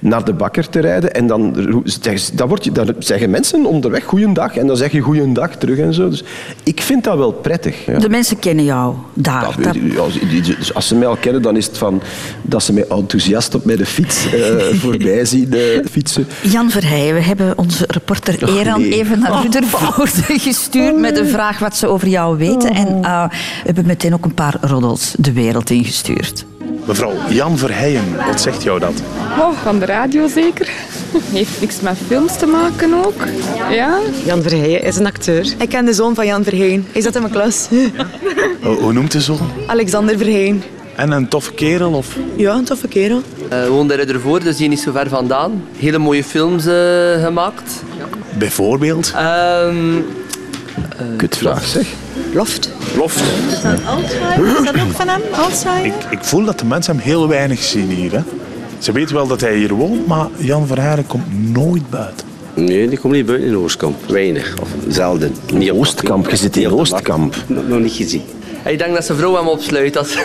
naar 0.00 0.24
de 0.24 0.32
bakker 0.32 0.68
te 0.68 0.80
rijden. 0.80 1.14
En 1.14 1.26
dan, 1.26 1.52
dan, 2.34 2.48
word 2.48 2.64
je, 2.64 2.72
dan 2.72 2.94
zeggen 2.98 3.30
mensen 3.30 3.66
onderweg 3.66 4.04
goeiedag 4.04 4.56
en 4.56 4.66
dan 4.66 4.76
zeg 4.76 4.92
je 4.92 5.00
goeiedag 5.00 5.56
terug 5.56 5.78
en 5.78 5.94
zo. 5.94 6.08
Dus 6.08 6.24
ik 6.62 6.80
vind 6.80 7.04
dat 7.04 7.16
wel 7.16 7.32
prettig. 7.32 7.86
Ja. 7.86 7.98
De 7.98 8.08
mensen 8.08 8.38
kennen 8.38 8.64
jou 8.64 8.94
daar. 9.14 9.56
Die- 9.72 9.98
als, 10.74 10.88
ze 10.88 10.94
mij 10.94 11.06
al 11.08 11.16
kennen, 11.16 11.42
dan 11.42 11.56
is 11.56 11.66
het 11.66 11.78
van 11.78 12.02
dat 12.42 12.62
ze 12.62 12.72
mij 12.72 12.84
enthousiast 12.88 13.54
op 13.54 13.64
met 13.64 13.78
de 13.78 13.86
fiets 13.86 14.32
eh, 14.32 14.40
voorbij 14.82 15.24
zien 15.24 15.52
eh, 15.52 15.60
fietsen. 15.90 16.26
Jan 16.42 16.70
Verheijen, 16.80 17.14
we 17.14 17.20
hebben 17.20 17.58
onze 17.58 17.84
reporter 17.88 18.38
Ach, 18.42 18.48
Eran 18.48 18.80
nee. 18.80 18.92
even 18.92 19.18
naar 19.18 19.42
Ruddervoorde 19.42 20.38
gestuurd 20.48 20.96
met 20.98 21.18
een 21.18 21.28
vraag 21.28 21.58
wat 21.58 21.76
ze 21.76 21.86
over 21.86 22.08
jou 22.08 22.36
weten. 22.38 22.70
En 22.70 23.04
eh, 23.04 23.28
we 23.28 23.36
hebben 23.64 23.86
meteen 23.86 24.14
ook 24.14 24.24
een 24.24 24.34
paar 24.34 24.54
roddels 24.60 25.14
de 25.18 25.32
wereld 25.32 25.70
ingestuurd. 25.70 26.44
Mevrouw 26.84 27.12
Jan 27.28 27.58
Verheijen, 27.58 28.16
wat 28.26 28.40
zegt 28.40 28.62
jou 28.62 28.78
dat? 28.78 29.02
Oh, 29.38 29.52
van 29.62 29.78
de 29.78 29.84
radio 29.84 30.28
zeker. 30.28 30.70
Heeft 31.32 31.60
niks 31.60 31.80
met 31.80 31.96
films 32.06 32.36
te 32.36 32.46
maken 32.46 33.04
ook. 33.04 33.24
Ja? 33.70 33.98
Jan 34.24 34.42
Verheijen 34.42 34.82
is 34.82 34.96
een 34.96 35.06
acteur. 35.06 35.54
Ik 35.58 35.68
ken 35.68 35.84
de 35.84 35.92
zoon 35.92 36.14
van 36.14 36.26
Jan 36.26 36.44
Verheijen. 36.44 36.86
Hij 36.92 37.02
zat 37.02 37.14
in 37.14 37.20
mijn 37.20 37.32
klas. 37.32 37.68
Hoe, 38.62 38.76
hoe 38.76 38.92
noemt 38.92 39.12
de 39.12 39.20
zoon? 39.20 39.50
Alexander 39.66 40.16
Verheijen. 40.18 40.62
En 40.98 41.10
een 41.12 41.28
toffe 41.28 41.52
kerel? 41.52 41.92
Of? 41.92 42.16
Ja, 42.36 42.54
een 42.54 42.64
toffe 42.64 42.88
kerel. 42.88 43.22
Uh, 43.52 43.66
woonde 43.68 43.92
in 43.92 43.98
Ruddervoort, 43.98 44.42
dus 44.42 44.58
hier 44.58 44.68
niet 44.68 44.80
zo 44.80 44.92
ver 44.92 45.08
vandaan. 45.08 45.62
Hele 45.76 45.98
mooie 45.98 46.24
films 46.24 46.66
eh, 46.66 47.24
gemaakt. 47.24 47.82
Bijvoorbeeld? 48.38 49.12
Um, 49.64 50.04
Kutvraag, 51.16 51.64
zeg. 51.64 51.86
Loft. 52.32 52.70
Loft. 52.96 53.20
Is 53.52 53.62
dat 53.62 53.86
Alzheimer? 53.86 54.46
Is 54.46 54.64
dat 54.64 54.80
ook 54.80 54.92
van 54.92 55.08
hem? 55.08 55.20
Alzheimer? 55.32 55.86
Ik, 55.86 56.18
ik 56.18 56.24
voel 56.24 56.44
dat 56.44 56.58
de 56.58 56.64
mensen 56.64 56.94
hem 56.94 57.04
heel 57.04 57.28
weinig 57.28 57.62
zien 57.62 57.90
hier. 57.90 58.12
Hè? 58.12 58.20
Ze 58.78 58.92
weten 58.92 59.14
wel 59.14 59.26
dat 59.26 59.40
hij 59.40 59.56
hier 59.56 59.74
woont, 59.74 60.06
maar 60.06 60.26
Jan 60.36 60.66
Verheijen 60.66 61.06
komt 61.06 61.52
nooit 61.52 61.90
buiten. 61.90 62.26
Nee, 62.54 62.88
die 62.88 62.98
komt 62.98 63.12
niet 63.12 63.26
buiten 63.26 63.48
in 63.48 63.56
Oostkamp. 63.56 63.96
Weinig, 64.08 64.56
of 64.60 64.68
zelden. 64.88 65.34
Niet 65.52 65.70
Oostkamp, 65.70 66.30
je 66.30 66.36
zit 66.36 66.56
in 66.56 66.70
Oostkamp. 66.70 67.34
Nog 67.46 67.80
niet 67.80 67.92
gezien. 67.92 68.22
Ik 68.68 68.78
denk 68.78 68.94
dat 68.94 69.04
zijn 69.04 69.18
vrouw 69.18 69.34
hem 69.34 69.48
opsluit. 69.48 69.96
Als... 69.96 70.16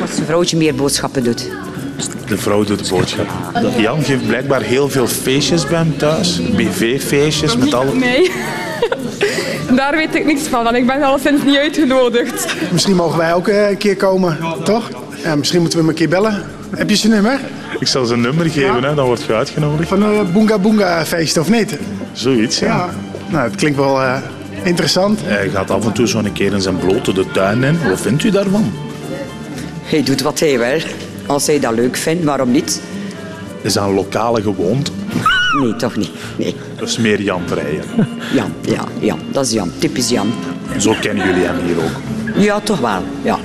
Als 0.00 0.14
zijn 0.14 0.26
vrouwtje 0.26 0.56
meer 0.56 0.74
boodschappen 0.74 1.24
doet. 1.24 1.50
De 2.26 2.38
vrouw 2.38 2.64
doet 2.64 2.84
de 2.84 2.94
boodschap. 2.94 3.26
Jan 3.76 4.02
geeft 4.02 4.26
blijkbaar 4.26 4.62
heel 4.62 4.88
veel 4.88 5.06
feestjes 5.06 5.66
bij 5.66 5.78
hem 5.78 5.96
thuis. 5.96 6.40
BV-feestjes 6.56 7.56
met 7.56 7.74
alle... 7.74 7.94
Nee. 7.94 8.30
Daar 9.76 9.96
weet 9.96 10.14
ik 10.14 10.24
niks 10.24 10.42
van, 10.42 10.64
want 10.64 10.76
ik 10.76 10.86
ben 10.86 11.02
alleszins 11.02 11.42
niet 11.42 11.56
uitgenodigd. 11.56 12.54
Misschien 12.72 12.96
mogen 12.96 13.18
wij 13.18 13.34
ook 13.34 13.48
eh, 13.48 13.68
een 13.68 13.76
keer 13.76 13.96
komen, 13.96 14.38
toch? 14.64 14.90
Ja, 15.22 15.36
misschien 15.36 15.60
moeten 15.60 15.78
we 15.78 15.84
hem 15.84 15.94
een 15.94 15.98
keer 15.98 16.08
bellen. 16.08 16.42
Heb 16.76 16.90
je 16.90 16.96
zijn 16.96 17.12
nummer? 17.12 17.40
Ik 17.78 17.86
zal 17.86 18.04
zijn 18.04 18.20
nummer 18.20 18.50
geven, 18.50 18.84
hè, 18.84 18.94
dan 18.94 19.06
word 19.06 19.22
je 19.22 19.34
uitgenodigd. 19.34 19.88
Van 19.88 20.02
een 20.02 20.32
Boonga 20.32 20.58
Boonga 20.58 21.04
feest 21.04 21.36
of 21.36 21.50
niet? 21.50 21.78
Zoiets, 22.12 22.58
ja. 22.58 22.66
Ja. 22.66 22.90
Nou, 23.28 23.44
het 23.44 23.56
klinkt 23.56 23.78
wel 23.78 24.02
eh, 24.02 24.16
interessant. 24.64 25.20
Hij 25.22 25.48
gaat 25.48 25.70
af 25.70 25.84
en 25.84 25.92
toe 25.92 26.08
zo 26.08 26.18
een 26.18 26.32
keer 26.32 26.52
in 26.52 26.60
zijn 26.62 26.76
blote 26.76 27.12
de 27.12 27.26
tuin 27.32 27.62
in. 27.64 27.78
Wat 27.88 28.00
vindt 28.00 28.24
u 28.24 28.30
daarvan? 28.30 28.72
Hij 29.82 30.02
doet 30.02 30.20
wat 30.20 30.40
hij 30.40 30.58
wil. 30.58 30.80
Als 31.26 31.46
hij 31.46 31.60
dat 31.60 31.74
leuk 31.74 31.96
vindt, 31.96 32.24
waarom 32.24 32.50
niet? 32.50 32.80
Is 33.62 33.72
dat 33.72 33.84
een 33.88 33.94
lokale 33.94 34.42
gewoonte? 34.42 34.90
Nee, 35.60 35.76
toch 35.76 35.96
niet. 35.96 36.10
Nee. 36.36 36.56
Dat 36.78 36.88
is 36.88 36.98
meer 36.98 37.22
Jan 37.22 37.42
Verheijen. 37.46 37.84
Jan, 38.34 38.52
ja, 38.60 38.84
Jan. 38.98 39.20
Dat 39.32 39.46
is 39.46 39.52
Jan. 39.52 39.70
Typisch 39.78 40.08
Jan. 40.08 40.32
Zo 40.78 40.94
kennen 41.00 41.26
jullie 41.26 41.44
hem 41.44 41.56
hier 41.66 41.76
ook. 41.76 42.42
Ja, 42.42 42.60
toch 42.60 42.80
wel. 42.80 43.02
Ja. 43.22 43.38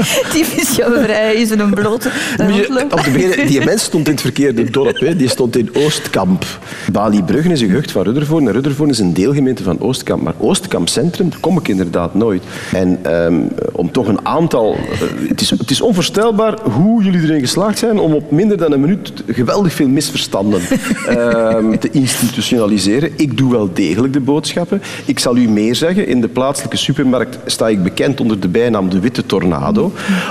Typisch 0.32 0.76
Jan 0.76 0.92
Verheijen 0.92 1.40
is 1.40 1.50
een 1.50 1.70
blote 1.70 2.10
rondloop. 2.36 2.92
op 2.92 3.04
de 3.04 3.44
die 3.46 3.64
mens 3.70 3.82
stond 3.82 4.06
in 4.06 4.12
het 4.12 4.20
verkeerde 4.20 4.70
dorp. 4.70 4.98
Hè. 4.98 5.16
Die 5.16 5.28
stond 5.28 5.56
in 5.56 5.70
Oostkamp. 5.72 6.44
Bali-Bruggen 6.92 7.50
is 7.50 7.60
een 7.60 7.68
gehucht 7.68 7.90
van 7.90 8.02
Ruddervoort. 8.02 8.46
En 8.46 8.52
Ruddervoort 8.52 8.90
is 8.90 8.98
een 8.98 9.12
deelgemeente 9.12 9.62
van 9.62 9.80
Oostkamp. 9.80 10.22
Maar 10.22 10.34
Oostkamp 10.38 10.88
Centrum, 10.88 11.30
daar 11.30 11.40
kom 11.40 11.58
ik 11.58 11.68
inderdaad 11.68 12.14
nooit. 12.14 12.42
En 12.72 12.98
ehm, 13.02 13.40
om 13.72 13.92
toch 13.92 14.06
een 14.06 14.26
aantal... 14.26 14.74
eh, 14.74 15.28
het, 15.28 15.40
is, 15.40 15.50
het 15.50 15.70
is 15.70 15.80
onvoorstelbaar 15.80 16.58
hoe 16.62 17.02
jullie 17.02 17.22
erin 17.22 17.40
geslaagd 17.40 17.78
zijn 17.78 17.98
om 17.98 18.12
op 18.14 18.30
minder 18.30 18.56
dan 18.56 18.72
een 18.72 18.80
minuut 18.80 19.12
geweldig 19.26 19.72
veel 19.72 19.88
misverstanden 19.88 20.60
ehm, 21.06 21.78
te 21.78 21.90
institutionaliseren. 21.90 23.10
Ik 23.16 23.36
doe 23.36 23.50
wel 23.50 23.70
degelijk 23.72 24.12
de 24.12 24.20
boodschappen. 24.20 24.82
Ik 25.04 25.18
zal 25.18 25.36
u 25.36 25.48
meer 25.48 25.74
zeggen. 25.74 26.06
In 26.06 26.20
de 26.20 26.28
plaatselijke 26.28 26.76
supermarkt 26.76 27.38
sta 27.46 27.68
ik 27.68 27.82
bekend 27.82 28.20
onder 28.20 28.40
de 28.40 28.48
bijnaam 28.48 28.88
de 28.88 29.00
Witte 29.00 29.26
Tornado. 29.26 29.81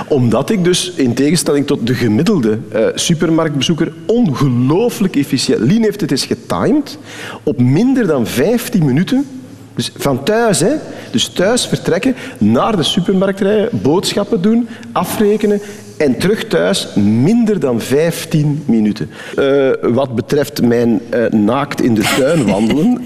Omdat 0.08 0.50
ik 0.50 0.64
dus, 0.64 0.92
in 0.96 1.14
tegenstelling 1.14 1.66
tot 1.66 1.86
de 1.86 1.94
gemiddelde 1.94 2.58
eh, 2.72 2.86
supermarktbezoeker, 2.94 3.92
ongelooflijk 4.06 5.16
efficiënt... 5.16 5.60
Lien 5.60 5.82
heeft 5.82 6.00
het 6.00 6.10
eens 6.10 6.26
getimed. 6.26 6.98
Op 7.42 7.60
minder 7.60 8.06
dan 8.06 8.26
15 8.26 8.84
minuten 8.84 9.26
dus 9.74 9.92
van 9.96 10.24
thuis, 10.24 10.60
hè? 10.60 10.74
Dus 11.10 11.28
thuis 11.28 11.66
vertrekken, 11.66 12.14
naar 12.38 12.76
de 12.76 12.82
supermarkt 12.82 13.40
rijden, 13.40 13.68
boodschappen 13.82 14.42
doen, 14.42 14.68
afrekenen 14.92 15.60
en 15.96 16.18
terug 16.18 16.46
thuis 16.46 16.94
minder 16.94 17.60
dan 17.60 17.80
15 17.80 18.62
minuten. 18.66 19.10
Eh, 19.36 19.70
wat 19.82 20.14
betreft 20.14 20.62
mijn 20.62 21.00
eh, 21.10 21.26
naakt 21.26 21.82
in 21.82 21.94
de 21.94 22.14
tuin 22.16 22.46
wandelen, 22.46 23.00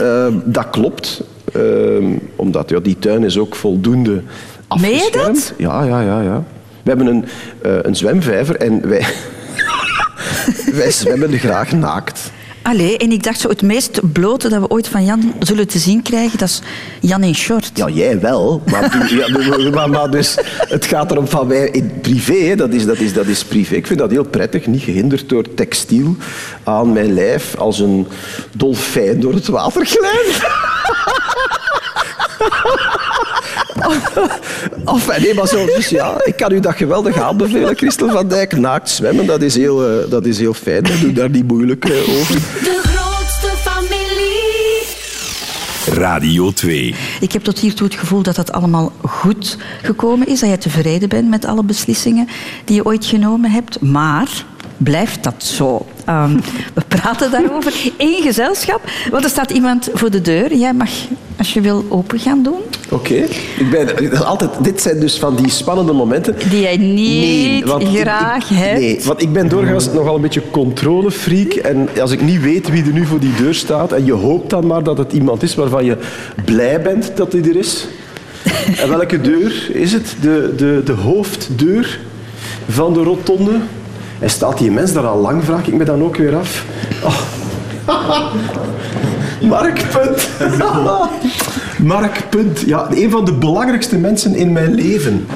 dat 0.44 0.70
klopt. 0.70 1.22
Eh, 1.52 1.62
omdat 2.36 2.70
ja, 2.70 2.80
die 2.80 2.98
tuin 2.98 3.24
is 3.24 3.38
ook 3.38 3.54
voldoende 3.54 4.22
Meen 4.74 4.94
je 4.94 5.08
dat? 5.12 5.52
Ja, 5.56 5.82
ja, 5.82 6.00
ja, 6.00 6.20
ja. 6.20 6.42
We 6.82 6.88
hebben 6.92 7.06
een, 7.06 7.24
eh, 7.62 7.72
een 7.82 7.96
zwemvijver 7.96 8.56
en 8.56 8.88
wij, 8.88 9.06
wij 10.80 10.90
zwemmen 10.90 11.38
graag 11.38 11.72
naakt. 11.72 12.30
Allee, 12.62 12.98
en 12.98 13.12
ik 13.12 13.22
dacht 13.22 13.40
zo 13.40 13.48
het 13.48 13.62
meest 13.62 14.12
blote 14.12 14.48
dat 14.48 14.60
we 14.60 14.68
ooit 14.68 14.88
van 14.88 15.04
Jan 15.04 15.34
zullen 15.38 15.68
te 15.68 15.78
zien 15.78 16.02
krijgen, 16.02 16.38
dat 16.38 16.48
is 16.48 16.60
Jan 17.00 17.22
in 17.22 17.34
short. 17.34 17.70
Ja, 17.74 17.88
jij 17.88 18.20
wel. 18.20 18.62
Maar, 18.70 19.08
ja, 19.08 19.70
maar- 19.70 19.90
maar, 19.90 20.10
dus, 20.10 20.36
het 20.68 20.84
gaat 20.84 21.10
erom 21.10 21.28
van 21.28 21.48
wij 21.48 21.68
in 21.68 21.92
privé, 22.00 22.54
dat, 22.54 22.72
is, 22.72 22.86
dat, 22.86 22.98
is, 22.98 23.12
dat 23.12 23.26
is 23.26 23.44
privé. 23.44 23.74
Ik 23.74 23.86
vind 23.86 23.98
dat 23.98 24.10
heel 24.10 24.24
prettig, 24.24 24.66
niet 24.66 24.82
gehinderd 24.82 25.28
door 25.28 25.54
textiel 25.54 26.16
aan 26.64 26.92
mijn 26.92 27.14
lijf 27.14 27.56
als 27.56 27.78
een 27.78 28.06
dolfijn 28.52 29.20
door 29.20 29.34
het 29.34 29.46
water 29.46 29.86
glijden. 29.86 30.34
Of, 34.84 35.18
nee, 35.18 35.34
maar 35.34 35.46
zo, 35.46 35.66
dus 35.66 35.88
ja, 35.88 36.20
ik 36.24 36.36
kan 36.36 36.52
u 36.52 36.60
dat 36.60 36.74
geweldig 36.74 37.20
aanbevelen, 37.20 37.76
Christel 37.76 38.10
van 38.10 38.28
Dijk. 38.28 38.56
Naakt 38.56 38.90
zwemmen, 38.90 39.26
dat 39.26 39.42
is 39.42 39.54
heel, 39.54 39.88
eh, 39.88 40.10
dat 40.10 40.26
is 40.26 40.38
heel 40.38 40.54
fijn. 40.54 40.82
Doe 41.00 41.12
daar 41.20 41.30
niet 41.30 41.46
moeilijk 41.46 41.84
eh, 41.84 42.18
over. 42.18 42.34
De 42.34 42.80
grootste 42.82 43.70
familie. 43.70 43.96
Radio 46.00 46.52
2. 46.52 46.94
Ik 47.20 47.32
heb 47.32 47.42
tot 47.42 47.58
hiertoe 47.58 47.86
het 47.86 47.96
gevoel 47.96 48.22
dat 48.22 48.36
dat 48.36 48.52
allemaal 48.52 48.92
goed 49.02 49.56
gekomen 49.82 50.26
is, 50.26 50.40
dat 50.40 50.50
je 50.50 50.58
tevreden 50.58 51.08
bent 51.08 51.28
met 51.28 51.44
alle 51.44 51.64
beslissingen 51.64 52.28
die 52.64 52.76
je 52.76 52.84
ooit 52.84 53.04
genomen 53.04 53.50
hebt. 53.50 53.80
Maar 53.80 54.44
blijft 54.76 55.24
dat 55.24 55.34
zo? 55.44 55.86
Ehm, 56.04 56.36
we 56.74 56.82
praten 56.88 57.30
daarover 57.30 57.72
in 57.96 58.22
gezelschap, 58.22 58.80
want 59.10 59.24
er 59.24 59.30
staat 59.30 59.50
iemand 59.50 59.88
voor 59.94 60.10
de 60.10 60.20
deur. 60.20 60.54
Jij 60.54 60.72
mag, 60.72 60.88
als 61.38 61.52
je 61.52 61.60
wil, 61.60 61.84
open 61.88 62.18
gaan 62.18 62.42
doen. 62.42 62.58
Oké. 62.90 63.14
Ik 63.58 63.70
ben 63.70 64.26
altijd. 64.26 64.50
Dit 64.60 64.80
zijn 64.82 65.00
dus 65.00 65.18
van 65.18 65.36
die 65.36 65.50
spannende 65.50 65.92
momenten. 65.92 66.36
Die 66.50 66.60
jij 66.60 66.76
niet 66.76 67.64
ik- 67.64 68.00
graag 68.00 68.50
ik, 68.50 68.56
hebt. 68.56 68.78
Nee, 68.80 69.00
want 69.04 69.22
ik 69.22 69.32
ben 69.32 69.48
doorgaans 69.48 69.92
nogal 69.92 70.14
een 70.14 70.20
beetje 70.20 70.50
controlefreak. 70.50 71.52
En 71.52 71.88
als 72.00 72.10
ik 72.10 72.20
niet 72.22 72.40
weet 72.40 72.70
wie 72.70 72.84
er 72.84 72.92
nu 72.92 73.06
voor 73.06 73.20
die 73.20 73.34
deur 73.34 73.54
staat, 73.54 73.92
en 73.92 74.04
je 74.04 74.12
hoopt 74.12 74.50
dan 74.50 74.66
maar 74.66 74.82
dat 74.82 74.98
het 74.98 75.12
iemand 75.12 75.42
is 75.42 75.54
waarvan 75.54 75.84
je 75.84 75.96
blij 76.44 76.82
bent 76.82 77.12
dat 77.16 77.32
hij 77.32 77.42
er 77.42 77.56
is. 77.56 77.86
En 78.80 78.88
welke 78.88 79.20
deur 79.20 79.70
is 79.72 79.92
het? 79.92 80.14
De, 80.20 80.52
de, 80.56 80.80
de 80.84 80.92
hoofddeur 80.92 81.98
van 82.68 82.92
de 82.92 83.02
rotonde. 83.02 83.52
En 84.18 84.30
staat 84.30 84.58
die 84.58 84.70
mens 84.70 84.92
daar 84.92 85.06
al 85.06 85.20
lang, 85.20 85.44
vraag 85.44 85.66
ik 85.66 85.74
me 85.74 85.84
dan 85.84 86.02
ook 86.02 86.16
weer 86.16 86.36
af. 86.36 86.64
Oh. 87.02 87.20
Mark 89.40 89.84
Punt. 89.90 90.28
Mark 91.94 92.30
Punt. 92.30 92.60
Ja, 92.60 92.86
een 92.90 93.10
van 93.10 93.24
de 93.24 93.32
belangrijkste 93.32 93.96
mensen 93.96 94.34
in 94.34 94.52
mijn 94.52 94.74
leven. 94.74 95.26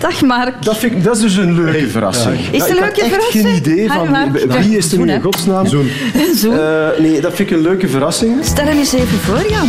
Dag 0.00 0.22
Mark. 0.22 0.62
Dat, 0.62 0.76
vind 0.76 0.92
ik, 0.92 1.04
dat 1.04 1.16
is 1.16 1.22
dus 1.22 1.36
een 1.36 1.54
leuke 1.54 1.88
verrassing. 1.88 2.38
Is 2.50 2.62
het 2.62 2.70
een 2.70 2.76
ik 2.76 2.80
leuke 2.80 2.84
had 2.84 2.98
echt 2.98 3.08
verrassing? 3.08 3.46
geen 3.46 3.56
idee 3.56 3.80
Hi, 3.80 3.88
van 3.88 4.10
Mark. 4.10 4.52
wie 4.62 4.76
is 4.76 4.92
er 4.92 4.98
nu 4.98 5.12
in 5.12 5.22
godsnaam. 5.22 5.66
Zoen. 5.66 5.90
Zoen. 6.34 6.58
Eh, 6.58 6.86
nee, 6.98 7.20
dat 7.20 7.34
vind 7.34 7.50
ik 7.50 7.56
een 7.56 7.62
leuke 7.62 7.88
verrassing. 7.88 8.44
Stel 8.44 8.64
hem 8.64 8.78
eens 8.78 8.92
even 8.92 9.18
voor, 9.18 9.50
Jan. 9.50 9.68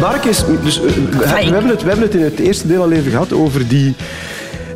Mark 0.00 0.24
is... 0.24 0.44
Dus, 0.64 0.80
eh, 0.84 0.92
we 1.12 1.24
hebben 1.28 1.66
het, 1.66 1.82
we 1.82 1.88
hebben 1.88 2.06
het 2.06 2.14
in 2.14 2.22
het 2.22 2.38
eerste 2.38 2.66
deel 2.66 2.82
al 2.82 2.92
even 2.92 3.10
gehad 3.10 3.32
over 3.32 3.68
die, 3.68 3.94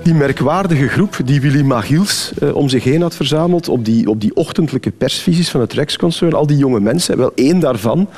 die 0.06 0.14
merkwaardige 0.14 0.88
groep 0.88 1.18
die 1.24 1.40
Willy 1.40 1.62
Magiels 1.62 2.32
eh, 2.40 2.54
om 2.56 2.68
zich 2.68 2.84
heen 2.84 3.02
had 3.02 3.14
verzameld 3.14 3.68
op 3.68 3.84
die, 3.84 4.08
op 4.08 4.20
die 4.20 4.36
ochtendelijke 4.36 4.90
persvisies 4.90 5.50
van 5.50 5.60
het 5.60 5.72
Rex-concern. 5.72 6.32
Al 6.32 6.46
die 6.46 6.56
jonge 6.56 6.80
mensen. 6.80 7.16
Wel, 7.16 7.32
één 7.34 7.58
daarvan 7.58 8.08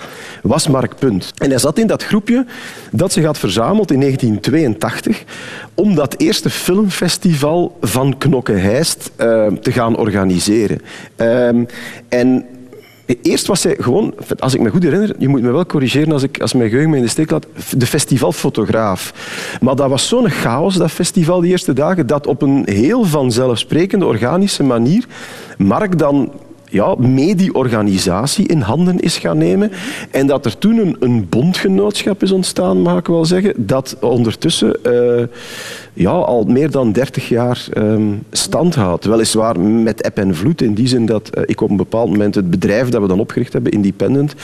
was 0.43 0.69
Mark 0.69 0.97
Punt. 0.99 1.33
En 1.37 1.51
hij 1.51 1.59
zat 1.59 1.79
in 1.79 1.87
dat 1.87 2.05
groepje 2.05 2.47
dat 2.91 3.13
zich 3.13 3.25
had 3.25 3.39
verzameld 3.39 3.91
in 3.91 4.01
1982 4.01 5.25
om 5.75 5.95
dat 5.95 6.15
eerste 6.19 6.51
filmfestival 6.51 7.77
van 7.81 8.19
Knokke-Heist 8.19 9.11
eh, 9.17 9.47
te 9.47 9.73
gaan 9.73 9.97
organiseren. 9.97 10.81
Ehm, 11.17 11.65
en 12.09 12.45
Eerst 13.23 13.47
was 13.47 13.63
hij 13.63 13.77
gewoon, 13.79 14.15
als 14.39 14.55
ik 14.55 14.61
me 14.61 14.71
goed 14.71 14.83
herinner, 14.83 15.15
je 15.19 15.29
moet 15.29 15.43
me 15.43 15.51
wel 15.51 15.67
corrigeren 15.67 16.13
als, 16.13 16.23
ik, 16.23 16.41
als 16.41 16.53
mijn 16.53 16.69
geheugen 16.69 16.91
me 16.91 16.97
in 16.97 17.03
de 17.03 17.09
steek 17.09 17.31
laat, 17.31 17.47
de 17.77 17.87
festivalfotograaf. 17.87 19.13
Maar 19.61 19.77
dat 19.77 19.89
was 19.89 20.09
zo'n 20.09 20.31
chaos, 20.31 20.75
dat 20.75 20.91
festival, 20.91 21.41
die 21.41 21.51
eerste 21.51 21.73
dagen, 21.73 22.07
dat 22.07 22.27
op 22.27 22.43
een 22.43 22.63
heel 22.65 23.05
vanzelfsprekende, 23.05 24.05
organische 24.05 24.63
manier 24.63 25.05
Mark 25.59 25.99
dan 25.99 26.33
ja, 26.71 26.95
mee 26.99 27.35
die 27.35 27.55
organisatie 27.55 28.47
in 28.49 28.61
handen 28.61 29.01
is 29.01 29.17
gaan 29.19 29.39
nemen. 29.39 29.71
En 30.11 30.27
dat 30.27 30.45
er 30.45 30.59
toen 30.59 30.79
een, 30.79 30.97
een 31.01 31.27
bondgenootschap 31.29 32.23
is 32.23 32.31
ontstaan, 32.33 32.81
mag 32.83 32.99
ik 32.99 33.07
wel 33.07 33.25
zeggen, 33.25 33.53
dat 33.57 33.97
ondertussen 34.01 34.85
eh, 34.85 35.27
ja, 35.93 36.11
al 36.11 36.45
meer 36.45 36.71
dan 36.71 36.93
30 36.93 37.29
jaar 37.29 37.67
ehm, 37.73 38.03
stand 38.31 38.75
houdt. 38.75 39.05
Weliswaar 39.05 39.61
met 39.61 40.01
eb 40.03 40.19
en 40.19 40.35
vloed, 40.35 40.63
in 40.63 40.75
die 40.75 40.87
zin 40.89 41.07
dat 41.07 41.29
eh, 41.29 41.43
ik 41.47 41.61
op 41.61 41.71
een 41.71 41.77
bepaald 41.77 42.09
moment 42.11 42.35
het 42.35 42.51
bedrijf 42.51 42.89
dat 42.89 43.03
we 43.03 43.09
dan 43.09 43.21
opgericht 43.21 43.53
hebben, 43.53 43.73
Independent, 43.73 44.35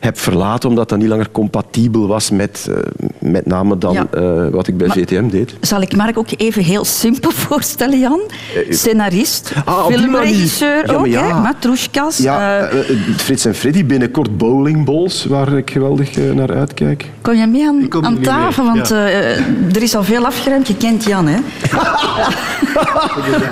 heb 0.00 0.18
verlaten 0.18 0.68
omdat 0.68 0.88
dat 0.88 0.98
niet 0.98 1.08
langer 1.08 1.30
compatibel 1.32 2.06
was 2.06 2.30
met 2.30 2.68
eh, 2.70 2.76
met 3.18 3.46
name 3.46 3.78
dan 3.78 3.92
Ja. 3.92 4.50
wat 4.50 4.66
ik 4.66 4.76
bij 4.76 4.86
Maar- 4.86 4.96
VTM 4.96 5.28
deed. 5.28 5.54
Zal 5.60 5.80
ik 5.82 5.96
Mark 5.96 6.18
ook 6.18 6.28
even 6.36 6.62
heel 6.62 6.84
simpel 6.84 7.30
voorstellen, 7.48 7.98
Jan? 8.00 8.20
Scenarist, 8.68 9.52
Ah, 9.64 9.86
filmregisseur. 9.86 10.86
Ja, 10.86 10.94
ook, 10.94 11.06
ja. 11.06 11.26
hè? 11.36 11.42
Matroeskas. 11.58 12.16
Ja, 12.16 12.66
eh, 12.68 12.78
Frits 13.16 13.44
en 13.44 13.54
Freddy, 13.54 13.84
binnenkort 13.84 14.36
bowlingballs, 14.38 15.24
waar 15.24 15.52
ik 15.52 15.70
geweldig 15.70 16.16
naar 16.16 16.54
uitkijk. 16.54 17.04
Kon 17.22 17.36
je 17.38 17.46
mee 17.46 17.66
aan, 17.66 17.88
kom 17.88 18.04
aan 18.04 18.20
tafel? 18.20 18.64
mee, 18.64 18.72
Want 18.72 18.88
ja. 18.88 19.08
eh, 19.08 19.76
er 19.76 19.82
is 19.82 19.94
al 19.96 20.04
veel 20.04 20.26
afgeremd. 20.26 20.68
Je 20.68 20.76
kent 20.76 21.04
Jan, 21.04 21.26
hè? 21.26 21.38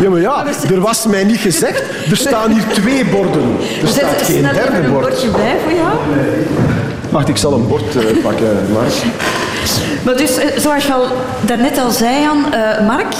Ja, 0.02 0.10
maar 0.10 0.20
ja, 0.20 0.44
er 0.70 0.80
was 0.80 1.06
mij 1.06 1.24
niet 1.24 1.38
gezegd. 1.38 1.82
Er 2.10 2.16
staan 2.16 2.50
hier 2.50 2.64
twee 2.72 3.04
borden. 3.04 3.56
Er 3.82 3.88
staat 3.88 4.22
geen 4.22 4.42
derde 4.42 4.76
een 4.78 4.90
bord. 4.92 5.08
bordje 5.08 5.28
bij 5.30 5.56
voor 5.62 5.72
jou. 5.72 5.92
Wacht, 7.10 7.28
ik 7.28 7.36
zal 7.36 7.52
een 7.52 7.66
bord 7.68 7.96
eh, 7.96 8.22
pakken, 8.22 8.66
Mark. 8.72 8.92
Maar 10.04 10.16
dus, 10.16 10.38
zoals 10.56 10.86
je 10.86 10.92
al 10.92 11.06
daarnet 11.40 11.78
al 11.78 11.90
zei, 11.90 12.20
Jan, 12.22 12.52
eh, 12.52 12.86
Mark, 12.86 13.14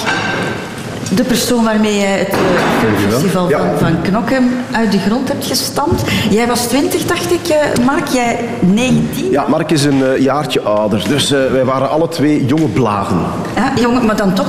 de 1.15 1.23
persoon 1.23 1.63
waarmee 1.63 1.97
jij 1.97 2.17
het 2.19 2.29
eh, 2.29 2.37
filmfestival 2.79 3.49
Ja. 3.49 3.57
van, 3.59 3.77
van 3.79 4.01
Knokken 4.01 4.51
uit 4.71 4.91
de 4.91 4.99
grond 4.99 5.27
hebt 5.27 5.45
gestampt. 5.45 6.03
Jij 6.29 6.47
was 6.47 6.61
20, 6.67 7.05
dacht 7.05 7.31
ik, 7.31 7.47
eh, 7.47 7.85
Mark. 7.85 8.07
Jij 8.07 8.39
19. 8.59 9.31
Ja, 9.31 9.45
Mark 9.47 9.71
is 9.71 9.83
een 9.83 10.03
eh, 10.03 10.21
jaartje 10.21 10.61
ouder, 10.61 11.03
dus 11.07 11.29
wij 11.29 11.65
waren 11.65 11.89
alle 11.89 12.07
twee 12.07 12.45
jonge 12.45 12.67
blagen. 12.67 13.17
Ja, 13.55 13.71
jongen, 13.81 14.05
maar 14.05 14.15
dan 14.15 14.33
toch 14.33 14.47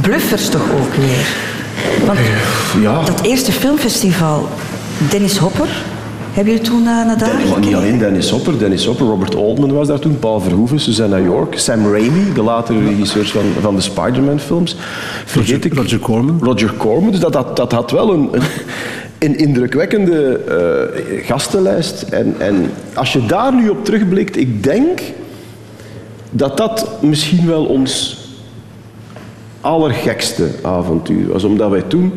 bluffers 0.00 0.48
toch 0.48 0.62
ook 0.80 0.94
weer. 0.94 1.26
Want 2.06 2.18
Ja. 2.80 3.02
dat 3.04 3.20
eerste 3.22 3.52
filmfestival, 3.52 4.48
Dennis 5.10 5.36
Hopper, 5.38 5.68
hebben 6.32 6.52
jullie 6.52 6.68
toen 6.68 6.86
eh, 6.86 7.04
naar 7.04 7.18
daar 7.18 7.48
Maar 7.48 7.60
niet 7.60 7.74
alleen 7.74 7.98
Dennis 7.98 8.30
Hopper, 8.30 8.58
Dennis 8.58 8.86
Hopper, 8.86 9.06
Robert 9.06 9.34
Altman 9.34 9.72
was 9.72 9.88
daar 9.88 9.98
toen, 9.98 10.18
Paul 10.18 10.40
Verhoeven, 10.40 10.80
Susanna 10.80 11.18
York, 11.18 11.58
Sam 11.58 11.92
Raimi, 11.92 12.32
de 12.34 12.42
latere 12.42 12.84
regisseurs 12.84 13.32
van, 13.32 13.44
van 13.60 13.74
de 13.74 13.80
Spider-Man-films. 13.80 14.76
Vergeet 15.24 15.64
ik. 15.64 15.74
Roger 15.74 15.98
Corman. 15.98 16.38
Roger 16.42 16.74
Corman, 16.76 17.10
dus 17.10 17.20
dat, 17.20 17.32
dat, 17.32 17.56
dat 17.56 17.72
had 17.72 17.90
wel 17.90 18.12
een, 18.12 18.28
een, 18.32 18.42
een 19.18 19.36
indrukwekkende 19.38 20.38
eh, 20.38 21.26
gastenlijst. 21.26 22.02
En, 22.02 22.34
en 22.38 22.70
als 22.94 23.12
je 23.12 23.26
daar 23.26 23.54
nu 23.54 23.68
op 23.68 23.84
terugblikt, 23.84 24.36
ik 24.36 24.62
denk 24.62 25.00
dat 26.30 26.56
dat 26.56 26.88
misschien 27.00 27.46
wel 27.46 27.64
ons 27.64 28.20
allergekste 29.60 30.48
avontuur 30.62 31.28
was. 31.28 31.44
Omdat 31.44 31.70
wij 31.70 31.82
toen, 31.82 32.12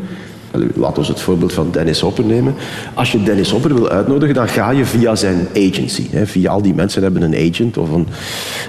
laten 0.75 1.01
we 1.01 1.07
het 1.07 1.21
voorbeeld 1.21 1.53
van 1.53 1.71
Dennis 1.71 1.99
Hopper 1.99 2.25
nemen. 2.25 2.55
Als 2.93 3.11
je 3.11 3.23
Dennis 3.23 3.51
Hopper 3.51 3.73
wil 3.73 3.89
uitnodigen, 3.89 4.35
dan 4.35 4.47
ga 4.47 4.69
je 4.69 4.85
via 4.85 5.15
zijn 5.15 5.47
agency. 5.55 6.07
Via 6.23 6.51
al 6.51 6.61
die 6.61 6.73
mensen 6.73 7.03
hebben 7.03 7.21
een 7.21 7.49
agent 7.51 7.77
of 7.77 7.89
een, 7.91 8.07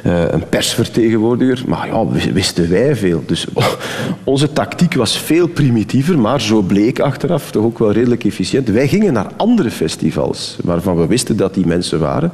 eh, 0.03 0.23
een 0.31 0.49
persvertegenwoordiger. 0.49 1.63
Maar 1.67 1.87
ja, 1.87 2.07
wisten 2.33 2.71
wij 2.71 2.97
veel. 2.97 3.23
Dus 3.27 3.47
onze 4.25 4.53
tactiek 4.53 4.95
was 4.95 5.19
veel 5.19 5.47
primitiever, 5.47 6.19
maar 6.19 6.41
zo 6.41 6.63
bleek 6.63 7.01
achteraf 7.01 7.51
toch 7.51 7.65
ook 7.65 7.79
wel 7.79 7.93
redelijk 7.93 8.25
efficiënt. 8.25 8.69
Wij 8.69 8.89
gingen 8.89 9.13
naar 9.13 9.31
andere 9.37 9.71
festivals, 9.71 10.57
waarvan 10.65 10.97
we 10.97 11.07
wisten 11.07 11.37
dat 11.37 11.55
die 11.55 11.67
mensen 11.67 12.01
waren. 12.01 12.33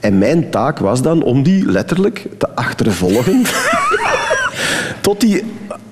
En 0.00 0.18
mijn 0.18 0.50
taak 0.50 0.78
was 0.78 1.02
dan 1.02 1.22
om 1.22 1.42
die 1.42 1.70
letterlijk 1.70 2.26
te 2.38 2.48
achtervolgen. 2.54 3.42
Tot 5.00 5.20
die 5.20 5.44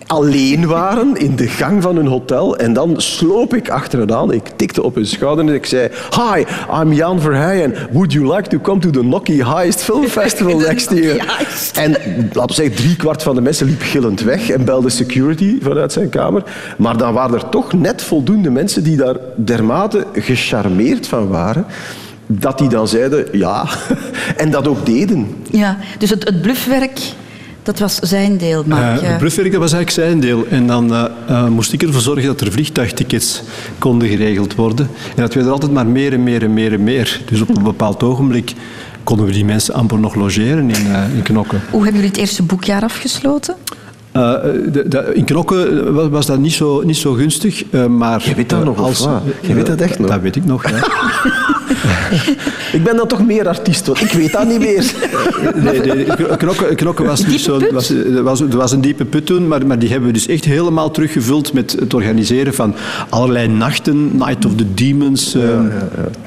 alleen 0.09 0.67
waren 0.67 1.17
in 1.17 1.37
de 1.37 1.49
gang 1.49 1.83
van 1.83 1.97
hun 1.97 2.07
hotel. 2.07 2.57
En 2.57 2.73
dan 2.73 3.01
sloop 3.01 3.55
ik 3.55 3.71
achter 3.71 3.99
hen 3.99 4.15
aan. 4.15 4.33
Ik 4.33 4.49
tikte 4.57 4.83
op 4.83 4.95
hun 4.95 5.07
schouder 5.07 5.47
en 5.47 5.55
ik 5.55 5.67
zei... 5.67 5.89
Hi, 6.11 6.45
I'm 6.81 6.93
Jan 6.93 7.21
Verheijen. 7.21 7.75
Would 7.93 8.13
you 8.13 8.35
like 8.35 8.49
to 8.49 8.59
come 8.59 8.81
to 8.81 8.91
the 8.91 9.03
Nocky 9.03 9.43
Heist 9.43 9.83
Film 9.83 10.07
Festival 10.21 10.59
next 10.59 10.91
year? 10.91 11.17
En 11.75 11.91
laten 12.33 12.47
we 12.47 12.53
zeggen, 12.53 12.75
driekwart 12.75 13.23
van 13.23 13.35
de 13.35 13.41
mensen 13.41 13.67
liep 13.67 13.83
gillend 13.83 14.21
weg 14.21 14.51
en 14.51 14.65
belde 14.65 14.91
security 14.91 15.59
vanuit 15.63 15.93
zijn 15.93 16.09
kamer. 16.09 16.43
Maar 16.79 16.97
dan 16.97 17.13
waren 17.13 17.39
er 17.39 17.49
toch 17.49 17.73
net 17.73 18.03
voldoende 18.03 18.51
mensen 18.51 18.83
die 18.85 18.97
daar 18.97 19.17
dermate 19.37 20.07
gecharmeerd 20.13 21.07
van 21.07 21.29
waren... 21.29 21.67
Dat 22.31 22.59
die 22.59 22.69
dan 22.69 22.89
zeiden 22.89 23.27
ja, 23.33 23.67
en 24.37 24.51
dat 24.51 24.69
ook 24.69 24.87
deden. 24.87 25.37
Ja, 25.51 25.79
dus 25.99 26.11
het, 26.11 26.25
het 26.25 26.43
bluffwerk, 26.43 27.01
dat 27.69 27.79
was 27.79 27.95
zijn 27.95 28.37
deel, 28.37 28.63
Mark. 28.67 29.01
Eh, 29.03 29.09
het 29.09 29.19
bluffwerk 29.19 29.53
dat 29.53 29.61
was 29.61 29.73
eigenlijk 29.73 30.07
zijn 30.07 30.21
deel. 30.21 30.47
En 30.51 30.67
dan 30.67 30.93
eh, 30.95 31.05
eh, 31.29 31.47
moest 31.49 31.73
ik 31.73 31.83
ervoor 31.83 32.01
zorgen 32.01 32.27
dat 32.27 32.41
er 32.41 32.53
vliegtuigtickets 32.53 33.43
konden 33.79 34.09
geregeld 34.09 34.55
worden. 34.55 34.89
En 35.17 35.23
dat 35.23 35.35
werd 35.35 35.47
er 35.47 35.53
altijd 35.53 35.73
maar 35.73 35.87
meer 35.87 36.13
en 36.13 36.23
meer 36.23 36.43
en 36.43 36.53
meer 36.55 36.73
en 36.73 36.83
meer. 36.85 37.21
Dus 37.31 37.41
op 37.41 37.57
een 37.57 37.63
bepaald 37.63 38.03
ogenblik 38.03 38.53
konden 39.05 39.27
we 39.27 39.33
die 39.33 39.45
mensen 39.45 39.75
amper 39.75 39.99
nog 39.99 40.15
logeren 40.15 40.71
in, 40.71 40.87
eh, 40.93 41.15
in 41.17 41.23
Knokken. 41.23 41.61
Hoe 41.71 41.83
hebben 41.83 41.95
jullie 42.01 42.09
het 42.17 42.21
eerste 42.21 42.43
boekjaar 42.43 42.83
afgesloten? 42.83 43.55
Eh, 44.13 44.33
de- 44.73 44.85
de- 44.89 45.11
in 45.15 45.25
Knokken 45.25 45.95
was, 45.95 46.09
was 46.09 46.27
dat 46.27 46.39
niet 46.39 46.53
zo, 46.53 46.83
niet 46.85 46.97
zo 46.97 47.13
gunstig, 47.13 47.65
eh, 47.71 47.87
maar... 47.87 48.23
Je 48.29 48.35
weet 48.35 48.49
dat 48.49 48.65
nog, 48.65 48.79
of 48.79 48.85
als, 48.87 49.01
wat? 49.05 49.23
Je 49.41 49.55
weet 49.55 49.67
dat 49.67 49.81
echt 49.81 49.99
nog? 49.99 50.11
Dat 50.11 50.21
weet 50.21 50.37
ik 50.37 50.45
nog, 50.45 50.69
ja. 50.71 50.77
ik 52.79 52.85
ben 52.85 52.97
dan 52.97 53.07
toch 53.07 53.27
meer 53.27 53.49
artiest, 53.49 53.87
want 53.87 54.01
ik 54.01 54.13
weet 54.13 54.33
dat 54.33 54.49
niet 54.49 54.59
meer. 54.59 54.77
Nee, 55.55 55.81
nee, 55.81 56.05
knokken, 56.37 56.77
knokken 56.77 57.05
was 57.05 57.21
dus 57.21 57.43
zo, 57.43 57.61
was, 57.73 57.91
er 57.91 58.23
was, 58.23 58.41
er 58.41 58.57
was 58.57 58.73
een 58.73 58.81
diepe 58.81 59.05
put 59.05 59.27
toen, 59.27 59.49
maar, 59.49 59.67
maar 59.67 59.79
die 59.79 59.89
hebben 59.89 60.07
we 60.07 60.15
dus 60.15 60.27
echt 60.27 60.45
helemaal 60.45 60.91
teruggevuld 60.91 61.53
met 61.53 61.77
het 61.81 61.95
organiseren 61.95 62.55
van 62.55 62.75
allerlei 63.09 63.49
nachten. 63.49 64.17
Night 64.17 64.45
of 64.45 64.55
the 64.55 64.75
Demons, 64.75 65.35
eh, 65.35 65.43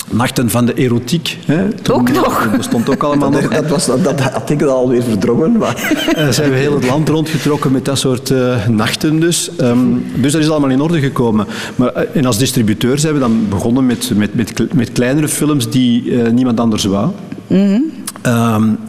nachten 0.09 0.49
van 0.49 0.65
de 0.65 0.73
erotiek. 0.73 1.37
Hè. 1.45 1.71
Toen, 1.81 1.95
Ook 1.95 2.11
nog? 2.11 2.43
Dat 2.43 2.57
bestond 2.57 2.89
ook 2.89 3.03
allemaal 3.03 3.29
nog. 3.29 3.47
Dat, 3.47 3.67
was, 3.67 3.85
dat, 3.85 4.03
dat 4.03 4.19
had 4.19 4.49
ik 4.49 4.61
al 4.61 4.75
alweer 4.75 5.03
verdrongen. 5.03 5.57
Maar... 5.57 6.09
Eh, 6.15 6.29
zijn 6.29 6.49
we 6.49 6.55
heel 6.55 6.73
het 6.73 6.87
land 6.87 7.09
rondgetrokken 7.09 7.71
met 7.71 7.85
dat 7.85 7.99
soort 7.99 8.29
eh, 8.29 8.67
nachten 8.67 9.19
dus. 9.19 9.51
Ehm, 9.57 9.79
dus 10.15 10.31
dat 10.31 10.41
is 10.41 10.49
allemaal 10.49 10.69
in 10.69 10.81
orde 10.81 10.99
gekomen. 10.99 11.47
Maar, 11.75 11.87
eh, 11.87 12.15
en 12.15 12.25
als 12.25 12.37
distributeur 12.37 12.99
zijn 12.99 13.13
we 13.13 13.19
dan 13.19 13.45
begonnen 13.49 13.85
met, 13.85 14.11
met, 14.15 14.35
met, 14.35 14.73
met 14.73 14.91
kleinere 14.91 15.27
films 15.45 15.69
die 15.69 16.21
eh, 16.23 16.31
niemand 16.31 16.59
anders 16.59 16.83
wou. 16.83 17.09
Ehm, 17.47 17.81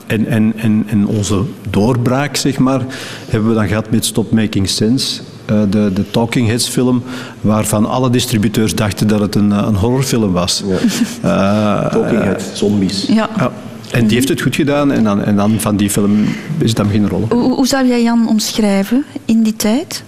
en, 0.07 0.27
en, 0.27 0.53
en, 0.57 0.85
en 0.87 1.07
onze 1.07 1.43
doorbraak, 1.71 2.37
zeg 2.37 2.59
maar, 2.59 2.81
hebben 3.29 3.49
we 3.49 3.55
dan 3.55 3.69
gehad 3.69 3.91
met 3.91 4.05
Stop 4.05 4.33
Making 4.33 4.69
Sense. 4.69 5.21
eh, 5.47 5.61
de, 5.71 5.91
de 5.95 6.11
Talking 6.11 6.49
Heads 6.49 6.69
film, 6.69 7.03
waarvan 7.41 7.87
alle 7.87 8.11
distributeurs 8.11 8.75
dachten 8.75 9.09
dat 9.09 9.21
het 9.21 9.35
een, 9.35 9.53
eh, 9.53 9.65
een 9.67 9.75
horrorfilm 9.75 10.33
was. 10.33 10.63
Eh, 11.23 11.87
Talking 11.87 12.23
Heads, 12.23 12.45
zombies. 12.59 13.07
Ja. 13.09 13.29
En 13.91 14.07
die 14.07 14.17
heeft 14.17 14.29
het 14.29 14.41
goed 14.41 14.55
gedaan 14.55 14.93
en 14.93 15.05
dan, 15.05 15.23
en 15.25 15.37
dan 15.37 15.61
van 15.61 15.77
die 15.77 15.91
film 15.91 16.25
is 16.59 16.69
het 16.69 16.77
dan 16.77 16.87
beginnen 16.87 17.11
rollen. 17.11 17.29
Hoe, 17.33 17.55
hoe 17.55 17.67
zou 17.67 17.87
jij 17.89 18.03
Jan 18.03 18.29
omschrijven 18.29 19.05
in 19.25 19.43
die 19.43 19.57
tijd? 19.57 20.03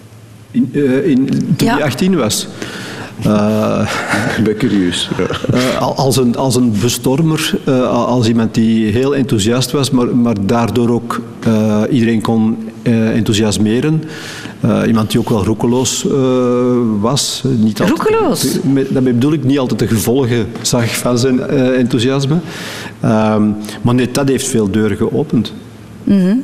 In, 0.50 0.70
eh, 0.72 1.06
in, 1.06 1.26
toen 1.56 1.66
Ja. 1.68 1.74
hij 1.74 1.84
18 1.84 2.16
was. 2.16 2.46
Eh, 3.22 3.88
ik 4.38 4.44
ben 4.44 4.56
curieus. 4.56 5.08
Eh, 5.52 5.80
al- 5.80 5.94
als, 5.96 6.16
een, 6.16 6.36
als 6.36 6.56
een 6.56 6.72
bestormer, 6.80 7.58
eh, 7.64 8.06
als 8.06 8.28
iemand 8.28 8.54
die 8.54 8.92
heel 8.92 9.14
enthousiast 9.16 9.70
was, 9.70 9.90
maar, 9.90 10.16
maar 10.16 10.34
daardoor 10.46 10.90
ook 10.90 11.20
eh, 11.40 11.82
iedereen 11.90 12.20
kon 12.20 12.56
eh, 12.82 13.10
enthousiasmeren. 13.16 14.02
Eh, 14.60 14.80
iemand 14.86 15.10
die 15.10 15.20
ook 15.20 15.28
wel 15.28 15.44
roekeloos 15.44 16.06
eh, 16.06 16.12
was. 17.00 17.42
Niet 17.44 17.80
altijd, 17.80 17.98
Roekeloos? 17.98 18.58
Met- 18.72 18.92
Daarmee 18.92 19.12
bedoel 19.12 19.32
ik 19.32 19.44
niet 19.44 19.58
altijd 19.58 19.80
de 19.80 19.86
gevolgen 19.86 20.46
zag 20.62 20.96
van 20.96 21.18
zijn 21.18 21.40
eh, 21.40 21.78
enthousiasme. 21.78 22.36
Ehm, 23.00 23.42
maar 23.82 23.94
net 23.94 24.14
dat 24.14 24.28
heeft 24.28 24.46
veel 24.46 24.70
deuren 24.70 24.96
geopend. 24.96 25.52
Mhm. 26.04 26.36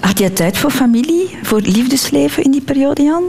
Had 0.00 0.18
jij 0.18 0.30
tijd 0.30 0.58
voor 0.58 0.70
familie, 0.70 1.28
voor 1.42 1.60
liefdesleven 1.60 2.42
in 2.42 2.50
die 2.50 2.60
periode, 2.62 3.02
Jan? 3.02 3.22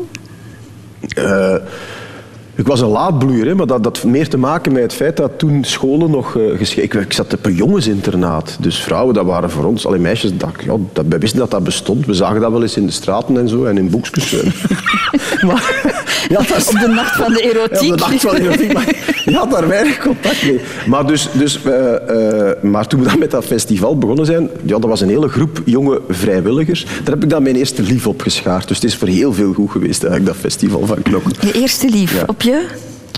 Ik 2.59 2.67
was 2.67 2.81
een 2.81 2.87
laadbloeier, 2.87 3.45
hè, 3.45 3.55
maar 3.55 3.67
dat 3.67 3.83
had 3.83 4.03
meer 4.03 4.29
te 4.29 4.37
maken 4.37 4.71
met 4.71 4.81
het 4.81 4.93
feit 4.93 5.17
dat 5.17 5.31
toen 5.37 5.63
scholen 5.63 6.11
nog 6.11 6.35
uh, 6.35 6.57
geschreven... 6.57 7.01
Ik 7.01 7.13
zat 7.13 7.33
op 7.33 7.45
een 7.45 7.55
jongensinternaat, 7.55 8.57
dus 8.59 8.79
vrouwen, 8.79 9.13
dat 9.13 9.25
waren 9.25 9.49
voor 9.49 9.65
ons... 9.65 9.85
Alle 9.85 9.97
meisjes, 9.97 10.37
dat, 10.37 10.49
ja, 10.65 10.75
dat, 10.93 11.05
we 11.09 11.17
wisten 11.17 11.39
dat 11.39 11.51
dat 11.51 11.63
bestond. 11.63 12.05
We 12.05 12.13
zagen 12.13 12.41
dat 12.41 12.51
wel 12.51 12.61
eens 12.61 12.77
in 12.77 12.85
de 12.85 12.91
straten 12.91 13.37
en 13.37 13.49
zo, 13.49 13.65
en 13.65 13.77
in 13.77 13.89
boekjes. 13.89 14.31
maar, 15.47 15.81
ja, 16.29 16.37
dat 16.37 16.57
is, 16.57 16.67
Op 16.67 16.79
de 16.79 16.87
nacht 16.87 17.15
van 17.15 17.33
de 17.33 17.41
erotiek. 17.41 17.81
Ja, 17.81 17.91
op 17.91 17.97
de 17.97 18.05
nacht 18.05 18.21
van 18.21 18.35
de 18.35 18.41
erotiek, 18.41 18.73
maar 18.73 19.18
je 19.33 19.35
had 19.35 19.51
daar 19.51 19.67
weinig 19.67 19.97
contact 19.99 20.43
mee. 20.43 20.59
Maar, 20.87 21.07
dus, 21.07 21.29
dus, 21.33 21.63
eh, 21.63 22.49
eh, 22.49 22.63
maar 22.63 22.87
toen 22.87 22.99
we 23.01 23.09
dan 23.09 23.19
met 23.19 23.31
dat 23.31 23.45
festival 23.45 23.97
begonnen 23.97 24.25
zijn, 24.25 24.49
ja, 24.65 24.79
dat 24.79 24.89
was 24.89 25.01
een 25.01 25.09
hele 25.09 25.27
groep 25.27 25.61
jonge 25.65 26.01
vrijwilligers. 26.09 26.83
Daar 27.03 27.13
heb 27.13 27.23
ik 27.23 27.29
dan 27.29 27.43
mijn 27.43 27.55
eerste 27.55 27.81
lief 27.81 28.07
op 28.07 28.21
geschaard. 28.21 28.67
Dus 28.67 28.77
het 28.77 28.85
is 28.85 28.95
voor 28.95 29.07
heel 29.07 29.33
veel 29.33 29.53
goed 29.53 29.71
geweest, 29.71 30.03
eigenlijk, 30.03 30.25
dat 30.33 30.41
festival 30.41 30.85
van 30.85 31.01
Knokken. 31.01 31.31
Je 31.41 31.51
eerste 31.61 31.89
lief 31.89 32.13
Ja. 32.15 32.23
op 32.27 32.41
je? 32.41 32.65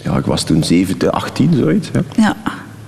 Ja, 0.04 0.18
ik 0.18 0.26
was 0.26 0.44
toen 0.44 0.64
17, 0.64 1.12
18, 1.12 1.54
zoiets. 1.58 1.90
Ja. 1.94 2.02
Ja. 2.18 2.36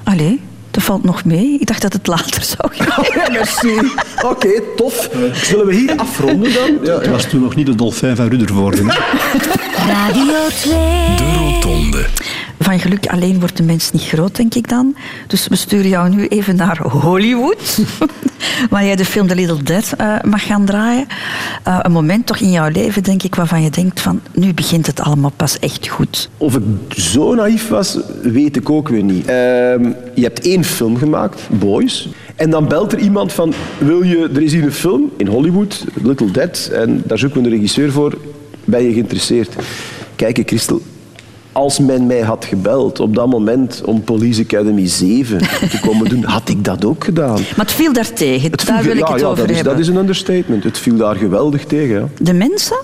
Allee, 0.03 0.39
dat 0.71 0.83
valt 0.83 1.03
nog 1.03 1.25
mee. 1.25 1.57
Ik 1.59 1.67
dacht 1.67 1.81
dat 1.81 1.93
het 1.93 2.07
later 2.07 2.43
zou 2.43 2.71
gaan. 2.73 3.05
merci. 3.37 3.79
Oké, 4.25 4.49
tof. 4.75 5.09
Zullen 5.33 5.65
we 5.65 5.75
hier 5.75 5.93
afronden 5.97 6.53
dan? 6.53 6.69
Ja, 6.83 6.97
Het 6.99 7.07
was 7.09 7.25
toen 7.25 7.41
nog 7.41 7.55
niet 7.55 7.65
de 7.65 7.75
dolfijn 7.75 8.15
van 8.15 8.27
Ruddervoorde. 8.27 8.81
Radio 9.87 10.33
2. 10.61 10.73
De 11.17 11.33
Rotonde. 11.37 12.05
Van 12.63 12.79
geluk 12.79 13.07
alleen 13.07 13.39
wordt 13.39 13.57
de 13.57 13.63
mens 13.63 13.91
niet 13.91 14.01
groot, 14.01 14.35
denk 14.35 14.53
ik 14.53 14.69
dan. 14.69 14.95
Dus 15.27 15.47
we 15.47 15.55
sturen 15.55 15.89
jou 15.89 16.09
nu 16.09 16.27
even 16.27 16.55
naar 16.55 16.77
Hollywood. 16.81 17.79
waar 18.69 18.85
jij 18.85 18.95
de 18.95 19.05
film 19.05 19.27
The 19.27 19.35
Little 19.35 19.63
Dead 19.63 19.93
eh, 19.97 20.15
mag 20.23 20.45
gaan 20.45 20.65
draaien. 20.65 21.07
Eh, 21.63 21.79
een 21.81 21.91
moment 21.91 22.25
toch 22.25 22.37
in 22.37 22.51
jouw 22.51 22.69
leven, 22.69 23.03
denk 23.03 23.23
ik, 23.23 23.35
waarvan 23.35 23.61
je 23.61 23.69
denkt 23.69 24.01
van... 24.01 24.21
nu 24.33 24.53
begint 24.53 24.87
het 24.87 24.99
allemaal 24.99 25.31
pas 25.35 25.59
echt 25.59 25.87
goed. 25.87 26.29
Of 26.37 26.55
ik 26.55 26.63
zo 26.89 27.33
naïef 27.33 27.67
was, 27.67 27.97
weet 28.21 28.55
ik 28.55 28.69
ook 28.69 28.89
weer 28.89 29.03
niet. 29.03 29.25
Ehm, 29.25 29.91
je 30.13 30.21
hebt 30.21 30.45
één 30.45 30.63
film 30.63 30.97
gemaakt, 30.97 31.41
Boys. 31.49 32.09
En 32.35 32.49
dan 32.49 32.67
belt 32.67 32.91
er 32.91 32.99
iemand 32.99 33.33
van, 33.33 33.53
wil 33.77 34.03
je, 34.03 34.29
er 34.33 34.41
is 34.41 34.53
hier 34.53 34.63
een 34.63 34.71
film 34.71 35.11
in 35.17 35.27
Hollywood, 35.27 35.85
Little 36.03 36.31
Dead, 36.31 36.69
en 36.73 37.03
daar 37.05 37.17
zoeken 37.17 37.41
we 37.41 37.47
een 37.47 37.53
regisseur 37.53 37.91
voor. 37.91 38.17
Ben 38.65 38.83
je 38.83 38.93
geïnteresseerd? 38.93 39.55
Kijk, 40.15 40.41
Christel, 40.45 40.81
als 41.53 41.79
men 41.79 42.05
mij 42.05 42.21
had 42.21 42.45
gebeld 42.45 42.99
op 42.99 43.15
dat 43.15 43.27
moment 43.27 43.81
om 43.85 44.03
Police 44.03 44.41
Academy 44.41 44.87
7 44.87 45.37
te 45.69 45.79
komen 45.81 46.09
doen, 46.09 46.23
had 46.23 46.49
ik 46.49 46.63
dat 46.63 46.85
ook 46.85 47.03
gedaan. 47.03 47.39
Maar 47.55 47.65
het 47.65 47.71
viel 47.71 47.93
daar 47.93 48.13
tegen. 48.13 48.51
Het 48.51 48.65
daar 48.65 48.81
viel- 48.81 48.93
wil 48.93 49.01
ik 49.01 49.07
het 49.07 49.19
ja, 49.19 49.25
over 49.25 49.37
dat 49.37 49.49
is, 49.49 49.55
hebben. 49.55 49.73
dat 49.73 49.81
is 49.81 49.87
een 49.87 49.97
understatement. 49.97 50.63
Het 50.63 50.77
viel 50.77 50.95
daar 50.95 51.15
geweldig 51.15 51.65
tegen. 51.65 51.95
Ja. 51.95 52.07
De 52.17 52.33
mensen? 52.33 52.77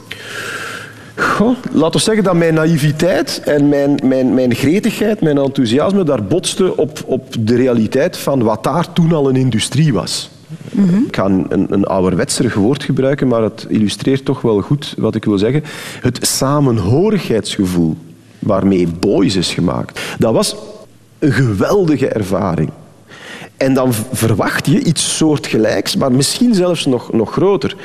Goh, 1.16 1.58
laten 1.72 2.00
we 2.00 2.06
zeggen 2.06 2.24
dat 2.24 2.34
mijn 2.34 2.54
naïviteit 2.54 3.42
en 3.46 3.70
mijn, 3.70 4.00
mijn, 4.04 4.34
mijn 4.34 4.56
gretigheid, 4.56 5.22
mijn 5.22 5.38
enthousiasme 5.38 6.04
daar 6.04 6.24
botsten 6.24 6.78
op, 6.78 7.04
op 7.06 7.36
de 7.40 7.56
realiteit 7.56 8.18
van 8.18 8.44
wat 8.44 8.64
daar 8.64 8.94
toen 8.94 9.14
al 9.14 9.30
een 9.30 9.36
industrie 9.36 9.94
was. 9.94 10.30
Ik 11.08 11.16
ga 11.16 11.26
een, 11.26 11.46
een, 11.50 11.68
een 11.70 11.86
ouderwetserig 11.86 12.54
woord 12.54 12.84
gebruiken, 12.84 13.28
maar 13.28 13.42
het 13.42 13.66
illustreert 13.70 14.26
toch 14.26 14.42
wel 14.42 14.62
goed 14.62 14.94
wat 14.98 15.16
ik 15.16 15.26
wil 15.26 15.38
zeggen. 15.38 15.64
Het 16.02 16.20
samenhorigheidsgevoel 16.22 17.98
waarmee 18.40 18.88
Boys 18.88 19.36
is 19.36 19.54
gemaakt, 19.54 20.00
dat 20.18 20.34
was 20.34 20.56
een 21.20 21.32
geweldige 21.32 22.08
ervaring. 22.08 22.70
En 23.58 23.74
dan 23.74 23.94
verwacht 23.94 24.66
je 24.66 24.84
iets 24.84 25.18
soortgelijks, 25.18 25.96
maar 25.96 26.12
misschien 26.12 26.54
zelfs 26.54 26.86
nog, 26.86 27.12
nog 27.12 27.32
groter. 27.32 27.76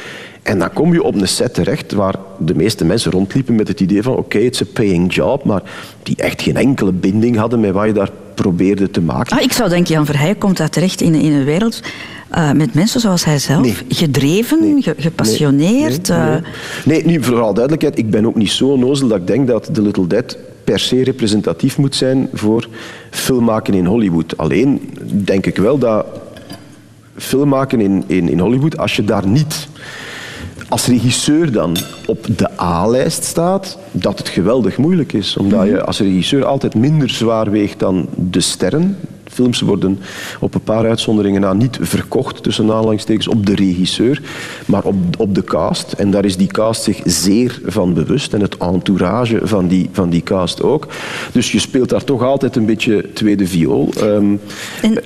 En 0.43 0.59
dan 0.59 0.73
kom 0.73 0.93
je 0.93 1.03
op 1.03 1.15
een 1.15 1.29
set 1.29 1.55
terecht 1.55 1.93
waar 1.93 2.15
de 2.39 2.55
meeste 2.55 2.85
mensen 2.85 3.11
rondliepen 3.13 3.55
met 3.55 3.69
het 3.69 3.81
idee 3.81 4.03
van 4.03 4.17
oké, 4.17 4.39
het 4.39 4.55
is 4.55 4.61
een 4.61 4.73
paying 4.73 5.15
job, 5.15 5.45
maar 5.45 5.63
die 6.03 6.17
echt 6.17 6.43
geen 6.43 6.57
enkele 6.57 6.93
binding 6.93 7.37
hadden 7.37 7.61
met 7.61 7.73
wat 7.73 7.87
je 7.87 7.93
daar 7.93 8.11
probeerde 8.35 8.91
te 8.91 9.01
maken. 9.01 9.37
Ah, 9.37 9.43
ik 9.43 9.53
zou 9.53 9.69
denken, 9.69 9.95
Jan 9.95 10.07
Verheijen 10.07 10.39
komt 10.39 10.57
daar 10.57 10.71
terecht 10.71 11.01
in, 11.01 11.15
in 11.15 11.33
een 11.33 11.45
wereld 11.45 11.81
eh, 12.35 12.53
met 12.53 12.75
mensen 12.75 13.01
zoals 13.01 13.25
hij 13.25 13.39
zelf. 13.39 13.83
Gedreven, 13.89 14.83
ge- 14.83 14.95
gepassioneerd. 14.99 16.09
Nee, 16.09 16.19
eh, 16.19 16.31
nee. 16.31 16.41
nee, 16.85 17.07
nu 17.07 17.23
vooral 17.23 17.55
duidelijkheid, 17.55 17.99
ik 17.99 18.11
ben 18.11 18.27
ook 18.27 18.35
niet 18.35 18.51
zo 18.51 18.67
onnozel 18.69 19.09
dat 19.09 19.19
ik 19.19 19.27
denk 19.27 19.47
dat 19.47 19.69
The 19.73 19.83
Little 19.83 20.07
Dead 20.07 20.37
per 20.65 20.79
se 20.79 21.05
representatief 21.05 21.79
moet 21.79 21.95
zijn 21.95 22.29
voor 22.33 22.69
filmmaken 23.11 23.75
in 23.75 23.87
Hollywood. 23.87 24.37
Alleen 24.37 24.91
denk 25.25 25.47
ik 25.47 25.57
wel 25.57 25.79
dat 25.79 26.07
filmmaken 27.17 27.81
in, 27.81 28.05
in, 28.07 28.29
in 28.29 28.39
Hollywood, 28.39 28.79
als 28.79 28.97
je 28.97 29.05
daar 29.05 29.27
niet 29.27 29.69
als 30.69 30.87
regisseur 30.87 31.53
dan 31.53 31.77
op 32.07 32.27
de 32.37 32.61
A-lijst 32.61 33.25
staat, 33.25 33.79
dat 33.91 34.19
het 34.19 34.29
geweldig 34.29 34.77
moeilijk 34.79 35.13
is. 35.13 35.37
Omdat 35.37 35.67
je 35.67 35.85
als 35.85 35.99
regisseur 35.99 36.45
altijd 36.45 36.75
minder 36.75 37.11
zwaar 37.11 37.51
weegt 37.51 37.79
dan 37.79 38.09
de 38.15 38.41
sterren. 38.41 38.97
Films 39.35 39.61
worden 39.61 39.99
op 40.41 40.55
een 40.55 40.61
paar 40.61 40.89
uitzonderingen 40.89 41.41
na 41.41 41.53
niet 41.53 41.79
verkocht, 41.81 42.43
tussen 42.43 42.71
aanhalingstekens, 42.71 43.29
op 43.29 43.47
de 43.47 43.55
regisseur, 43.55 44.23
maar 44.67 44.85
op, 44.85 44.95
op 45.19 45.35
de 45.35 45.45
cast. 45.45 45.93
En 45.93 46.11
daar 46.11 46.25
is 46.25 46.37
die 46.37 46.47
cast 46.47 46.83
zich 46.83 47.01
zeer 47.05 47.61
van 47.65 47.95
bewust. 47.95 48.33
En 48.35 48.41
het 48.41 48.57
entourage 48.57 49.41
van 49.43 49.69
die, 49.69 49.89
van 49.93 50.11
die 50.11 50.23
cast 50.23 50.63
ook. 50.63 50.87
Dus 51.33 51.53
je 51.53 51.59
speelt 51.59 51.89
daar 51.89 52.05
toch 52.05 52.23
altijd 52.23 52.57
een 52.57 52.67
beetje 52.67 53.13
tweede 53.13 53.47
viool. 53.47 53.93
Ehm, 53.97 54.37
en 54.83 55.03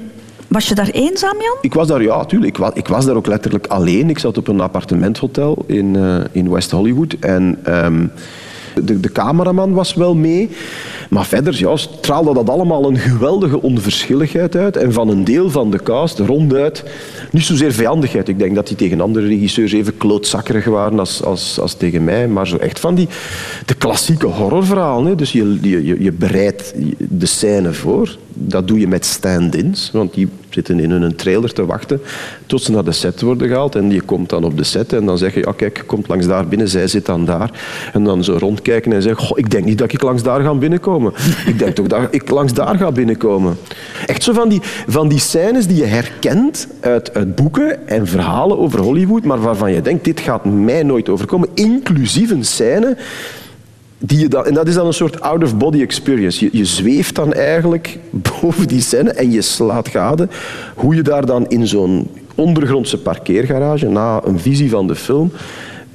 was 0.48 0.68
je 0.68 0.74
daar 0.74 0.88
eenzaam, 0.88 1.36
Jan? 1.40 1.56
ik 1.60 1.74
was 1.74 1.86
daar, 1.86 2.02
ja, 2.02 2.24
tuurlijk. 2.24 2.56
Ik 2.56 2.62
was, 2.62 2.70
ik 2.74 2.88
was 2.88 3.04
daar 3.04 3.16
ook 3.16 3.26
letterlijk 3.26 3.66
alleen. 3.66 4.10
Ik 4.10 4.18
zat 4.18 4.38
op 4.38 4.48
een 4.48 4.60
appartementhotel 4.60 5.64
in, 5.66 5.96
eh, 5.96 6.20
in 6.32 6.50
West 6.50 6.70
Hollywood. 6.70 7.16
En 7.20 7.58
ehm, 7.62 8.06
de, 8.84 9.00
de 9.00 9.12
cameraman 9.12 9.72
was 9.72 9.94
wel 9.94 10.14
mee. 10.14 10.48
Maar 11.10 11.26
verder 11.26 11.58
ja, 11.58 11.76
straalde 11.76 12.34
dat 12.34 12.48
allemaal 12.50 12.88
een 12.88 12.98
geweldige 12.98 13.62
onverschilligheid 13.62 14.56
uit. 14.56 14.76
En 14.76 14.92
van 14.92 15.08
een 15.08 15.24
deel 15.24 15.50
van 15.50 15.70
de 15.70 15.82
cast 15.82 16.18
ronduit 16.18 16.84
niet 17.30 17.42
zozeer 17.44 17.72
vijandigheid. 17.72 18.28
Ik 18.28 18.38
denk 18.38 18.54
dat 18.54 18.66
die 18.66 18.76
tegen 18.76 19.00
andere 19.00 19.26
regisseurs 19.26 19.72
even 19.72 19.96
klootzakkerig 19.96 20.64
waren 20.64 20.98
als, 20.98 21.22
als, 21.24 21.60
als 21.60 21.74
tegen 21.74 22.04
mij. 22.04 22.28
Maar 22.28 22.46
zo 22.46 22.56
echt 22.56 22.80
van 22.80 22.94
die 22.94 23.08
de 23.66 23.74
klassieke 23.74 24.26
horrorverhalen. 24.26 25.06
Hè. 25.06 25.14
Dus 25.14 25.32
je, 25.32 25.58
je, 25.62 25.84
je- 25.86 26.02
je 26.02 26.12
bereidt 26.12 26.74
de 26.96 27.26
scène 27.26 27.72
voor. 27.72 28.16
Dat 28.34 28.68
doe 28.68 28.80
je 28.80 28.88
met 28.88 29.04
stand-ins. 29.06 29.90
Want 29.92 30.14
die 30.14 30.28
zitten 30.50 30.80
in 30.80 30.90
hun 30.90 31.16
trailer 31.16 31.52
te 31.52 31.66
wachten 31.66 32.00
tot 32.46 32.62
ze 32.62 32.70
naar 32.70 32.84
de 32.84 32.92
set 32.92 33.20
worden 33.20 33.48
gehaald. 33.48 33.74
En 33.74 33.90
je 33.90 34.00
komt 34.00 34.28
dan 34.28 34.44
op 34.44 34.56
de 34.56 34.64
set 34.64 34.92
en 34.92 35.06
dan 35.06 35.18
zeg 35.18 35.34
je, 35.34 35.40
ja 35.40 35.52
kijk, 35.52 35.82
komt 35.86 36.08
langs 36.08 36.26
daar 36.26 36.48
binnen, 36.48 36.68
zij 36.68 36.86
zit 36.86 37.06
dan 37.06 37.24
daar. 37.24 37.50
En 37.92 38.04
dan 38.04 38.24
zo 38.24 38.36
rondkijken 38.38 38.92
en 38.92 39.02
zeggen, 39.02 39.36
ik 39.36 39.50
denk 39.50 39.64
niet 39.64 39.78
dat 39.78 39.92
ik 39.92 40.02
langs 40.02 40.22
daar 40.22 40.40
ga 40.40 40.54
binnenkomen. 40.54 41.12
ik 41.46 41.58
denk 41.58 41.74
toch 41.74 41.86
dat 41.86 42.00
ik 42.10 42.30
langs 42.30 42.52
daar 42.52 42.76
ga 42.76 42.92
binnenkomen. 42.92 43.56
Echt 44.06 44.22
zo 44.22 44.32
van 44.32 44.48
die, 44.48 44.60
van 44.86 45.08
die 45.08 45.18
scènes 45.18 45.66
die 45.66 45.76
je 45.76 45.84
herkent 45.84 46.68
uit, 46.80 47.14
uit 47.14 47.34
boeken 47.34 47.88
en 47.88 48.06
verhalen 48.06 48.58
over 48.58 48.80
Hollywood, 48.80 49.24
maar 49.24 49.40
waarvan 49.40 49.72
je 49.72 49.82
denkt, 49.82 50.04
dit 50.04 50.20
gaat 50.20 50.44
mij 50.44 50.82
nooit 50.82 51.08
overkomen. 51.08 51.48
Inclusief 51.54 52.30
een 52.30 52.44
scène 52.44 52.96
die 53.98 54.38
en 54.38 54.54
dat 54.54 54.68
is 54.68 54.74
dan 54.74 54.86
een 54.86 54.92
soort 54.92 55.20
out-of-body 55.20 55.80
experience. 55.80 56.44
Je, 56.44 56.50
je 56.52 56.64
zweeft 56.64 57.14
dan 57.14 57.32
eigenlijk 57.32 57.98
boven 58.40 58.68
die 58.68 58.80
scène 58.80 59.10
en 59.10 59.30
je 59.30 59.42
slaat 59.42 59.88
gade 59.88 60.28
hoe 60.74 60.94
je 60.94 61.02
daar 61.02 61.26
dan 61.26 61.48
in 61.48 61.66
zo'n 61.66 62.08
ondergrondse 62.34 62.98
parkeergarage, 62.98 63.88
na 63.88 64.20
een 64.24 64.38
visie 64.38 64.70
van 64.70 64.86
de 64.86 64.94
film, 64.94 65.32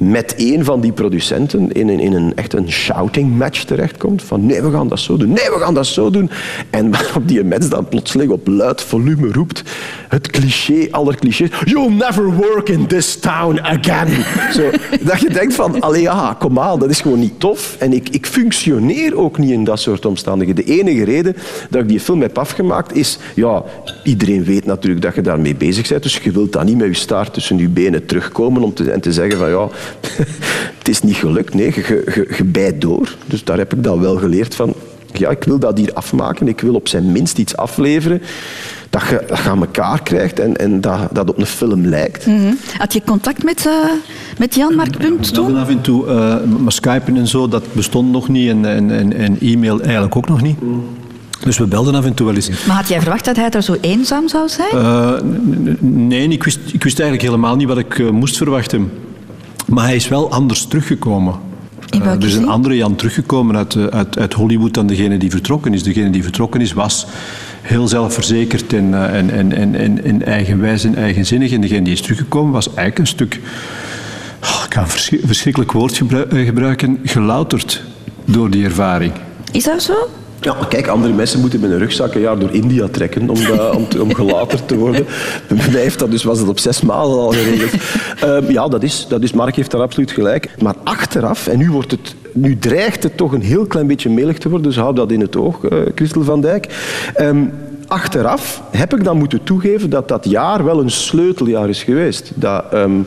met 0.10 0.34
een 0.38 0.66
van 0.66 0.82
die 0.82 0.92
producenten 0.92 1.72
in 1.72 1.88
een, 1.88 2.00
in 2.00 2.14
een 2.14 2.36
echt 2.36 2.54
een 2.54 2.72
shouting 2.72 3.38
match 3.38 3.64
terechtkomt. 3.64 4.24
Van 4.24 4.46
nee, 4.46 4.62
we 4.62 4.72
gaan 4.72 4.88
dat 4.88 5.00
zo 5.00 5.18
doen. 5.18 5.28
Nee, 5.28 5.50
we 5.50 5.60
gaan 5.60 5.74
dat 5.74 5.86
zo 5.86 6.10
doen. 6.10 6.30
En 6.70 6.92
waarop 6.92 7.28
die 7.28 7.44
mens 7.44 7.70
dan 7.70 7.88
plotseling 7.88 8.32
op 8.32 8.48
luid 8.48 8.82
volume 8.82 9.32
roept 9.32 9.64
het 10.10 10.30
cliché 10.30 10.88
aller 10.92 11.16
clichés. 11.16 11.50
You'll 11.64 11.92
never 11.92 12.34
work 12.34 12.70
in 12.70 12.88
this 12.88 13.16
town 13.16 13.60
again. 13.60 14.08
Zo, 14.56 14.70
dat 15.02 15.20
je 15.20 15.30
denkt 15.30 15.56
van, 15.56 15.82
allee 15.82 16.02
ja, 16.02 16.36
kom 16.40 16.60
aan, 16.60 16.80
dat 16.80 16.90
is 16.90 17.02
gewoon 17.02 17.20
niet 17.20 17.40
tof. 17.40 17.76
En 17.80 17.94
ik, 17.94 18.10
ik 18.10 18.26
functioneer 18.26 19.18
ook 19.18 19.38
niet 19.38 19.52
in 19.52 19.64
dat 19.64 19.80
soort 19.80 20.06
omstandigheden. 20.06 20.66
De 20.66 20.72
enige 20.80 21.04
reden 21.04 21.36
dat 21.70 21.82
ik 21.82 21.88
die 21.88 22.00
film 22.00 22.22
heb 22.22 22.38
afgemaakt 22.38 22.96
is, 22.96 23.18
ja, 23.36 23.64
iedereen 24.04 24.44
weet 24.44 24.66
natuurlijk 24.66 25.02
dat 25.02 25.16
je 25.16 25.22
daarmee 25.22 25.56
bezig 25.56 25.88
bent. 25.88 26.04
Dus 26.04 26.18
je 26.18 26.32
wilt 26.32 26.54
dan 26.54 26.66
niet 26.66 26.78
met 26.78 26.88
je 26.88 26.94
staart 26.94 27.34
tussen 27.34 27.58
je 27.58 27.70
benen 27.70 28.06
terugkomen 28.06 28.64
om 28.64 28.74
te, 28.74 28.92
en 28.92 29.02
te 29.02 29.12
zeggen 29.12 29.38
van, 29.38 29.50
ja, 29.50 29.68
het 30.80 30.90
is 30.90 31.02
niet 31.02 31.16
gelukt. 31.16 31.54
Nee, 31.54 31.74
je, 31.76 32.04
je, 32.16 32.34
je 32.38 32.44
bijt 32.44 32.82
door. 32.82 33.16
Dus 33.26 33.44
daar 33.44 33.58
heb 33.58 33.74
ik 33.74 33.84
dan 33.84 34.00
wel 34.00 34.16
geleerd 34.16 34.56
van, 34.56 34.74
ja, 35.14 35.30
ik 35.30 35.44
wil 35.44 35.60
dat 35.60 35.78
hier 35.78 35.94
afmaken. 35.94 36.48
Ik 36.48 36.62
wil 36.62 36.76
op 36.76 36.88
zijn 36.88 37.12
minst 37.12 37.38
iets 37.38 37.56
afleveren 37.58 38.22
dat 38.94 39.02
je, 39.10 39.24
dat 39.28 39.38
je 39.38 39.50
aan 39.50 39.60
elkaar 39.60 40.04
krijgt 40.04 40.40
en, 40.40 40.56
en 40.56 40.82
dat, 40.82 41.00
dat 41.12 41.30
op 41.30 41.38
een 41.38 41.46
film 41.46 41.86
lijkt. 41.86 42.26
Mhm. 42.26 42.54
Had 42.78 42.94
je 42.94 43.02
contact 43.06 43.44
met, 43.44 43.66
uh, 43.66 43.74
met 44.38 44.56
Jan-Mark 44.56 44.98
Punt 44.98 45.34
toen? 45.34 45.58
af 45.58 45.70
en 45.70 45.82
toe, 45.82 46.06
uh, 46.06 46.60
maar 46.60 46.72
Skypen 46.72 47.18
en 47.18 47.28
zo, 47.28 47.48
dat 47.48 47.64
bestond 47.72 48.12
nog 48.12 48.28
niet 48.30 48.50
en, 48.50 48.66
en, 48.66 48.92
en, 48.92 49.14
en 49.14 49.38
e-mail 49.40 49.82
eigenlijk 49.82 50.16
ook 50.16 50.28
nog 50.28 50.42
niet. 50.42 50.58
Dus 51.44 51.58
we 51.58 51.68
belden 51.68 51.96
af 51.96 52.06
en 52.06 52.14
toe 52.14 52.26
wel 52.26 52.36
eens. 52.36 52.66
Maar 52.66 52.76
had 52.76 52.88
jij 52.88 53.02
verwacht 53.02 53.26
dat 53.26 53.36
hij 53.36 53.50
daar 53.50 53.64
zo 53.64 53.76
eenzaam 53.82 54.28
zou 54.28 54.50
zijn? 54.50 54.76
Uh, 54.76 55.12
nee, 55.80 56.28
ik 56.28 56.44
wist, 56.44 56.60
ik 56.72 56.84
wist 56.84 57.00
eigenlijk 57.00 57.30
helemaal 57.30 57.56
niet 57.56 57.68
wat 57.68 57.78
ik 57.78 58.12
moest 58.12 58.38
verwachten. 58.38 58.92
Maar 59.66 59.84
hij 59.84 59.96
is 59.96 60.08
wel 60.08 60.32
anders 60.32 60.66
teruggekomen. 60.66 61.36
Uh, 61.96 62.08
er 62.08 62.26
is 62.26 62.36
een 62.36 62.48
andere 62.48 62.76
Jan 62.76 62.96
teruggekomen 62.96 63.56
uit, 63.56 63.92
uit, 63.92 64.18
uit 64.18 64.34
Hollywood 64.34 64.74
dan 64.74 64.88
degene 64.88 65.18
die 65.18 65.30
vertrokken 65.30 65.74
is. 65.74 65.84
Degene 65.84 66.10
die 66.10 66.24
vertrokken 66.24 66.62
is 66.62 66.74
was 66.74 67.06
heel 67.62 67.88
zelfverzekerd 67.88 68.74
en, 68.74 68.90
uh, 68.90 69.18
en, 69.18 69.30
en, 69.30 69.52
en, 69.52 69.76
en, 69.76 70.04
en 70.04 70.26
eigenwijs 70.26 70.84
en 70.84 70.96
eigenzinnig. 70.96 71.52
En 71.52 71.62
degene 71.62 71.82
die 71.82 71.94
is 71.94 72.02
teruggekomen 72.02 72.52
was 72.52 72.68
eigenlijk 72.68 73.00
een 73.00 73.08
stuk, 73.08 73.40
oh, 74.42 74.64
ik 74.66 74.74
ga 74.74 74.82
een 74.82 75.20
verschrikkelijk 75.28 75.72
woord 75.72 76.02
gebruiken, 76.30 77.00
gelouterd 77.04 77.84
door 78.26 78.50
die 78.50 78.64
ervaring. 78.64 79.14
Is 79.52 79.64
dat 79.64 79.84
zo? 79.84 79.94
Ja, 80.44 80.54
maar 80.54 80.68
kijk, 80.68 80.88
andere 80.88 81.14
mensen 81.14 81.40
moeten 81.40 81.60
met 81.60 81.72
een 81.72 81.78
rugzak 81.78 82.14
een 82.14 82.22
jaar 82.22 82.40
door 82.40 82.52
India 82.52 82.88
trekken 82.92 83.30
om, 83.30 83.38
om, 83.76 83.88
te, 83.88 84.06
gelaterd 84.16 84.68
te 84.68 84.76
worden. 84.76 85.06
Bij 85.48 85.70
mij 85.72 85.82
heeft 85.82 86.00
dat 86.00 86.12
dus, 86.12 86.24
was 86.24 86.40
het 86.40 86.48
op 86.48 86.60
zes 86.60 86.82
maanden 86.82 87.20
al 87.20 87.30
geregeld. 87.32 87.82
Uh, 88.44 88.50
ja, 88.50 88.68
dat 88.68 88.84
is, 88.84 89.06
dat 89.10 89.24
is, 89.24 89.34
Mark 89.34 89.56
heeft 89.56 89.72
daar 89.72 89.82
absoluut 89.82 90.12
gelijk. 90.12 90.50
Maar 90.62 90.76
achteraf, 90.84 91.48
en 91.48 91.58
nu, 91.58 91.72
wordt 91.72 91.92
het, 91.92 92.16
nu 92.32 92.58
dreigt 92.58 93.04
het 93.04 93.18
toch 93.18 93.32
een 93.32 93.42
heel 93.42 93.66
klein 93.66 93.88
beetje 93.88 94.10
melig 94.10 94.38
te 94.38 94.50
worden, 94.50 94.68
dus 94.68 94.78
hou 94.78 94.96
dat 94.96 95.12
in 95.12 95.22
het 95.22 95.36
oog, 95.36 95.64
uh, 95.64 95.80
Christel 95.96 96.24
van 96.24 96.42
Dijk. 96.42 96.68
Um, 97.20 97.54
achteraf 97.88 98.62
heb 98.72 98.94
ik 98.94 99.04
dan 99.04 99.18
moeten 99.18 99.44
toegeven 99.44 99.90
dat 99.90 100.08
dat 100.08 100.26
jaar 100.30 100.64
wel 100.64 100.80
een 100.80 100.92
sleuteljaar 100.92 101.70
is 101.70 101.84
geweest. 101.84 102.32
Dat... 102.36 102.64
Um, 102.74 103.06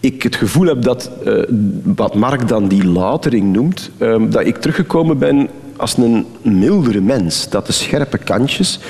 ik 0.00 0.22
het 0.22 0.36
gevoel 0.36 0.66
heb 0.66 0.82
dat, 0.82 1.10
uh, 1.26 1.42
wat 1.82 2.14
Mark 2.14 2.48
dan 2.48 2.68
die 2.68 2.86
latering 2.86 3.52
noemt, 3.52 3.90
dat 4.28 4.46
ik 4.46 4.56
teruggekomen 4.56 5.18
ben 5.18 5.48
als 5.78 5.96
een 5.96 6.26
mildere 6.42 7.00
mens. 7.00 7.48
Dat 7.48 7.66
de 7.66 7.72
scherpe 7.72 8.18
kantjes, 8.18 8.80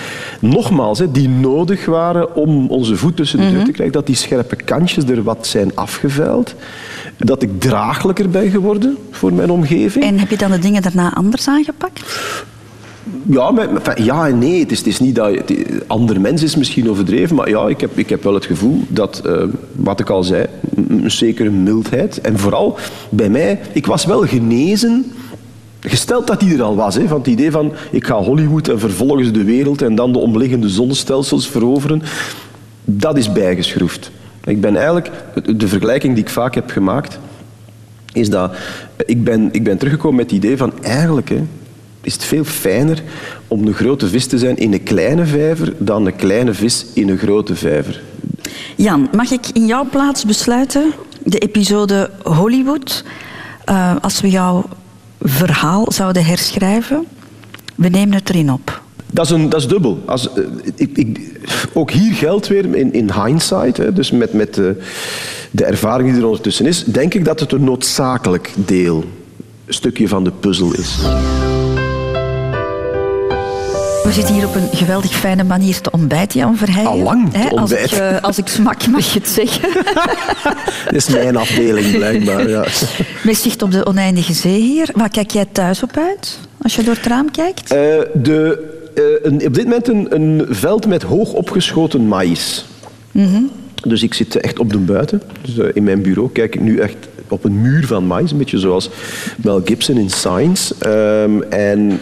nogmaals, 0.40 1.02
die 1.12 1.28
nodig 1.28 1.86
waren 1.86 2.34
om 2.34 2.70
onze 2.70 2.96
voet 2.96 3.16
tussen 3.16 3.40
de 3.40 3.50
deur 3.50 3.64
te 3.64 3.72
krijgen, 3.72 3.94
dat 3.94 4.06
die 4.06 4.16
scherpe 4.16 4.56
kantjes 4.56 5.04
er 5.04 5.22
wat 5.22 5.46
zijn 5.46 5.76
afgeveild. 5.76 6.54
Dat 7.16 7.42
ik 7.42 7.60
draaglijker 7.60 8.30
ben 8.30 8.50
geworden 8.50 8.96
voor 9.10 9.32
mijn 9.32 9.50
omgeving. 9.50 10.04
En 10.04 10.18
heb 10.18 10.30
je 10.30 10.36
dan 10.36 10.50
de 10.50 10.58
dingen 10.58 10.82
daarna 10.82 11.14
anders 11.14 11.48
aangepakt? 11.48 12.02
Ja, 13.26 13.50
maar, 13.50 14.02
ja 14.02 14.28
en 14.28 14.38
nee. 14.38 14.60
Het 14.60 14.70
is, 14.70 14.78
het 14.78 14.86
is 14.86 15.00
niet 15.00 15.14
dat... 15.14 15.34
Het, 15.34 15.54
ander 15.86 16.20
mens 16.20 16.42
is 16.42 16.56
misschien 16.56 16.90
overdreven, 16.90 17.36
maar 17.36 17.48
ja, 17.48 17.68
ik 17.68 17.80
heb, 17.80 17.98
ik 17.98 18.08
heb 18.08 18.22
wel 18.22 18.34
het 18.34 18.44
gevoel 18.44 18.84
dat, 18.88 19.22
uh, 19.26 19.42
wat 19.72 20.00
ik 20.00 20.10
al 20.10 20.22
zei, 20.22 20.46
een 20.88 21.10
zekere 21.10 21.50
mildheid. 21.50 22.20
En 22.20 22.38
vooral 22.38 22.78
bij 23.08 23.28
mij, 23.28 23.60
ik 23.72 23.86
was 23.86 24.04
wel 24.04 24.26
genezen 24.26 25.12
Gesteld 25.88 26.26
dat 26.26 26.40
die 26.40 26.54
er 26.54 26.62
al 26.62 26.76
was, 26.76 26.94
hè, 26.94 27.08
van 27.08 27.18
het 27.18 27.26
idee 27.26 27.50
van 27.50 27.72
ik 27.90 28.06
ga 28.06 28.14
Hollywood 28.14 28.68
en 28.68 28.80
vervolgens 28.80 29.32
de 29.32 29.44
wereld 29.44 29.82
en 29.82 29.94
dan 29.94 30.12
de 30.12 30.18
omliggende 30.18 30.68
zonnestelsels 30.68 31.48
veroveren, 31.48 32.02
dat 32.84 33.16
is 33.16 33.32
bijgeschroefd. 33.32 34.10
Ik 34.44 34.60
ben 34.60 34.76
eigenlijk, 34.76 35.10
de 35.56 35.68
vergelijking 35.68 36.14
die 36.14 36.24
ik 36.24 36.30
vaak 36.30 36.54
heb 36.54 36.70
gemaakt, 36.70 37.18
is 38.12 38.30
dat 38.30 38.56
ik 39.06 39.24
ben, 39.24 39.48
ik 39.52 39.64
ben 39.64 39.78
teruggekomen 39.78 40.16
met 40.16 40.30
het 40.30 40.44
idee 40.44 40.56
van 40.56 40.72
eigenlijk 40.82 41.28
hè, 41.28 41.42
is 42.00 42.12
het 42.12 42.24
veel 42.24 42.44
fijner 42.44 43.02
om 43.48 43.66
een 43.66 43.74
grote 43.74 44.08
vis 44.08 44.26
te 44.26 44.38
zijn 44.38 44.56
in 44.56 44.72
een 44.72 44.82
kleine 44.82 45.26
vijver 45.26 45.72
dan 45.78 46.06
een 46.06 46.16
kleine 46.16 46.54
vis 46.54 46.86
in 46.94 47.08
een 47.08 47.18
grote 47.18 47.54
vijver. 47.54 48.00
Jan, 48.76 49.08
mag 49.12 49.30
ik 49.30 49.46
in 49.52 49.66
jouw 49.66 49.84
plaats 49.90 50.24
besluiten 50.24 50.92
de 51.24 51.38
episode 51.38 52.10
Hollywood, 52.22 53.04
uh, 53.70 53.96
als 54.00 54.20
we 54.20 54.30
jou 54.30 54.64
verhaal 55.28 55.84
zouden 55.88 56.24
herschrijven, 56.24 57.06
we 57.74 57.88
nemen 57.88 58.14
het 58.14 58.28
erin 58.28 58.52
op. 58.52 58.82
Dat 59.12 59.24
is, 59.24 59.30
een, 59.30 59.48
dat 59.48 59.60
is 59.60 59.68
dubbel. 59.68 60.02
Als, 60.06 60.28
uh, 60.36 60.44
ik, 60.74 60.96
ik, 60.96 61.18
ook 61.72 61.90
hier 61.90 62.14
geldt 62.14 62.46
weer 62.46 62.74
in, 62.74 62.92
in 62.92 63.12
hindsight, 63.12 63.76
hè, 63.76 63.92
dus 63.92 64.10
met, 64.10 64.32
met 64.32 64.54
de, 64.54 64.82
de 65.50 65.64
ervaring 65.64 66.10
die 66.10 66.18
er 66.18 66.26
ondertussen 66.26 66.66
is, 66.66 66.84
denk 66.84 67.14
ik 67.14 67.24
dat 67.24 67.40
het 67.40 67.52
een 67.52 67.64
noodzakelijk 67.64 68.52
deel, 68.54 69.04
stukje 69.66 70.08
van 70.08 70.24
de 70.24 70.32
puzzel 70.40 70.74
is. 70.74 70.98
We 74.08 74.14
zitten 74.14 74.34
hier 74.34 74.46
op 74.46 74.54
een 74.54 74.68
geweldig 74.72 75.10
fijne 75.10 75.44
manier 75.44 75.80
te 75.80 75.90
ontbijten, 75.90 76.40
Jan 76.40 76.56
Verheijen. 76.56 76.90
Allang 76.90 77.32
te 77.32 77.50
als 77.56 77.72
ik, 77.72 77.92
uh, 77.92 78.20
als 78.20 78.38
ik 78.38 78.48
smak, 78.48 78.86
mag 78.86 79.12
je 79.12 79.18
het 79.18 79.28
zeggen. 79.28 79.68
Dat 80.84 80.94
is 81.02 81.08
mijn 81.08 81.36
afdeling, 81.36 81.96
blijkbaar. 81.96 82.48
Ja. 82.48 82.66
Met 83.24 83.36
zicht 83.36 83.62
op 83.62 83.70
de 83.70 83.86
oneindige 83.86 84.32
zee 84.32 84.60
hier. 84.60 84.88
Waar 84.94 85.08
kijk 85.08 85.30
jij 85.30 85.44
thuis 85.52 85.82
op 85.82 85.96
uit, 85.96 86.38
als 86.62 86.76
je 86.76 86.82
door 86.82 86.94
het 86.94 87.06
raam 87.06 87.30
kijkt? 87.30 87.72
Uh, 87.72 87.78
de, 88.22 88.68
uh, 88.94 89.04
een, 89.22 89.46
op 89.46 89.54
dit 89.54 89.64
moment 89.64 89.88
een, 89.88 90.06
een, 90.14 90.46
veld 90.48 90.86
met 90.86 91.02
hoog 91.02 91.32
opgeschoten 91.32 92.06
maïs. 92.06 92.64
Mm 93.12 93.26
-hmm. 93.26 93.50
Dus 93.82 94.02
ik 94.02 94.14
zit 94.14 94.36
echt 94.36 94.58
op 94.58 94.72
de 94.72 94.78
buiten. 94.78 95.22
Dus 95.42 95.72
in 95.74 95.82
mijn 95.82 96.02
bureau 96.02 96.30
kijk 96.32 96.54
ik 96.54 96.60
nu 96.60 96.78
echt 96.78 96.96
op 97.28 97.44
een 97.44 97.60
muur 97.60 97.86
van 97.86 98.06
maïs. 98.06 98.30
Een 98.30 98.38
beetje 98.38 98.58
zoals 98.58 98.90
Mel 99.36 99.60
Gibson 99.64 99.96
in 99.96 100.10
Science. 100.10 100.74
Um, 101.22 101.42
en 101.42 102.00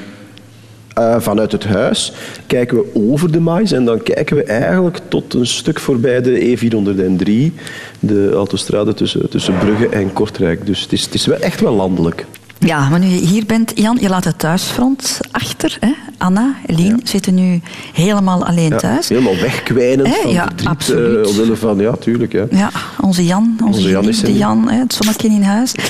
uh, 0.99 1.21
vanuit 1.21 1.53
het 1.53 1.65
huis 1.65 2.13
kijken 2.47 2.77
we 2.77 2.91
over 3.11 3.33
de 3.33 3.41
mais 3.41 3.73
en 3.73 3.85
dan 3.85 4.03
kijken 4.03 4.37
we 4.37 4.43
eigenlijk 4.43 5.01
tot 5.09 5.35
een 5.35 5.47
stuk 5.47 5.81
voorbij 5.81 6.23
de 6.23 6.59
E403, 6.59 7.55
de 8.01 8.31
autostrade 8.33 8.95
tussen, 8.95 9.31
tussen 9.31 9.59
Brugge 9.59 9.89
en 9.89 10.13
Kortrijk. 10.13 10.67
Dus 10.67 10.81
het 10.81 10.93
is, 10.93 11.05
het 11.05 11.15
is 11.15 11.27
wel 11.27 11.39
echt 11.39 11.61
wel 11.61 11.73
landelijk. 11.73 12.27
Ja, 12.67 12.89
maar 12.89 12.99
nu 12.99 13.07
je 13.07 13.27
hier 13.27 13.47
bent, 13.47 13.73
Jan, 13.75 13.99
je 14.01 14.09
laat 14.09 14.25
het 14.25 14.39
thuisfront 14.39 15.21
achter. 15.31 15.77
Hè? 15.81 15.93
Anna, 16.19 16.55
Eline 16.67 16.89
ja. 16.89 16.97
zitten 17.05 17.35
nu 17.35 17.61
helemaal 17.93 18.47
alleen 18.47 18.69
ja, 18.71 18.77
thuis. 18.77 19.09
Helemaal 19.09 19.37
wegkwijnend 19.37 20.09
Hè? 20.09 20.15
van 20.23 20.31
Ja, 20.33 20.43
verdriet. 20.45 20.69
absoluut. 20.69 21.25
eh, 21.27 21.31
omwille 21.31 21.57
van, 21.57 21.79
ja, 21.79 21.93
tuurlijk. 21.93 22.33
Ja. 22.33 22.47
Ja, 22.51 22.71
onze 23.01 23.25
Jan, 23.25 23.57
onze, 23.65 23.79
Onze 23.79 23.89
Jan 23.91 24.09
is 24.09 24.23
er 24.23 24.31
Jan, 24.31 24.69
hè, 24.71 24.79
het 24.79 24.93
zonnetje 24.95 25.29
in 25.29 25.43
huis. 25.43 25.73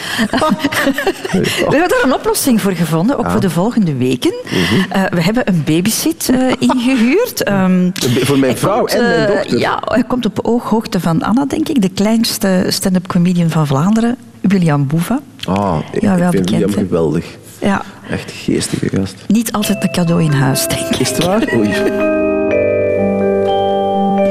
We 1.32 1.76
hebben 1.76 1.88
daar 1.88 2.02
een 2.04 2.14
oplossing 2.14 2.60
voor 2.60 2.72
gevonden, 2.72 3.18
ook 3.18 3.24
Ja. 3.24 3.30
voor 3.30 3.40
de 3.40 3.50
volgende 3.50 3.94
weken. 3.96 4.32
Mhm. 4.44 4.92
Eh, 4.92 5.02
we 5.10 5.22
hebben 5.22 5.48
een 5.48 5.62
babysit 5.64 6.28
eh, 6.28 6.38
ingehuurd. 6.58 7.42
Ehm, 7.56 7.90
Voor 8.22 8.38
mijn 8.38 8.56
vrouw 8.56 8.78
komt, 8.78 8.92
en 8.92 9.02
mijn 9.02 9.26
dochter. 9.26 9.58
Ja, 9.58 9.82
hij 9.84 10.04
komt 10.04 10.26
op 10.26 10.38
ooghoogte 10.42 11.00
van 11.00 11.22
Anna, 11.22 11.44
denk 11.46 11.68
ik. 11.68 11.82
De 11.82 11.88
kleinste 11.88 12.64
stand-up 12.68 13.06
comedian 13.06 13.50
van 13.50 13.66
Vlaanderen, 13.66 14.16
William 14.46 14.86
Boeva. 14.86 15.20
Ah, 15.44 15.78
ik, 15.92 16.00
Ja, 16.02 16.16
wel 16.18 16.26
ik 16.26 16.30
vind 16.32 16.44
bekend, 16.46 16.64
William 16.64 16.88
geweldig. 16.88 17.24
Ja, 17.60 17.82
Echt 18.10 18.30
geestige 18.32 18.88
gast. 18.96 19.14
niet 19.26 19.52
altijd 19.52 19.82
een 19.82 19.92
cadeau 19.92 20.22
in 20.22 20.32
huis, 20.32 20.66
denk 20.68 20.80
ik. 20.88 20.96
Is 20.98 21.08
het 21.10 21.24
waar? 21.24 21.42
Oei. 21.54 21.72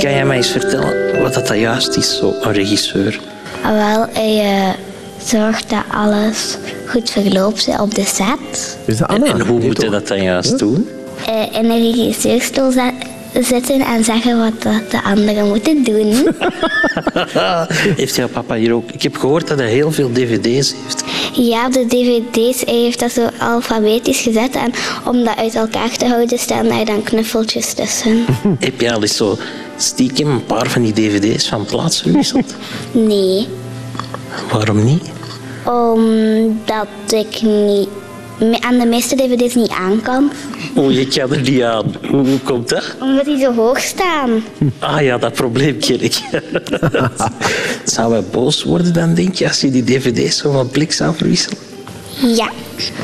Kan 0.02 0.12
jij 0.12 0.26
mij 0.26 0.38
eens 0.38 0.50
vertellen 0.50 1.22
wat 1.22 1.34
dat, 1.34 1.48
juist 1.60 1.96
is, 1.96 2.18
zo 2.18 2.34
een 2.42 2.52
regisseur? 2.54 3.20
Ah, 3.64 3.72
Wel, 3.72 4.08
hij 4.14 4.40
eh, 4.40 4.74
zorgt 5.26 5.70
dat 5.70 5.84
alles 5.92 6.58
goed 6.88 7.10
verloopt 7.10 7.80
op 7.80 7.96
de 7.96 8.04
set. 8.06 8.78
Is 8.86 8.98
dat 8.98 9.10
En, 9.10 9.24
en 9.24 9.42
hoe 9.48 9.60
moet 9.60 9.82
je 9.82 9.90
dat 9.90 10.08
dan 10.08 10.24
juist 10.24 10.60
doen? 10.60 10.88
Eh, 11.26 11.60
in 11.60 11.70
een 11.70 11.92
regisseurstoel 11.92 12.72
zitten 13.44 13.80
en 13.82 14.04
zeggen 14.04 14.38
wat 14.38 14.62
de 14.62 15.04
anderen 15.04 15.48
moeten 15.48 15.84
doen. 15.84 16.28
heeft 17.98 18.16
jouw 18.16 18.28
papa 18.28 18.56
hier 18.56 18.74
ook... 18.74 18.92
Ik 18.92 19.02
heb 19.04 19.16
gehoord 19.18 19.48
dat 19.48 19.60
hij 19.60 19.70
heel 19.70 19.92
veel 19.92 20.12
dvd's 20.12 20.74
heeft. 20.84 21.04
ja, 21.34 21.70
de 21.70 21.86
dvd's, 21.88 22.62
hij 22.66 22.74
heeft 22.76 23.00
dat 23.00 23.12
zo 23.12 23.28
alfabetisch 23.40 24.22
gezet. 24.22 24.56
En 24.56 24.72
om 25.06 25.24
dat 25.24 25.38
uit 25.38 25.56
elkaar 25.56 25.90
te 25.98 26.06
houden, 26.06 26.40
staan 26.40 26.68
daar 26.68 26.86
dan 26.86 27.04
knuffeltjes 27.04 27.74
tussen. 27.74 28.26
Heb 28.60 28.82
je 28.82 28.94
al 28.94 29.02
eens 29.02 29.16
zo 29.16 29.38
stiekem 29.78 30.30
een 30.30 30.46
paar 30.46 30.70
van 30.70 30.82
die 30.82 30.94
dvd's 30.94 31.48
van 31.48 31.66
plaats 31.66 32.02
verwisseld? 32.02 32.56
Nee, 32.92 33.48
Waarom 34.52 34.84
niet? 34.86 35.04
omdat 35.66 36.88
ik 37.14 37.42
niet, 37.42 37.90
aan 38.60 38.78
de 38.78 38.86
meeste 38.86 39.16
dvd's 39.16 39.56
niet 39.56 39.70
aan 39.70 40.02
kan. 40.02 40.32
Oh, 40.76 40.92
je 40.92 41.08
kan 41.08 41.32
er 41.34 41.42
niet 41.42 41.62
aan. 41.62 41.96
Hoe, 42.10 42.28
hoe 42.28 42.40
komt 42.40 42.70
dat? 42.70 42.96
Omdat 43.00 43.26
die 43.26 43.40
zo 43.40 43.54
hoog 43.54 43.80
staan. 43.80 44.44
Ah 44.80 45.02
ja, 45.02 45.18
dat 45.18 45.34
probleem 45.34 45.80
ken 45.80 46.02
ik. 46.02 46.22
zou 47.96 48.12
hij 48.14 48.24
boos 48.32 48.64
worden 48.64 48.94
dan, 48.94 49.14
denk 49.14 49.36
je, 49.36 49.48
als 49.48 49.62
je 49.62 49.72
die 49.72 49.84
dvd's 49.84 50.38
zo 50.38 50.52
van 50.52 50.70
plek 50.70 50.92
zou 50.92 51.16
verwisselen? 51.16 51.58
Ja, 52.36 52.50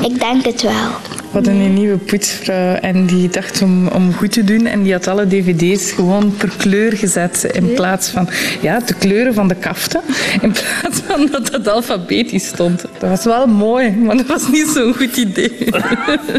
ik 0.00 0.18
denk 0.18 0.44
het 0.44 0.62
wel. 0.62 0.90
We 1.32 1.38
hadden 1.38 1.60
een 1.60 1.74
nieuwe 1.74 1.96
poetsvrouw 1.96 2.74
en 2.74 3.06
die 3.06 3.28
dacht 3.28 3.62
om, 3.62 3.88
om 3.88 4.14
goed 4.14 4.32
te 4.32 4.44
doen 4.44 4.66
en 4.66 4.82
die 4.82 4.92
had 4.92 5.06
alle 5.06 5.26
dvd's 5.26 5.92
gewoon 5.92 6.34
per 6.36 6.52
kleur 6.56 6.92
gezet 6.92 7.44
in 7.52 7.72
plaats 7.74 8.08
van 8.08 8.28
ja, 8.60 8.80
de 8.80 8.94
kleuren 8.94 9.34
van 9.34 9.48
de 9.48 9.54
kaften 9.54 10.00
in 10.40 10.52
plaats 10.52 11.00
van 11.06 11.28
dat 11.30 11.52
het 11.52 11.68
alfabetisch 11.68 12.46
stond. 12.46 12.84
Dat 12.98 13.10
was 13.10 13.24
wel 13.24 13.46
mooi, 13.46 13.90
maar 13.90 14.16
dat 14.16 14.26
was 14.26 14.48
niet 14.48 14.68
zo'n 14.74 14.94
goed 14.94 15.16
idee. 15.16 15.52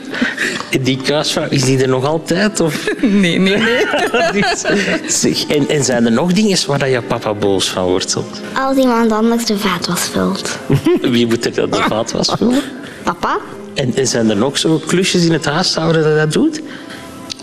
Die 0.83 0.97
kruisvrouw, 1.01 1.47
is 1.49 1.63
die 1.63 1.81
er 1.81 1.89
nog 1.89 2.05
altijd? 2.05 2.59
Of? 2.59 2.87
Nee, 3.01 3.39
nee, 3.39 3.57
nee. 3.57 4.43
Zeg, 5.07 5.45
en, 5.45 5.69
en 5.69 5.83
zijn 5.83 6.05
er 6.05 6.11
nog 6.11 6.33
dingen 6.33 6.57
waar 6.67 6.79
dat 6.79 6.89
je 6.89 7.01
papa 7.01 7.33
boos 7.33 7.69
van 7.69 7.83
wordt? 7.83 8.17
Als 8.53 8.77
iemand 8.77 9.11
anders 9.11 9.45
de 9.45 9.57
vaatwas 9.57 10.01
vult. 10.01 10.57
Wie 11.01 11.27
moet 11.27 11.45
er 11.45 11.53
dan 11.53 11.69
de 11.69 11.85
vaatwas 11.87 12.33
vullen? 12.37 12.61
Papa? 13.03 13.39
En, 13.74 13.95
en 13.95 14.07
zijn 14.07 14.30
er 14.30 14.36
nog 14.38 14.57
zo 14.57 14.82
klusjes 14.88 15.26
in 15.26 15.32
het 15.34 15.45
huishouden 15.45 16.03
dat 16.03 16.15
dat 16.17 16.32
doet? 16.34 16.61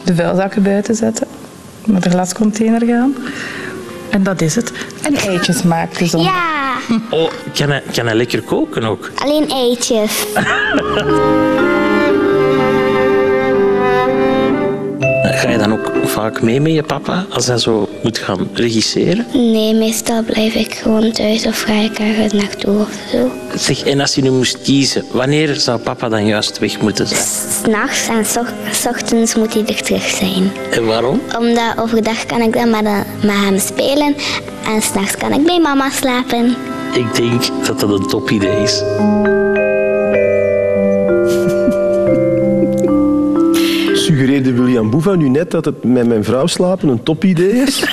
De 0.05 0.15
vuilzakken 0.15 0.63
buiten 0.63 0.95
zetten, 0.95 1.27
naar 1.85 2.01
de 2.01 2.11
glascontainer 2.11 2.87
gaan. 2.87 3.15
En 4.11 4.23
dat 4.23 4.41
is 4.41 4.55
het. 4.55 4.73
En 5.03 5.15
eitjes 5.15 5.63
maken 5.63 6.07
zonder. 6.09 6.33
Ja, 6.33 6.49
Oh, 7.11 7.31
kan 7.55 7.69
hij, 7.71 7.83
kan 7.93 8.07
hij 8.07 8.15
lekker 8.15 8.43
koken 8.43 8.85
ook? 8.85 9.11
alleen 9.15 9.51
eitjes. 9.51 10.25
vaak 16.11 16.43
mee 16.43 16.61
met 16.61 16.73
je 16.73 16.83
papa 16.83 17.27
als 17.31 17.47
hij 17.47 17.59
zo 17.59 17.89
moet 18.03 18.19
gaan 18.19 18.49
regisseren? 18.55 19.27
Nee, 19.33 19.75
meestal 19.75 20.23
blijf 20.23 20.55
ik 20.55 20.75
gewoon 20.75 21.13
thuis 21.13 21.47
of 21.47 21.61
ga 21.63 21.73
ik 21.73 21.99
ergens 21.99 22.33
naartoe 22.33 22.81
of 22.81 22.89
zo. 23.13 23.31
Zeg, 23.57 23.83
en 23.83 24.01
als 24.01 24.15
je 24.15 24.23
nu 24.23 24.31
moest 24.31 24.63
kiezen, 24.63 25.05
wanneer 25.13 25.55
zou 25.57 25.79
papa 25.81 26.09
dan 26.09 26.27
juist 26.27 26.59
weg 26.59 26.81
moeten 26.81 27.07
zijn? 27.07 27.21
S'nachts 27.63 28.09
en 28.09 28.25
s 28.27 28.37
och- 28.37 28.53
s 28.73 28.87
ochtends 28.87 29.35
moet 29.35 29.55
hij 29.55 29.65
er 29.67 29.83
terug 29.83 30.03
zijn. 30.09 30.53
En 30.71 30.87
waarom? 30.87 31.21
Omdat 31.39 31.73
overdag 31.79 32.27
kan 32.27 32.41
ik 32.41 32.53
dan 32.53 32.71
met, 32.71 32.85
de- 32.85 33.27
met 33.27 33.37
hem 33.37 33.59
spelen 33.59 34.15
en 34.65 34.83
s'nachts 34.83 35.17
kan 35.17 35.33
ik 35.33 35.45
bij 35.45 35.59
mama 35.61 35.91
slapen. 35.91 36.57
Ik 36.95 37.15
denk 37.15 37.43
dat 37.67 37.81
dat 37.81 37.91
een 37.91 38.07
top 38.09 38.31
idee 38.31 38.63
is. 38.63 38.83
Suggereerde 44.21 44.53
William 44.53 44.91
Boeva 44.91 45.15
nu 45.15 45.29
net 45.29 45.51
dat 45.51 45.65
het 45.65 45.85
met 45.85 46.07
mijn 46.07 46.25
vrouw 46.25 46.47
slapen 46.47 46.89
een 46.89 47.03
topidee 47.03 47.53
is? 47.53 47.85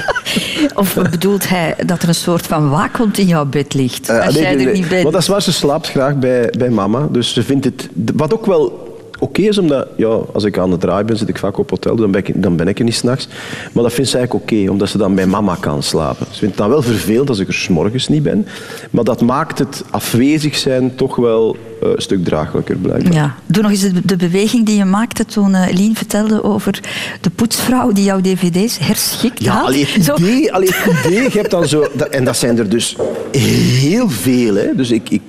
Of 0.74 0.94
bedoelt 1.10 1.48
hij 1.48 1.74
dat 1.86 2.02
er 2.02 2.08
een 2.08 2.14
soort 2.14 2.46
van 2.46 2.70
waakhond 2.70 3.18
in 3.18 3.26
jouw 3.26 3.44
bed 3.44 3.74
ligt? 3.74 4.08
Eh, 4.08 4.24
als 4.24 4.34
nee, 4.34 4.42
jij 4.42 4.52
er 4.52 4.64
nee. 4.64 4.72
niet 4.72 4.88
bent. 4.88 5.02
Want 5.02 5.14
dat 5.14 5.22
is 5.22 5.28
waar, 5.28 5.42
ze 5.42 5.52
slaapt 5.52 5.88
graag 5.88 6.16
bij, 6.16 6.52
bij 6.58 6.70
mama. 6.70 7.08
Dus 7.10 7.32
ze 7.32 7.42
vindt 7.42 7.64
het... 7.64 7.88
Wat 8.14 8.34
ook 8.34 8.46
wel 8.46 8.91
oké 9.22 9.40
is, 9.42 9.58
omdat 9.58 9.86
ja, 9.96 10.18
als 10.32 10.44
ik 10.44 10.58
aan 10.58 10.70
het 10.70 10.80
draaien 10.80 11.06
ben, 11.06 11.16
zit 11.16 11.28
ik 11.28 11.38
vaak 11.38 11.58
op 11.58 11.70
hotel, 11.70 11.96
dan 11.96 12.10
ben 12.10 12.20
ik, 12.26 12.42
dan 12.42 12.56
ben 12.56 12.68
ik 12.68 12.78
er 12.78 12.84
niet 12.84 12.94
s'nachts. 12.94 13.28
Maar 13.72 13.82
dat 13.82 13.92
vindt 13.92 14.10
ze 14.10 14.16
eigenlijk 14.16 14.50
oké, 14.52 14.70
omdat 14.70 14.88
ze 14.88 14.98
dan 14.98 15.14
bij 15.14 15.26
mama 15.26 15.56
kan 15.60 15.82
slapen. 15.82 16.26
Ze 16.30 16.38
vindt 16.38 16.54
het 16.54 16.56
dan 16.56 16.68
wel 16.68 16.82
vervelend 16.82 17.28
als 17.28 17.38
ik 17.38 17.48
er 17.48 17.54
's 17.54 17.68
morgens 17.68 18.08
niet 18.08 18.22
ben. 18.22 18.46
Maar 18.90 19.04
dat 19.04 19.20
maakt 19.20 19.58
het 19.58 19.84
afwezig 19.90 20.56
zijn 20.56 20.94
toch 20.94 21.16
wel 21.16 21.56
eh, 21.82 21.88
een 21.94 22.02
stuk 22.02 22.24
draaglijker, 22.24 22.76
blijkbaar. 22.76 23.12
Ja. 23.12 23.34
Doe 23.46 23.62
nog 23.62 23.70
eens 23.70 23.80
de, 23.80 24.00
de 24.04 24.16
beweging 24.16 24.66
die 24.66 24.76
je 24.76 24.84
maakte 24.84 25.24
toen 25.24 25.56
Lien 25.70 25.96
vertelde 25.96 26.44
over 26.44 26.80
de 27.20 27.30
poetsvrouw 27.30 27.92
die 27.92 28.04
jouw 28.04 28.20
dvd's 28.20 28.78
herschikt 28.78 29.44
Ja, 29.44 29.52
had. 29.54 29.74
het 29.74 30.04
Zo. 30.04 30.14
idee, 30.14 30.50
het 30.52 31.04
idee, 31.06 31.22
je 31.22 31.28
hebt 31.32 31.50
dan 31.50 31.68
zo... 31.68 31.86
dat- 31.92 32.08
En 32.08 32.24
dat 32.24 32.36
zijn 32.36 32.58
er 32.58 32.68
dus 32.68 32.96
heel 33.32 34.08
veel, 34.10 34.54
hè. 34.54 34.74
Dus 34.74 34.90
ik... 34.90 35.10
ik 35.10 35.20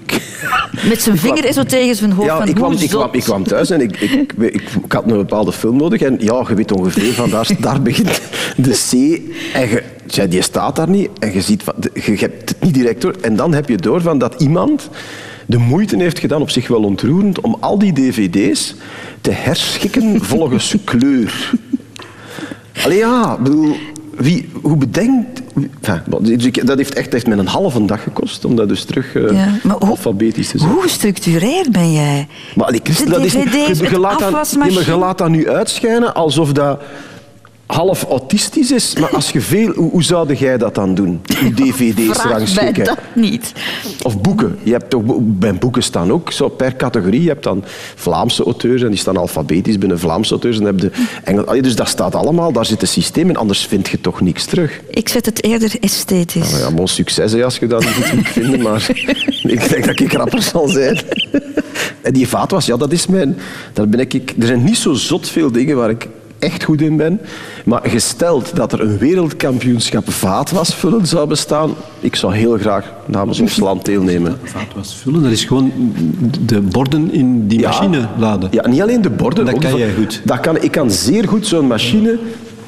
Met 0.90 1.02
zijn 1.02 1.18
vinger 1.18 1.54
zo 1.54 1.64
tegen 1.64 1.96
zijn 1.96 2.12
hoofd. 2.12 2.28
Ja, 2.28 2.38
van, 2.38 2.48
ik 2.48 2.56
kwam, 2.56 2.72
ik, 2.72 2.90
kwam, 2.90 3.10
ik 3.12 3.24
kwam 3.24 3.44
thuis 3.44 3.70
en 3.70 3.82
ik, 3.82 4.02
ik, 4.02 4.34
ik, 4.38 4.64
had 4.88 5.04
een 5.04 5.18
bepaalde 5.18 5.52
film 5.52 5.78
nodig. 5.78 6.02
En 6.02 6.18
ja, 6.20 6.46
je 6.48 6.56
weet 6.56 6.72
ongeveer 6.72 7.14
van 7.14 7.30
daar, 7.30 7.50
daar 7.60 7.82
begint 7.82 8.22
de 8.58 8.72
C. 8.72 8.92
En 9.56 9.70
je, 9.70 9.84
ja, 10.08 10.26
die 10.26 10.42
staat 10.42 10.76
daar 10.76 10.90
niet. 10.90 11.10
En 11.20 11.34
je, 11.34 11.42
ziet 11.42 11.64
van, 11.64 11.74
je 11.94 12.16
hebt 12.16 12.50
het 12.50 12.62
niet 12.62 12.74
direct 12.74 13.02
door. 13.02 13.16
En 13.22 13.36
dan 13.36 13.54
heb 13.54 13.70
je 13.70 13.78
door 13.78 14.02
van 14.02 14.18
dat 14.18 14.42
iemand 14.42 14.90
de 15.46 15.58
moeite 15.58 15.98
heeft 15.98 16.20
gedaan, 16.20 16.42
op 16.42 16.50
zich 16.50 16.68
wel 16.68 16.84
ontroerend, 16.84 17.42
om 17.42 17.58
al 17.60 17.80
die 17.80 17.94
dvd's 17.94 18.76
te 19.22 19.32
herschikken 19.32 20.24
volgens 20.24 20.76
kleur. 20.84 21.52
Allee 22.84 22.98
ja, 22.98 23.38
bedoel, 23.38 23.76
wie, 24.16 24.50
hoe 24.62 24.78
bedenkt... 24.78 25.42
enfin, 25.82 26.02
dus 26.38 26.52
dat 26.52 26.78
heeft 26.78 26.94
echt 26.94 27.12
heeft 27.12 27.28
mij 27.28 27.38
een 27.38 27.48
halve 27.48 27.86
dag 27.86 28.04
gekost 28.04 28.46
om 28.46 28.56
dat 28.56 28.68
dus 28.70 28.84
terug 28.84 29.16
eh, 29.16 29.32
Ja, 29.32 29.48
maar 29.64 29.76
hoe- 29.80 29.90
alfabetisch 29.90 30.48
te 30.50 30.58
zetten. 30.58 30.76
Hoe 30.76 30.82
gestructureerd 30.84 31.72
ben 31.72 31.94
jij? 31.94 32.28
Maar 32.56 32.66
allee, 32.66 32.80
Christen, 32.84 33.10
dat 33.10 33.24
is 33.26 33.34
niet- 33.36 33.44
je, 33.52 33.76
met 33.82 33.92
laat 33.98 34.20
je 34.86 34.98
laat 34.98 35.18
dat 35.18 35.30
nu 35.30 35.50
uitschijnen 35.50 36.14
alsof 36.14 36.52
dat 36.52 36.82
half 37.66 38.04
autistisch 38.04 38.72
is. 38.72 38.96
Maar 39.00 39.10
als 39.10 39.30
je 39.30 39.42
veel... 39.42 39.74
Hoe, 39.74 39.92
hoe 39.92 40.04
zou 40.04 40.34
jij 40.34 40.58
dat 40.58 40.76
dan 40.76 40.96
doen? 40.96 41.22
Je 41.24 41.54
dvd's 41.54 42.24
rangschikken? 42.32 42.86
dat 42.86 42.98
niet. 43.16 43.54
Of 44.02 44.22
boeken. 44.22 44.58
Je 44.64 44.72
hebt 44.72 44.90
toch, 44.90 45.02
bij 45.20 45.56
boeken 45.56 45.84
staan 45.84 46.12
ook 46.12 46.32
zo 46.32 46.50
per 46.50 46.76
categorie. 46.76 47.22
Je 47.22 47.28
hebt 47.28 47.44
dan 47.44 47.64
Vlaamse 47.96 48.44
auteurs 48.44 48.82
en 48.82 48.90
die 48.90 48.98
staan 48.98 49.18
alfabetisch 49.18 49.78
binnen 49.78 50.00
Vlaamse 50.00 50.32
auteurs. 50.32 50.60
En 50.60 50.66
heb 50.66 50.80
je 50.80 50.92
Engel, 51.24 51.46
allee, 51.46 51.62
dus 51.62 51.76
dat 51.76 51.88
staat 51.88 52.16
allemaal, 52.16 52.52
daar 52.52 52.66
zit 52.66 52.82
een 52.82 52.88
systeem 52.88 53.30
in, 53.30 53.38
anders 53.38 53.66
vind 53.66 53.88
je 53.88 54.02
toch 54.02 54.22
niks 54.22 54.46
terug. 54.46 54.82
Ik 54.90 55.10
zet 55.10 55.26
het 55.26 55.44
eerder 55.44 55.76
esthetisch. 55.80 56.52
Nou 56.52 56.64
ja, 56.64 56.72
bon 56.72 56.88
succes 56.88 57.32
hè, 57.32 57.44
als 57.44 57.58
je 57.58 57.68
dat 57.68 57.86
niet 57.86 58.14
moet 58.14 58.28
vinden, 58.28 58.62
maar 58.62 58.90
ik 59.44 59.70
denk 59.70 59.86
dat 59.86 60.00
ik 60.00 60.14
rapper 60.14 60.42
zal 60.42 60.68
zijn. 60.68 61.00
En 62.02 62.14
die 62.14 62.28
vaatwas, 62.28 62.66
ja, 62.66 62.78
dat 62.78 62.92
is 62.92 63.08
mijn... 63.08 63.38
Daar 63.74 63.90
ben 63.90 64.00
ik, 64.00 64.14
er 64.40 64.48
zijn 64.48 64.64
niet 64.64 64.78
zo 64.78 64.94
zot 64.94 65.30
veel 65.30 65.52
dingen 65.52 65.76
waar 65.76 65.90
ik 65.90 66.08
echt 66.44 66.64
goed 66.64 66.82
in 66.82 66.98
ben. 66.98 67.20
Maar 67.66 67.82
gesteld 67.84 68.56
dat 68.56 68.74
er 68.74 68.82
een 68.82 68.98
wereldkampioenschap 68.98 70.12
vaatwasvullen 70.12 71.08
zou 71.08 71.28
bestaan, 71.28 71.76
ik 72.00 72.16
zou 72.16 72.36
heel 72.36 72.58
graag 72.58 72.92
namens 73.06 73.40
ons 73.40 73.58
land 73.58 73.86
deelnemen. 73.86 74.40
Vaatwas 74.44 74.96
vullen, 74.96 75.24
dat 75.24 75.32
is 75.32 75.46
gewoon 75.46 75.72
de 76.46 76.62
borden 76.62 77.12
in 77.12 77.48
die 77.48 77.62
machine 77.62 78.08
laden. 78.18 78.50
Ja, 78.52 78.68
niet 78.68 78.82
alleen 78.82 79.02
de 79.02 79.10
borden. 79.10 79.46
Dat 79.46 79.54
ook 79.54 79.62
kan 79.62 79.78
jij 79.78 79.94
goed. 79.94 80.22
Dat 80.24 80.40
kan, 80.40 80.62
ik 80.62 80.72
kan 80.72 80.92
zeer 80.92 81.28
goed 81.28 81.48
zo'n 81.48 81.68
machine 81.68 82.20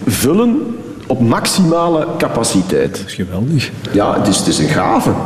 vullen 0.06 0.76
op 1.08 1.20
maximale 1.20 2.08
capaciteit. 2.18 2.98
Dat 2.98 3.06
is 3.06 3.14
geweldig. 3.14 3.72
Ja, 3.92 4.18
het 4.18 4.28
is, 4.28 4.38
het 4.38 4.48
is 4.48 4.60
een 4.60 4.68
gave. 4.68 5.12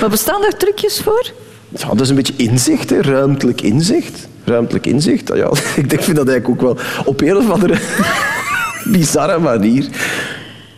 Maar 0.00 0.10
bestaan 0.10 0.44
er 0.44 0.56
trucjes 0.56 1.00
voor? 1.00 1.30
Ja, 1.68 1.88
dat 1.88 2.00
is 2.00 2.08
een 2.08 2.14
beetje 2.14 2.36
inzicht, 2.36 2.90
hè. 2.90 3.00
ruimtelijk 3.00 3.60
inzicht. 3.60 4.28
Ruimtelijk 4.50 4.86
inzicht, 4.86 5.30
ja, 5.34 5.50
ik 5.82 5.90
denk, 5.90 6.02
vind 6.02 6.16
dat 6.16 6.28
eigenlijk 6.28 6.48
ook 6.48 6.60
wel 6.60 6.84
op 7.04 7.20
een 7.20 7.36
of 7.36 7.50
andere 7.50 7.74
bizarre 8.96 9.38
manier 9.38 9.86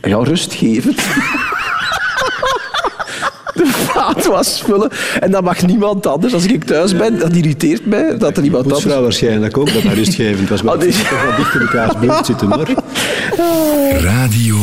ja, 0.03 0.17
rustgevend. 0.23 0.97
De 3.55 3.67
vaatwas 3.67 4.63
vullen. 4.65 4.91
En 5.21 5.31
dat 5.31 5.43
mag 5.43 5.63
niemand 5.63 6.07
anders. 6.07 6.35
Als 6.35 6.45
ik 6.47 6.65
thuis 6.65 6.97
ben, 6.97 7.19
dat 7.19 7.37
irriteert 7.37 7.87
mij 7.87 8.19
dat 8.19 8.37
er 8.37 8.45
iemand 8.45 8.63
anders... 8.63 8.83
Poetsvrouw 8.83 9.03
waarschijnlijk 9.03 9.59
ook, 9.59 9.73
dat 9.73 9.83
dat 9.83 9.93
rustgevend 9.93 10.49
was. 10.49 10.63
Maar 10.63 10.75
Oh, 10.75 10.81
nee. 10.81 10.89
het 10.89 10.97
is 10.97 11.09
toch 11.09 11.23
wel 11.23 11.37
dicht 11.37 11.55
in 11.55 11.61
elkaars 11.61 11.99
buurt 11.99 12.27
zitten, 12.27 12.53
hoor. 12.53 12.69
Radio 14.01 14.57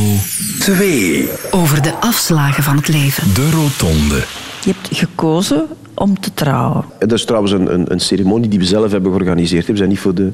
2. 0.59 1.29
Over 1.51 1.81
de 1.81 1.93
afslagen 1.99 2.63
van 2.63 2.75
het 2.75 2.87
leven. 2.87 3.33
De 3.33 3.49
Rotonde. 3.51 4.23
Je 4.63 4.71
hebt 4.71 4.97
gekozen 4.97 5.67
om 5.99 6.19
te 6.19 6.33
trouwen. 6.33 6.85
Dat 6.99 7.11
is 7.11 7.25
trouwens 7.25 7.51
een, 7.51 7.73
een, 7.73 7.91
een 7.91 7.99
ceremonie 7.99 8.49
die 8.49 8.59
we 8.59 8.65
zelf 8.65 8.91
hebben 8.91 9.11
georganiseerd. 9.11 9.67
We 9.67 9.77
zijn 9.77 9.89
niet 9.89 9.99
voor 9.99 10.13
de 10.13 10.31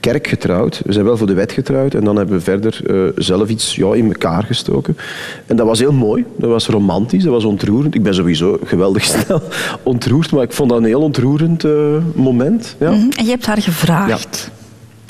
kerk 0.00 0.26
getrouwd, 0.26 0.82
we 0.84 0.92
zijn 0.92 1.04
wel 1.04 1.16
voor 1.16 1.26
de 1.26 1.34
wet 1.34 1.52
getrouwd. 1.52 1.94
En 1.94 2.04
dan 2.04 2.16
hebben 2.16 2.36
we 2.36 2.42
verder 2.42 2.80
eh, 2.86 3.12
zelf 3.16 3.48
iets 3.48 3.76
ja, 3.76 3.94
in 3.94 4.06
elkaar 4.06 4.44
gestoken. 4.44 4.96
En 5.46 5.56
dat 5.56 5.66
was 5.66 5.78
heel 5.78 5.92
mooi, 5.92 6.24
dat 6.36 6.50
was 6.50 6.66
romantisch, 6.66 7.22
dat 7.22 7.32
was 7.32 7.44
ontroerend. 7.44 7.94
Ik 7.94 8.02
ben 8.02 8.14
sowieso 8.14 8.58
geweldig 8.64 9.04
snel 9.14 9.42
ontroerd, 9.82 10.32
maar 10.32 10.42
ik 10.42 10.52
vond 10.52 10.70
dat 10.70 10.78
een 10.78 10.84
heel 10.84 11.02
ontroerend 11.02 11.64
eh, 11.64 11.72
moment. 12.14 12.76
Ja. 12.78 12.90
Mhm. 12.90 13.10
En 13.16 13.24
je 13.24 13.30
hebt 13.30 13.46
haar 13.46 13.62
gevraagd. 13.62 14.50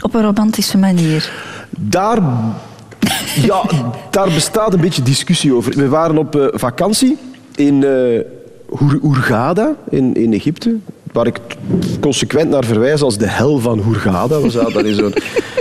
Op 0.02 0.14
een 0.14 0.22
romantische 0.22 0.78
manier. 0.78 1.32
Daar, 1.78 2.18
ja, 3.42 3.62
daar 4.10 4.30
bestaat 4.30 4.72
een 4.72 4.80
beetje 4.80 5.02
discussie 5.02 5.54
over. 5.54 5.72
We 5.76 5.88
waren 5.88 6.18
op 6.18 6.36
eh, 6.36 6.46
vakantie 6.52 7.16
in 7.54 7.84
Hurghada 9.02 9.76
in, 9.90 10.14
in 10.14 10.32
Egypte, 10.32 10.76
waar 11.12 11.26
ik 11.26 11.40
consequent 12.00 12.50
naar 12.50 12.64
verwijs 12.64 13.02
als 13.02 13.18
de 13.18 13.26
hel 13.26 13.58
van 13.58 13.82
Hurghada. 13.82 14.40
We 14.40 14.50
zaten 14.50 14.86
in 14.90 14.94
zo'n, 14.94 15.14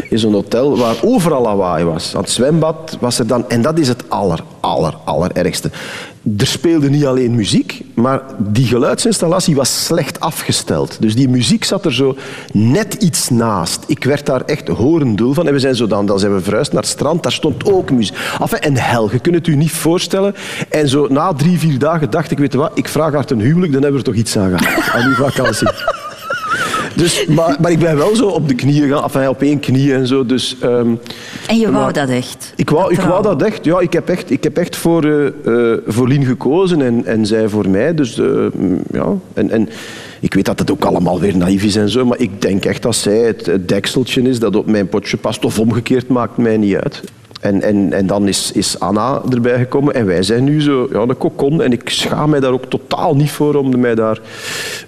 zo'n 0.09 0.33
hotel 0.33 0.77
waar 0.77 0.95
overal 1.03 1.41
lawaai 1.41 1.83
was. 1.83 2.13
Het 2.13 2.29
zwembad 2.29 2.97
was 2.99 3.19
er 3.19 3.27
dan... 3.27 3.49
En 3.49 3.61
dat 3.61 3.79
is 3.79 3.87
het 3.87 4.09
aller, 4.09 4.43
aller, 4.59 4.93
allerergste. 5.03 5.71
Er 6.37 6.47
speelde 6.47 6.89
niet 6.89 7.05
alleen 7.05 7.35
muziek, 7.35 7.81
maar 7.93 8.21
die 8.37 8.65
geluidsinstallatie 8.65 9.55
was 9.55 9.85
slecht 9.85 10.19
afgesteld. 10.19 10.97
Dus 11.01 11.15
die 11.15 11.29
muziek 11.29 11.63
zat 11.63 11.85
er 11.85 11.93
zo 11.93 12.17
net 12.51 12.93
iets 12.93 13.29
naast. 13.29 13.83
Ik 13.87 14.03
werd 14.03 14.25
daar 14.25 14.41
echt 14.41 14.67
horendul 14.67 15.33
van. 15.33 15.47
En 15.47 15.53
we 15.53 15.59
zijn 15.59 15.75
zo 15.75 15.87
dan, 15.87 16.05
dan 16.05 16.19
zijn 16.19 16.33
we 16.33 16.41
verhuisd 16.41 16.71
naar 16.71 16.81
het 16.81 16.91
strand, 16.91 17.23
daar 17.23 17.31
stond 17.31 17.65
ook 17.65 17.91
muziek. 17.91 18.17
Enfin, 18.39 18.59
en 18.59 18.77
hel, 18.77 19.11
je 19.11 19.19
kunt 19.19 19.35
het 19.35 19.47
u 19.47 19.55
niet 19.55 19.71
voorstellen. 19.71 20.35
En 20.69 20.89
zo 20.89 21.07
na 21.09 21.33
drie, 21.33 21.59
vier 21.59 21.79
dagen 21.79 22.09
dacht 22.09 22.31
ik, 22.31 22.37
weet 22.37 22.51
je 22.51 22.57
wat, 22.57 22.71
ik 22.73 22.87
vraag 22.87 23.13
haar 23.13 23.25
ten 23.25 23.39
huwelijk, 23.39 23.71
dan 23.73 23.81
hebben 23.81 24.01
we 24.01 24.07
er 24.07 24.13
toch 24.13 24.21
iets 24.23 24.37
aan 24.37 24.57
gehad. 24.57 24.89
Aan 24.93 25.07
die 25.07 25.15
vakantie. 25.15 25.67
Dus, 26.97 27.25
maar, 27.27 27.57
maar 27.61 27.71
ik 27.71 27.79
ben 27.79 27.97
wel 27.97 28.15
zo 28.15 28.27
op 28.27 28.47
de 28.47 28.55
knieën 28.55 28.89
gaan, 28.89 29.03
enfin, 29.03 29.29
op 29.29 29.41
één 29.41 29.59
knie 29.59 29.93
en 29.93 30.07
zo. 30.07 30.25
Dus, 30.25 30.55
ehm, 30.61 30.87
En 31.47 31.57
je 31.59 31.71
wou 31.71 31.93
dat 31.93 32.09
echt? 32.09 32.53
ik 32.55 32.69
wou, 32.69 32.93
ik 32.93 32.99
wou 32.99 33.23
dat 33.23 33.41
echt. 33.41 33.65
Ja, 33.65 33.79
ik 33.79 33.93
heb 33.93 34.09
echt, 34.09 34.31
ik 34.31 34.43
heb 34.43 34.57
echt 34.57 34.75
voor, 34.75 35.05
eh, 35.05 35.73
voor 35.87 36.07
Lien 36.07 36.25
gekozen 36.25 36.81
en, 36.81 37.05
en 37.05 37.25
zij 37.25 37.49
voor 37.49 37.69
mij. 37.69 37.93
Dus, 37.93 38.19
eh, 38.19 38.25
mm, 38.53 38.81
ja. 38.91 39.13
en, 39.33 39.51
en 39.51 39.69
ik 40.19 40.33
weet 40.33 40.45
dat 40.45 40.59
het 40.59 40.71
ook 40.71 40.85
allemaal 40.85 41.19
weer 41.19 41.37
naïef 41.37 41.63
is 41.63 41.75
en 41.75 41.89
zo, 41.89 42.05
maar 42.05 42.19
ik 42.19 42.41
denk 42.41 42.65
echt 42.65 42.81
dat 42.81 42.95
zij 42.95 43.17
het, 43.17 43.45
het 43.45 43.67
dekseltje 43.67 44.21
is 44.21 44.39
dat 44.39 44.55
op 44.55 44.67
mijn 44.67 44.89
potje 44.89 45.17
past. 45.17 45.45
Of 45.45 45.59
omgekeerd, 45.59 46.07
maakt 46.07 46.37
mij 46.37 46.57
niet 46.57 46.75
uit. 46.75 47.01
En, 47.41 47.61
en, 47.61 47.93
en 47.93 48.07
dan 48.07 48.27
is, 48.27 48.51
is 48.51 48.79
Anna 48.79 49.21
erbij 49.29 49.57
gekomen 49.57 49.93
en 49.93 50.05
wij 50.05 50.23
zijn 50.23 50.43
nu 50.43 50.61
zo 50.61 50.87
ja, 50.91 51.05
de 51.05 51.13
kokon. 51.13 51.61
En 51.61 51.71
ik 51.71 51.89
schaam 51.89 52.29
mij 52.29 52.39
daar 52.39 52.51
ook 52.51 52.65
totaal 52.65 53.15
niet 53.15 53.31
voor 53.31 53.55
om 53.55 53.79
mij 53.79 53.95
daar 53.95 54.19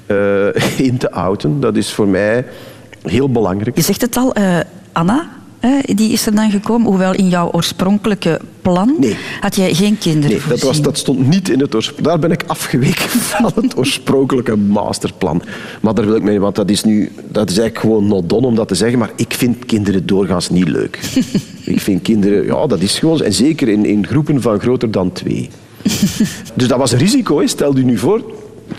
eh, 0.06 0.80
in 0.88 0.98
te 0.98 1.12
outen. 1.12 1.60
Dat 1.60 1.76
is 1.76 1.94
voor 1.94 2.08
mij 2.08 2.46
heel 3.02 3.30
belangrijk. 3.30 3.76
Je 3.76 3.82
zegt 3.82 4.02
het 4.02 4.18
al, 4.18 4.34
eh, 4.34 4.60
Anna, 4.92 5.30
hè, 5.60 5.94
die 5.96 6.12
is 6.12 6.26
er 6.26 6.36
dan 6.36 6.52
gekomen. 6.52 6.88
Hoewel 6.88 7.14
in 7.14 7.30
jouw 7.30 7.52
oorspronkelijke 7.52 8.40
plan 8.62 9.06
had 9.40 9.56
jij 9.56 9.74
geen 9.74 9.98
kinderen 9.98 10.38
Nee, 10.38 10.48
dat, 10.50 10.62
was, 10.62 10.82
dat 10.82 10.98
stond 10.98 11.28
niet 11.28 11.50
in 11.50 11.60
het 11.60 11.76
oorspronkelijke. 11.76 12.20
Daar 12.20 12.30
ben 12.30 12.32
ik 12.32 12.44
afgeweken 12.48 13.10
van 13.32 13.52
het 13.56 13.78
oorspronkelijke 13.78 14.56
masterplan. 14.56 15.42
Maar 15.82 15.94
daar 15.94 16.06
wil 16.06 16.16
ik 16.16 16.24
mee, 16.24 16.40
want 16.40 16.56
dat 16.56 16.70
is 16.70 16.84
nu, 16.84 17.12
dat 17.32 17.50
is 17.50 17.58
eigenlijk 17.58 17.80
gewoon 17.80 18.08
not 18.08 18.30
done 18.30 18.46
om 18.48 18.56
dat 18.56 18.68
te 18.68 18.76
zeggen. 18.76 19.00
Maar 19.00 19.12
ik 19.16 19.34
vind 19.34 19.66
kinderen 19.66 20.06
doorgaans 20.06 20.50
niet 20.50 20.68
leuk. 20.68 21.00
ik 21.64 21.80
vind 21.82 22.02
kinderen, 22.02 22.46
ja, 22.46 22.68
dat 22.68 22.82
is 22.82 23.00
gewoon, 23.00 23.22
en 23.22 23.34
zeker 23.34 23.68
in, 23.68 23.86
in 23.86 24.08
groepen 24.08 24.42
van 24.42 24.60
groter 24.60 24.92
dan 24.92 25.12
twee. 25.12 25.50
dus 26.56 26.68
dat 26.68 26.78
was 26.78 26.92
een 26.92 27.00
risico. 27.00 27.40
Hè. 27.40 27.48
Stel 27.48 27.78
je 27.78 27.84
nu 27.84 27.98
voor, 27.98 28.22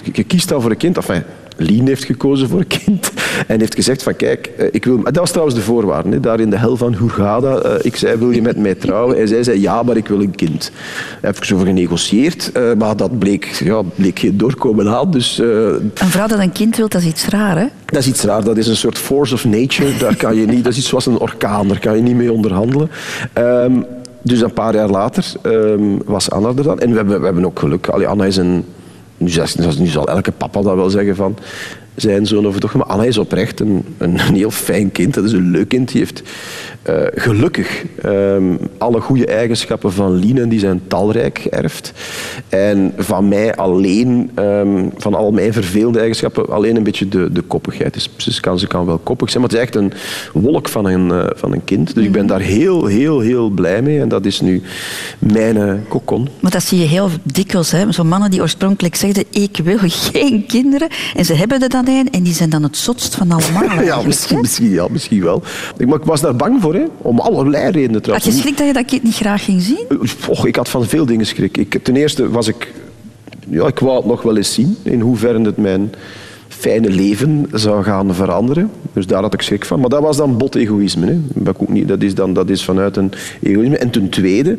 je- 0.03 0.11
je 0.15 0.25
kiest 0.25 0.49
dan 0.49 0.61
voor 0.63 0.71
een 0.71 0.77
kind. 0.77 0.97
Enfin, 0.97 1.23
Lien 1.61 1.87
heeft 1.87 2.05
gekozen 2.05 2.49
voor 2.49 2.61
een 2.61 2.67
kind 2.85 3.11
en 3.47 3.61
heeft 3.61 3.75
gezegd 3.75 4.03
van 4.03 4.17
kijk, 4.17 4.51
eh, 4.59 4.67
ik 4.71 4.85
wil... 4.85 5.03
Dat 5.03 5.17
was 5.17 5.31
trouwens 5.31 5.57
de 5.57 5.63
voorwaarde, 5.63 6.11
hè, 6.11 6.21
daar 6.21 6.41
in 6.41 6.51
de 6.51 6.57
hel 6.59 6.77
van 6.77 6.95
Hurghada. 6.95 7.57
Eh, 7.59 7.75
Ik 7.83 7.97
zei, 7.97 8.17
wil 8.17 8.31
je 8.31 8.43
met 8.43 8.57
mij 8.57 8.75
trouwen? 8.75 9.19
En 9.19 9.29
zij 9.29 9.43
zei, 9.43 9.61
ja, 9.61 9.83
maar 9.83 9.97
ik 9.97 10.09
wil 10.09 10.21
een 10.21 10.35
kind. 10.35 10.71
Daar 11.11 11.31
heb 11.31 11.37
ik 11.37 11.45
zo 11.45 11.55
over 11.55 11.67
genegocieerd, 11.67 12.53
eh, 12.53 12.63
maar 12.79 12.97
dat 12.97 13.19
bleek, 13.19 13.45
ja, 13.45 13.83
bleek 13.95 14.19
geen 14.19 14.37
doorkomen 14.37 14.89
aan. 14.89 15.11
Dus 15.11 15.39
Een 15.39 15.93
vrouw 15.95 16.27
dat 16.27 16.39
een 16.39 16.53
kind 16.53 16.77
wil, 16.77 16.89
dat 16.89 17.01
is 17.01 17.07
iets 17.07 17.29
raar, 17.29 17.59
hè? 17.59 17.67
dat 17.87 18.01
is 18.01 18.07
iets 18.09 18.23
raar. 18.23 18.45
Dat 18.45 18.57
is 18.57 18.67
een 18.67 18.77
soort 18.77 18.99
force 18.99 19.35
of 19.35 19.45
nature. 19.45 19.97
Daar 19.99 20.17
kan 20.17 20.35
je 20.37 20.47
niet, 20.47 20.65
dat 20.65 20.73
is 20.73 20.79
iets 20.79 20.89
zoals 20.89 21.07
een 21.07 21.19
orkaan. 21.19 21.69
Daar 21.69 21.79
kan 21.79 21.97
je 21.97 22.03
niet 22.03 22.17
mee 22.17 22.33
onderhandelen. 22.33 22.91
Ehm, 23.33 23.73
dus 24.23 24.41
een 24.41 24.53
paar 24.53 24.75
jaar 24.75 24.89
later 24.89 25.25
ehm, 25.43 25.83
was 26.05 26.31
Anna 26.31 26.49
er 26.49 26.63
dan. 26.63 26.79
En 26.79 26.91
we 26.91 26.97
hebben, 26.97 27.19
we 27.19 27.25
hebben 27.25 27.45
ook 27.45 27.59
geluk. 27.59 27.89
Allee, 27.89 28.07
Anna 28.07 28.25
is 28.25 28.37
een... 28.37 28.65
Nu, 29.21 29.31
nu 29.79 29.87
zal 29.87 30.09
elke 30.09 30.31
papa 30.31 30.63
dat 30.63 30.75
wel 30.75 30.91
zeggen 30.91 31.17
van 31.17 31.37
zijn 31.95 32.27
zoon 32.27 32.47
of 32.47 32.59
dochter. 32.59 32.79
Maar 32.79 32.89
Anna 32.89 33.05
is 33.05 33.19
oprecht 33.19 33.61
een, 33.61 33.85
een, 33.99 34.19
heel 34.19 34.51
fijn 34.51 34.93
kind. 34.93 35.15
Dat 35.15 35.25
is 35.25 35.33
een 35.33 35.51
leuk 35.51 35.69
kind. 35.69 35.89
Die 35.93 35.99
heeft 35.99 36.23
eh, 36.83 36.97
gelukkig 37.15 37.85
ehm, 38.03 38.57
alle 38.79 39.01
goede 39.01 39.27
eigenschappen 39.27 39.93
van 39.93 40.15
Lien. 40.15 40.39
En 40.39 40.49
die 40.49 40.59
zijn 40.59 40.81
talrijk 40.89 41.39
geërfd. 41.39 41.93
En 42.49 42.93
van 42.97 43.29
mij 43.29 43.55
alleen, 43.55 44.31
ehm, 44.35 44.89
van 44.97 45.15
al 45.15 45.33
mijn 45.33 45.53
vervelende 45.53 45.99
eigenschappen, 45.99 46.49
alleen 46.49 46.77
een 46.77 46.83
beetje 46.83 47.09
de, 47.09 47.33
de 47.33 47.43
koppigheid. 47.43 47.95
Dus 47.95 48.35
ze 48.35 48.41
kan, 48.41 48.59
ze 48.59 48.67
kan 48.67 48.87
wel 48.87 48.99
koppig 48.99 49.31
zijn, 49.31 49.43
maar 49.43 49.51
het 49.51 49.59
is 49.59 49.65
echt 49.65 49.75
een 49.75 49.93
wolk 50.33 50.69
van 50.69 50.85
een, 50.85 51.11
eh, 51.11 51.27
van 51.35 51.53
een 51.53 51.65
kind. 51.65 51.95
Dus 51.95 52.05
ik 52.05 52.13
ben 52.13 52.27
daar 52.27 52.41
heel, 52.41 52.87
heel, 52.87 53.21
heel 53.21 53.49
blij 53.49 53.83
mee. 53.83 54.01
En 54.01 54.09
dat 54.09 54.27
is 54.27 54.41
nu 54.41 54.63
mijn 55.19 55.57
eh, 55.57 55.75
kokon. 55.89 56.29
Maar 56.41 56.51
dat 56.51 56.63
zie 56.63 56.79
je 56.79 56.87
heel 56.87 57.09
dikwijls. 57.23 57.71
Hè? 57.71 57.93
Zo'n 57.93 58.09
mannen 58.09 58.31
die 58.31 58.41
oorspronkelijk 58.41 58.95
zeggen, 58.95 59.25
ik 59.31 59.61
wil 59.65 59.79
geen 59.79 60.47
kinderen. 60.47 60.89
En 61.17 61.25
ze 61.25 61.35
hebben 61.35 61.63
er 61.63 61.69
dan 61.69 61.80
en 61.89 62.23
die 62.23 62.33
zijn 62.35 62.51
dan 62.51 62.63
het 62.63 62.77
zotst 62.77 63.15
van 63.15 63.31
allemaal. 63.31 63.83
ja, 63.83 64.03
misschien, 64.03 64.41
misschien, 64.41 64.71
ja, 64.71 64.87
misschien 64.91 65.23
wel. 65.23 65.43
Ik, 65.77 65.89
was 66.05 66.21
daar 66.21 66.37
bang 66.37 66.61
voor, 66.63 66.75
hè, 66.75 66.85
om 66.97 67.19
allerlei 67.19 67.71
redenen 67.71 67.93
Had 67.93 68.03
trouwens. 68.03 68.35
je 68.35 68.41
schrik 68.41 68.57
dat 68.57 68.67
je 68.67 68.73
dat 68.73 68.85
kind 68.85 69.03
niet 69.03 69.15
graag 69.15 69.45
ging 69.45 69.63
zien? 69.63 69.87
Och, 70.29 70.47
ik 70.47 70.57
had 70.57 70.69
van 70.69 70.87
veel 70.87 71.07
dingen 71.07 71.27
schrik. 71.27 71.57
Ik, 71.57 71.79
ten 71.83 71.97
eerste 71.97 72.31
was 72.31 72.49
ik... 72.49 72.73
Ja, 73.49 73.67
ik 73.67 73.79
wou 73.79 73.97
het 73.97 74.07
nog 74.07 74.23
wel 74.23 74.37
eens 74.37 74.55
zien, 74.55 74.77
in 74.83 75.01
hoeverre 75.01 75.41
het 75.41 75.57
mijn 75.57 75.93
fijne 76.49 76.91
leven 76.91 77.47
zou 77.53 77.83
gaan 77.83 78.15
veranderen. 78.15 78.71
Dus 78.93 79.07
daar 79.07 79.23
had 79.23 79.35
ik 79.35 79.43
schrik 79.43 79.65
van. 79.65 79.81
Maar 79.81 79.89
dat 79.89 80.03
was 80.03 80.17
dan 80.17 80.37
bot 80.37 80.55
egoïsme. 80.55 81.07
Hè. 81.07 81.19
Dat, 81.35 81.57
ook 81.59 81.69
niet, 81.69 81.89
dat, 81.89 82.03
is 82.03 82.15
dan, 82.15 82.33
dat 82.35 82.51
is 82.51 82.65
vanuit 82.65 82.97
een 82.97 83.13
egoïsme. 83.43 83.77
En 83.77 83.91
ten 83.91 84.09
tweede, 84.09 84.59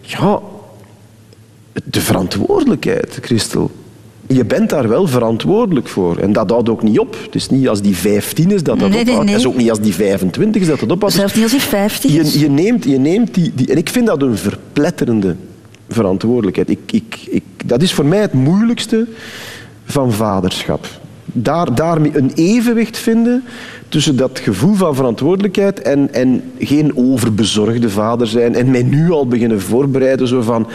ja, 0.00 0.40
de 1.84 2.00
verantwoordelijkheid, 2.00 3.18
Christel. 3.22 3.70
Je 4.28 4.44
bent 4.44 4.70
daar 4.70 4.88
wel 4.88 5.06
verantwoordelijk 5.06 5.88
voor. 5.88 6.16
En 6.16 6.32
dat 6.32 6.50
houdt 6.50 6.68
ook 6.68 6.82
niet 6.82 6.98
op. 6.98 7.16
Het 7.24 7.34
is 7.34 7.48
niet 7.48 7.68
als 7.68 7.82
die 7.82 7.96
15 7.96 8.50
is 8.50 8.62
dat 8.62 8.78
dat 8.78 8.88
Nee, 8.90 9.00
ophoudt. 9.00 9.20
nee. 9.24 9.30
Het 9.30 9.40
is 9.40 9.46
ook 9.46 9.56
niet 9.56 9.70
als 9.70 9.80
die 9.80 9.94
25 9.94 10.62
is 10.62 10.68
dat 10.68 10.80
dat 10.80 10.90
ophoudt. 10.92 11.14
Zelfs 11.14 11.34
niet 11.34 11.42
als 11.42 11.52
hij 11.52 11.60
50 11.60 12.10
is. 12.14 12.32
Je, 12.32 12.38
je 12.40 12.48
neemt, 12.50 12.84
je 12.84 12.98
neemt 12.98 13.34
die, 13.34 13.52
die... 13.54 13.70
En 13.70 13.76
ik 13.76 13.88
vind 13.88 14.06
dat 14.06 14.22
een 14.22 14.36
verpletterende 14.36 15.36
verantwoordelijkheid. 15.88 16.70
Ik, 16.70 16.78
ik, 16.92 17.18
ik, 17.30 17.42
dat 17.64 17.82
is 17.82 17.94
voor 17.94 18.06
mij 18.06 18.20
het 18.20 18.32
moeilijkste 18.32 19.06
van 19.84 20.12
vaderschap. 20.12 20.86
Daar, 21.24 21.74
daarmee 21.74 22.10
een 22.14 22.30
evenwicht 22.34 22.98
vinden 22.98 23.44
tussen 23.88 24.16
dat 24.16 24.38
gevoel 24.38 24.74
van 24.74 24.94
verantwoordelijkheid 24.94 25.82
en, 25.82 26.14
en 26.14 26.42
geen 26.58 26.96
overbezorgde 26.96 27.90
vader 27.90 28.26
zijn. 28.26 28.54
En 28.54 28.70
mij 28.70 28.82
nu 28.82 29.10
al 29.10 29.26
beginnen 29.26 29.60
voorbereiden 29.60 30.28
zo 30.28 30.40
van... 30.42 30.66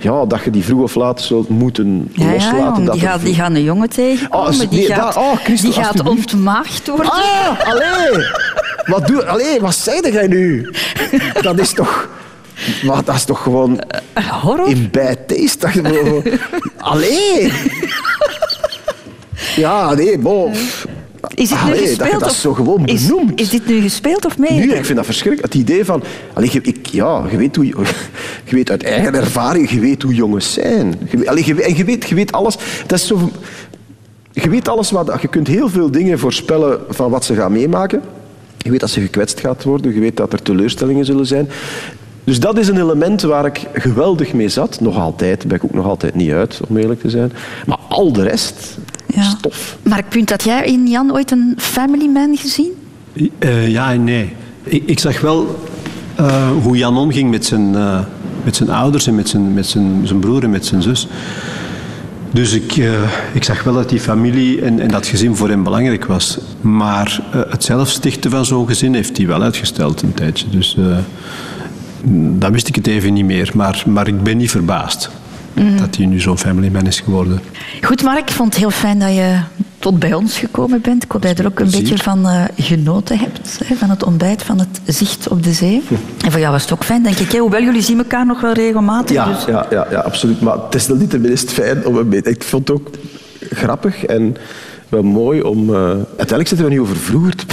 Ja, 0.00 0.24
dat 0.26 0.42
je 0.44 0.50
die 0.50 0.64
vroeg 0.64 0.82
of 0.82 0.94
laat 0.94 1.20
zult 1.20 1.48
moeten 1.48 2.10
Ja, 2.12 2.24
ja, 2.26 2.32
loslaten. 2.32 2.58
jong, 2.74 2.84
dat 2.84 2.94
die, 2.94 3.02
gaat, 3.02 3.22
die 3.22 3.34
gaan 3.34 3.54
een 3.54 3.62
jongen 3.62 3.88
tegenkomen. 3.88 4.46
Ah, 4.52 4.58
die 4.58 4.68
nee, 4.70 4.86
gaat, 4.86 5.14
daar- 5.14 5.22
oh, 5.24 5.36
Christel, 5.36 5.70
die 5.72 5.82
gaat 5.82 6.08
ontmaagd 6.08 6.86
worden. 6.88 7.10
Ah, 7.12 7.68
allee! 7.68 8.26
Wat, 8.84 9.06
doe, 9.06 9.26
allee, 9.26 9.60
wat 9.60 9.74
zei 9.74 10.10
jij 10.12 10.26
nu? 10.26 10.70
Dat 11.42 11.58
is 11.58 11.72
toch... 11.72 12.08
Maar 12.82 13.04
dat 13.04 13.14
is 13.14 13.24
toch 13.24 13.42
gewoon... 13.42 13.80
Horror? 14.42 14.68
In 14.68 14.88
bad 14.92 15.16
taste. 15.26 15.68
Allee! 16.78 17.52
Ja, 19.56 19.94
nee, 19.94 20.18
bon. 20.18 20.52
Is 21.34 21.50
het 21.50 21.64
nu 21.64 21.70
Allee, 21.70 21.80
dat 21.80 21.88
je 21.88 21.96
gespeeld? 21.96 22.20
dat 22.20 22.30
of- 22.30 22.36
zo 22.36 22.54
gewoon 22.54 22.86
is, 22.86 23.12
is 23.34 23.48
dit 23.48 23.66
nu 23.66 23.80
gespeeld 23.80 24.24
of 24.24 24.38
mee? 24.38 24.52
Nu, 24.52 24.72
ik 24.72 24.84
vind 24.84 24.96
dat 24.96 25.04
verschrikkelijk. 25.06 25.52
Het 25.52 25.62
idee 25.62 25.84
van... 25.84 26.02
Allee, 26.32 26.48
je, 26.52 26.60
ik, 26.62 26.86
ja, 26.86 27.24
je 27.30 27.36
weet, 27.36 27.56
hoe, 27.56 27.66
je, 27.66 27.74
weet 28.56 28.70
uit 28.70 28.82
eigen 28.82 29.14
ervaring, 29.14 29.70
je 29.70 29.80
weet 29.80 30.02
hoe 30.02 30.14
jongens 30.14 30.52
zijn. 30.52 30.98
Allee, 31.24 31.46
je, 31.46 31.62
en 31.62 31.76
je 31.76 31.84
weet, 31.84 32.08
je 32.08 32.14
weet 32.14 32.32
alles... 32.32 32.56
Dat 32.86 32.98
is 32.98 33.06
zo... 33.06 33.30
Je 34.32 34.48
weet 34.48 34.68
alles 34.68 34.90
wat... 34.90 35.18
Je 35.20 35.28
kunt 35.28 35.46
heel 35.46 35.68
veel 35.68 35.90
dingen 35.90 36.18
voorspellen 36.18 36.80
van 36.88 37.10
wat 37.10 37.24
ze 37.24 37.34
gaan 37.34 37.52
meemaken. 37.52 38.02
Je 38.58 38.70
weet 38.70 38.80
dat 38.80 38.90
ze 38.90 39.00
gekwetst 39.00 39.40
gaat 39.40 39.64
worden. 39.64 39.94
Je 39.94 40.00
weet 40.00 40.16
dat 40.16 40.32
er 40.32 40.42
teleurstellingen 40.42 41.04
zullen 41.04 41.26
zijn. 41.26 41.48
Dus 42.30 42.40
dat 42.40 42.58
is 42.58 42.68
een 42.68 42.80
element 42.80 43.22
waar 43.22 43.44
ik 43.44 43.66
geweldig 43.72 44.32
mee 44.32 44.48
zat. 44.48 44.80
Nog 44.80 44.98
altijd. 44.98 45.38
Daar 45.38 45.48
ben 45.48 45.56
ik 45.56 45.64
ook 45.64 45.74
nog 45.74 45.86
altijd 45.86 46.14
niet 46.14 46.30
uit, 46.30 46.60
om 46.68 46.76
eerlijk 46.76 47.00
te 47.00 47.10
zijn. 47.10 47.32
Maar 47.66 47.78
al 47.88 48.12
de 48.12 48.22
rest... 48.22 48.78
Stof. 49.18 49.76
Mark 49.82 50.08
Punt, 50.08 50.30
had 50.30 50.44
jij 50.44 50.64
in 50.64 50.86
Jan 50.86 51.12
ooit 51.12 51.30
een 51.30 51.54
family 51.56 52.06
man 52.06 52.36
gezien? 52.36 52.70
Eh, 53.38 53.68
ja 53.68 53.92
en 53.92 54.04
nee. 54.04 54.32
Ik, 54.62 54.82
ik 54.86 54.98
zag 54.98 55.20
wel 55.20 55.58
eh, 56.14 56.50
hoe 56.62 56.76
Jan 56.76 56.96
omging 56.96 57.30
met 57.30 57.46
zijn, 57.46 57.74
eh, 57.74 58.00
met 58.44 58.56
zijn 58.56 58.70
ouders 58.70 59.06
en 59.06 59.14
met 59.14 59.28
zijn, 59.28 59.54
met 59.54 59.66
zijn, 59.66 60.00
zijn 60.04 60.18
broer 60.18 60.42
en 60.42 60.50
met 60.50 60.66
zijn 60.66 60.82
zus. 60.82 61.08
Dus 62.32 62.52
ik, 62.52 62.76
eh, 62.76 62.92
ik 63.32 63.44
zag 63.44 63.62
wel 63.62 63.74
dat 63.74 63.88
die 63.88 64.00
familie 64.00 64.60
en, 64.60 64.80
en 64.80 64.88
dat 64.88 65.06
gezin 65.06 65.36
voor 65.36 65.48
hem 65.48 65.62
belangrijk 65.62 66.04
was. 66.04 66.38
Maar 66.60 67.20
eh, 67.32 67.40
het 67.48 67.64
zelf 67.64 67.88
stichten 67.88 68.30
van 68.30 68.44
zo'n 68.44 68.66
gezin 68.66 68.94
heeft 68.94 69.16
hij 69.16 69.26
wel 69.26 69.42
uitgesteld 69.42 70.02
een 70.02 70.14
tijdje. 70.14 70.46
Dus 70.50 70.76
eh, 70.78 70.98
dan 72.38 72.52
wist 72.52 72.68
ik 72.68 72.74
het 72.74 72.86
even 72.86 73.12
niet 73.12 73.24
meer. 73.24 73.50
Maar, 73.54 73.82
maar 73.86 74.06
ik 74.08 74.22
ben 74.22 74.36
niet 74.36 74.50
verbaasd 74.50 75.10
Mhm. 75.52 75.76
dat 75.76 75.96
hij 75.96 76.06
nu 76.06 76.20
zo'n 76.20 76.38
family 76.38 76.68
man 76.68 76.86
is 76.86 77.00
geworden. 77.00 77.40
Goed, 77.82 78.02
Mark, 78.02 78.18
ik 78.18 78.30
vond 78.30 78.48
het 78.52 78.58
heel 78.62 78.70
fijn 78.70 78.98
dat 78.98 79.08
je 79.14 79.38
tot 79.78 79.98
bij 79.98 80.14
ons 80.14 80.38
gekomen 80.38 80.80
bent. 80.80 81.04
Ik 81.04 81.10
hoop 81.12 81.22
dat 81.22 81.36
je 81.36 81.42
er 81.42 81.48
ook 81.50 81.58
een 81.58 81.66
Plezier. 81.68 81.88
beetje 81.88 82.02
van 82.04 82.28
eh, 82.28 82.44
genoten 82.56 83.18
hebt. 83.18 83.60
Hè, 83.64 83.74
van 83.74 83.90
het 83.90 84.04
ontbijt, 84.04 84.42
van 84.42 84.58
het 84.58 84.80
zicht 84.86 85.28
op 85.28 85.42
de 85.42 85.52
zee. 85.52 85.82
En 86.24 86.30
voor 86.30 86.40
jou 86.40 86.52
was 86.52 86.62
het 86.62 86.72
ook 86.72 86.84
fijn, 86.84 87.02
denk 87.02 87.16
ik. 87.16 87.32
Hè? 87.32 87.38
Hoewel 87.38 87.62
jullie 87.62 87.82
zien 87.82 87.98
elkaar 87.98 88.26
nog 88.26 88.40
wel 88.40 88.52
regelmatig. 88.52 89.16
Ja, 89.16 89.32
dus... 89.32 89.44
ja, 89.44 89.66
ja, 89.70 89.86
ja, 89.90 89.98
absoluut. 89.98 90.40
Maar 90.40 90.56
het 90.64 90.74
is 90.74 90.86
nog 90.86 90.98
niet 90.98 91.10
tenminste 91.10 91.52
fijn 91.54 91.86
om 91.86 91.96
een 91.96 92.08
beetje... 92.08 92.30
Ik 92.30 92.42
vond 92.44 92.68
het 92.68 92.76
ook 92.76 92.88
grappig 93.50 94.04
en 94.04 94.36
wel 94.88 95.02
mooi 95.02 95.42
om... 95.42 95.74
eh, 95.74 95.80
Uiteindelijk 95.80 96.48
zitten 96.48 96.66
we 96.66 96.72
nu 96.72 96.80
over 96.80 96.96
vroeger 96.96 97.34
te, 97.36 97.44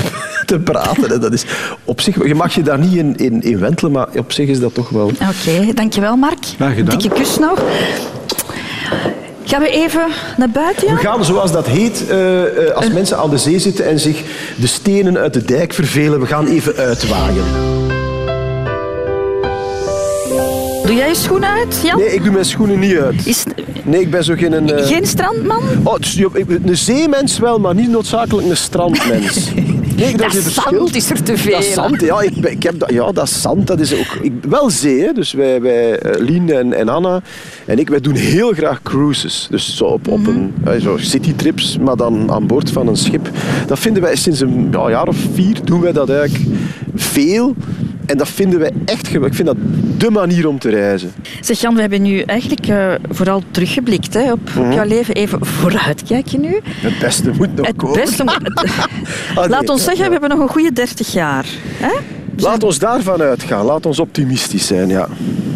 te 0.48 0.60
praten. 0.60 1.12
En 1.12 1.20
dat 1.20 1.34
is 1.34 1.46
op 1.84 2.02
zich... 2.02 2.28
Je 2.28 2.36
mag 2.36 2.56
je 2.56 2.62
daar 2.62 2.80
niet 2.80 2.94
in, 2.94 3.16
in, 3.16 3.42
in 3.42 3.60
wentelen, 3.60 3.92
maar 3.92 4.08
op 4.16 4.32
zich 4.32 4.50
is 4.50 4.60
dat 4.60 4.74
toch 4.74 4.90
wel... 4.90 5.06
Oké, 5.06 5.74
dankjewel 5.74 6.16
Mark. 6.16 6.46
Graag 6.56 6.76
gedaan. 6.76 6.98
Dikke 6.98 7.16
kus 7.16 7.38
nog. 7.38 7.64
Gaan 9.44 9.62
we 9.62 9.70
even 9.70 10.08
naar 10.38 10.50
buiten? 10.50 10.96
We 10.96 11.02
gaan, 11.02 11.26
zoals 11.26 11.52
dat 11.52 11.68
heet, 11.68 12.08
eh, 12.10 12.68
eh, 12.68 12.76
als 12.76 12.90
mensen 12.92 13.18
aan 13.18 13.30
de 13.30 13.38
zee 13.38 13.60
zitten 13.60 13.86
en 13.86 14.00
zich 14.00 14.24
de 14.56 14.68
stenen 14.68 15.18
uit 15.18 15.34
de 15.34 15.44
dijk 15.44 15.74
vervelen, 15.74 16.20
we 16.20 16.26
gaan 16.26 16.48
even 16.48 16.76
uitwaaien. 16.76 17.44
Doe 20.86 20.96
jij 20.96 21.08
je 21.08 21.16
schoenen 21.16 21.50
uit, 21.50 21.80
Jan? 21.84 21.98
Nee, 21.98 22.14
ik 22.14 22.24
doe 22.24 22.32
mijn 22.34 22.46
schoenen 22.46 22.80
niet 22.80 22.98
uit. 22.98 23.26
Is... 23.26 23.44
Nee, 23.84 24.02
ik 24.02 24.12
ben 24.12 24.24
zo 24.24 24.34
geen... 24.38 24.52
Een, 24.52 24.72
eh, 24.72 24.86
Geen 24.86 25.06
strandman? 25.06 25.64
Oh, 25.84 25.96
ben 26.46 26.62
een 26.66 26.78
zeemens 26.78 27.40
wel, 27.40 27.60
maar 27.60 27.76
niet 27.76 27.90
noodzakelijk 27.90 28.48
een 28.48 28.58
strandmens. 28.58 29.52
Nee, 29.98 30.18
Dat 30.18 30.34
is 30.34 30.54
zand 30.54 30.96
is 30.96 31.10
er 31.10 31.24
te 31.24 31.38
veel. 31.38 31.52
Dat 31.52 31.64
zand, 31.64 32.02
ja, 32.02 32.22
ik, 32.22 32.36
ik 32.36 32.64
heb 32.64 32.80
dat, 32.80 32.92
ja, 32.92 33.12
dat 33.12 33.30
zand, 33.30 33.68
dat 33.68 33.80
is 33.80 33.94
ook... 33.94 34.18
Ik, 34.22 34.34
wel 34.50 34.70
zee, 34.70 35.02
hè. 35.02 35.14
dus 35.14 35.32
wij, 35.32 35.62
wij 35.62 36.00
eh, 36.00 36.22
Lien 36.22 36.50
en, 36.50 36.74
en 36.74 36.90
Anna 36.90 37.22
en 37.66 37.80
ik, 37.80 37.90
wij 37.90 38.00
doen 38.00 38.16
heel 38.16 38.52
graag 38.52 38.82
cruises. 38.82 39.48
Dus 39.50 39.78
zo 39.78 39.84
op, 39.84 40.08
op 40.08 40.28
een 40.28 40.54
eh, 40.64 40.82
zo 40.82 40.98
citytrips, 40.98 41.78
maar 41.78 41.96
dan 41.96 42.32
aan 42.32 42.48
boord 42.48 42.72
van 42.72 42.88
een 42.88 42.98
schip. 42.98 43.30
Dat 43.68 43.80
vinden 43.80 44.02
wij 44.02 44.16
sinds 44.16 44.40
een 44.40 44.68
ja, 44.72 44.90
jaar 44.90 45.08
of 45.08 45.18
vier, 45.34 45.60
doen 45.64 45.82
wij 45.82 45.92
dat 45.92 46.10
eigenlijk 46.10 46.46
veel. 46.96 47.56
En 48.08 48.18
dat 48.18 48.30
vinden 48.30 48.60
wij 48.60 48.72
echt 48.86 49.08
geweldig. 49.08 49.30
Ik 49.30 49.36
vind 49.36 49.48
dat 49.48 49.58
de 49.98 50.10
manier 50.12 50.48
om 50.48 50.60
te 50.60 50.70
reizen. 50.70 51.12
Zeg 51.42 51.60
Jan, 51.62 51.76
we 51.76 51.82
hebben 51.82 52.02
nu 52.02 52.20
eigenlijk 52.22 52.68
eh, 52.68 52.94
vooral 53.10 53.44
teruggeblikt 53.52 54.14
hè, 54.14 54.32
op, 54.32 54.40
op 54.58 54.64
Mhm. 54.64 54.72
jouw 54.74 54.86
leven. 54.86 55.16
Even 55.16 55.46
vooruit 55.46 56.04
kijken 56.04 56.42
nu. 56.42 56.60
Het 56.64 57.00
beste 57.00 57.32
moet 57.38 57.56
nog 57.56 57.66
Het 57.68 57.76
komen. 57.76 57.96
beste 58.00 58.24
moet... 58.24 58.40
Ah, 59.30 59.38
nee. 59.38 59.50
Laat 59.50 59.70
ons 59.70 59.84
zeggen, 59.84 60.06
we 60.06 60.12
hebben 60.12 60.30
nog 60.30 60.40
een 60.40 60.48
goede 60.48 60.74
30 60.74 61.14
jaar. 61.14 61.46
Hè? 61.78 61.92
Laat 62.38 62.64
ons 62.64 62.80
daarvan 62.80 63.22
uitgaan. 63.22 63.66
Laat 63.66 63.86
ons 63.86 64.00
optimistisch 64.00 64.68
zijn, 64.68 64.88
ja. 64.90 65.08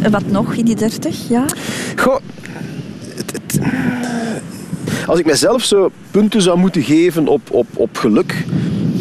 En 0.02 0.12
wat 0.12 0.28
nog 0.28 0.54
in 0.54 0.66
die 0.66 0.76
30 0.76 1.28
jaar? 1.30 1.52
Goh, 1.96 2.18
het- 3.16 3.32
het- 3.32 3.60
als 5.08 5.20
ik 5.20 5.26
mezelf 5.26 5.64
zo 5.64 5.92
punten 6.12 6.42
zou 6.42 6.58
moeten 6.58 6.82
geven 6.84 7.28
op, 7.28 7.42
op, 7.52 7.68
op 7.74 7.98
geluk, 7.98 8.46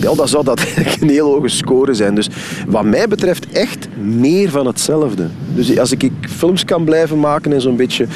ja, 0.00 0.14
dan 0.14 0.28
zou 0.28 0.44
dat 0.44 0.58
eigenlijk 0.64 1.02
een 1.02 1.08
heel 1.08 1.32
hoge 1.32 1.48
score 1.48 1.94
zijn. 1.94 2.14
Dus 2.14 2.28
wat 2.66 2.84
mij 2.84 3.08
betreft 3.08 3.48
echt 3.48 3.88
meer 4.02 4.50
van 4.50 4.66
hetzelfde. 4.66 5.26
Dus 5.54 5.78
als 5.78 5.92
ik, 5.92 6.10
films 6.20 6.64
kan 6.64 6.84
blijven 6.84 7.20
maken 7.20 7.52
en 7.52 7.60
zo'n 7.60 7.76
beetje 7.76 8.06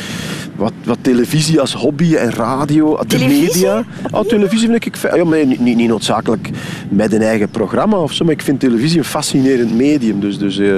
wat, 0.56 0.72
wat 0.84 0.98
televisie 1.00 1.60
als 1.60 1.74
hobby 1.74 2.14
en 2.14 2.30
radio, 2.30 2.98
de 3.06 3.18
media. 3.18 3.84
Oh, 4.10 4.20
televisie 4.20 4.68
vind 4.68 4.86
ik 4.86 4.96
fijn. 4.96 5.16
Ja, 5.16 5.24
maar 5.24 5.46
niet, 5.46 5.60
niet, 5.60 5.76
niet 5.76 5.88
noodzakelijk 5.88 6.50
met 6.88 7.12
een 7.12 7.22
eigen 7.22 7.48
programma 7.48 7.96
of 7.96 8.12
zo, 8.12 8.24
maar 8.24 8.32
ik 8.32 8.42
vind 8.42 8.60
televisie 8.60 8.98
een 8.98 9.04
fascinerend 9.04 9.74
medium. 9.74 10.20
Dus, 10.20 10.38
dus 10.38 10.58
eh, 10.58 10.76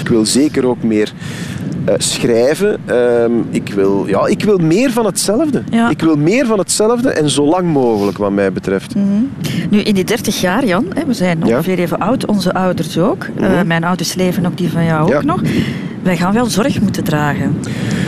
ik 0.00 0.08
wil 0.08 0.26
zeker 0.26 0.66
ook 0.66 0.82
meer 0.82 1.12
eh, 1.84 1.94
schrijven. 1.98 2.78
Ehm, 2.86 3.32
ik, 3.50 3.72
wil, 3.74 4.04
ja, 4.06 4.26
ik 4.26 4.42
wil 4.44 4.58
meer 4.58 4.90
van 4.90 5.04
hetzelfde. 5.06 5.62
Ik 5.90 6.00
wil 6.00 6.16
meer 6.16 6.46
van 6.46 6.58
hetzelfde 6.58 7.10
en 7.10 7.30
zo 7.30 7.44
lang 7.44 7.72
mogelijk, 7.72 8.18
wat 8.18 8.30
mij 8.32 8.52
betreft. 8.52 8.94
Nu, 9.70 9.78
in 9.80 9.94
die 9.94 10.04
30 10.04 10.40
jaar, 10.40 10.64
Jan, 10.66 10.84
hè, 10.94 11.04
we 11.06 11.12
zijn 11.14 11.44
ongeveer 11.44 11.78
even 11.78 11.98
oud, 11.98 12.26
onze 12.26 12.52
ouders 12.54 12.98
ook. 12.98 13.26
Eh, 13.40 13.62
mijn 13.66 13.84
ouders 13.84 14.14
leven 14.14 14.46
ook, 14.46 14.56
die 14.56 14.68
van 14.70 14.84
jou 14.84 15.02
ook 15.02 15.18
Mhm. 15.22 15.26
Nog. 15.26 15.40
Wij 16.02 16.16
gaan 16.16 16.32
wel 16.32 16.46
zorg 16.46 16.80
moeten 16.80 17.04
dragen 17.04 17.56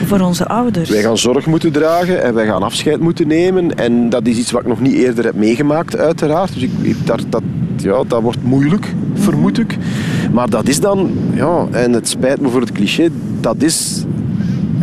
voor 0.06 0.20
onze 0.20 0.46
ouders. 0.46 0.90
Wij 0.90 1.02
gaan 1.02 1.18
zorg 1.18 1.46
moeten 1.46 1.72
dragen 1.72 2.22
en 2.22 2.34
wij 2.34 2.46
gaan 2.46 2.62
afscheid 2.62 3.00
moeten 3.00 3.26
nemen. 3.26 3.76
En 3.78 4.08
dat 4.10 4.26
is 4.26 4.36
iets 4.36 4.50
wat 4.50 4.60
ik 4.60 4.66
nog 4.68 4.80
niet 4.80 4.92
eerder 4.94 5.24
heb 5.24 5.34
meegemaakt, 5.34 5.96
uiteraard. 5.96 6.52
Dus 6.54 6.62
ik, 6.62 6.70
ik- 6.80 7.06
daar, 7.06 7.20
dat, 7.28 7.42
ja, 7.76 8.02
dat 8.06 8.22
wordt 8.22 8.42
moeilijk, 8.42 8.86
vermoed 9.14 9.58
ik. 9.58 9.76
Maar 10.32 10.50
dat 10.50 10.68
is 10.68 10.80
dan, 10.80 11.10
ja, 11.34 11.66
en 11.70 11.92
het 11.92 12.08
spijt 12.08 12.40
me 12.40 12.48
voor 12.48 12.60
het 12.60 12.72
cliché, 12.72 13.08
dat 13.42 13.62
is 13.62 14.04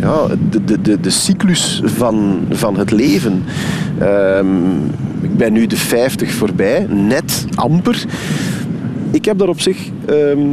ja, 0.00 0.26
de, 0.50 0.64
de, 0.64 0.80
de, 0.80 1.00
de 1.00 1.10
cyclus 1.10 1.82
van, 1.84 2.46
van 2.50 2.78
het 2.78 2.90
leven. 2.90 3.42
Ehm, 3.98 4.76
ik 5.20 5.36
ben 5.36 5.52
nu 5.52 5.66
de 5.66 5.76
50 5.76 6.32
voorbij, 6.32 6.86
net 6.88 7.46
amper. 7.54 8.04
Ik 9.10 9.24
heb 9.24 9.38
daar 9.38 9.48
op 9.48 9.60
zich 9.60 9.88
ehm, 10.06 10.48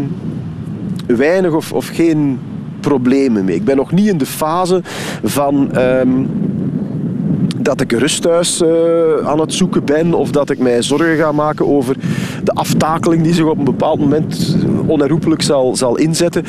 weinig 1.05 1.53
of, 1.53 1.73
of 1.73 1.87
geen 1.87 2.39
problemen 2.79 3.45
mee. 3.45 3.55
Ik 3.55 3.65
ben 3.65 3.75
nog 3.75 3.91
niet 3.91 4.07
in 4.07 4.17
de 4.17 4.25
fase 4.25 4.81
van 5.23 5.71
ehm, 5.71 6.09
dat 7.67 7.81
ik 7.81 7.91
een 7.91 7.99
rusthuis 7.99 8.61
eh, 8.61 8.69
aan 9.23 9.39
het 9.39 9.53
zoeken 9.53 9.85
ben 9.85 10.13
of 10.13 10.31
dat 10.31 10.49
ik 10.49 10.59
mij 10.59 10.83
zorgen 10.83 11.17
ga 11.17 11.31
maken 11.31 11.67
over 11.67 11.95
de 12.43 12.51
aftakeling 12.51 13.23
die 13.23 13.33
zich 13.33 13.45
op 13.45 13.57
een 13.57 13.63
bepaald 13.63 13.99
moment 13.99 14.55
onherroepelijk 14.85 15.41
zal, 15.41 15.75
zal 15.75 15.97
inzetten. 15.97 16.43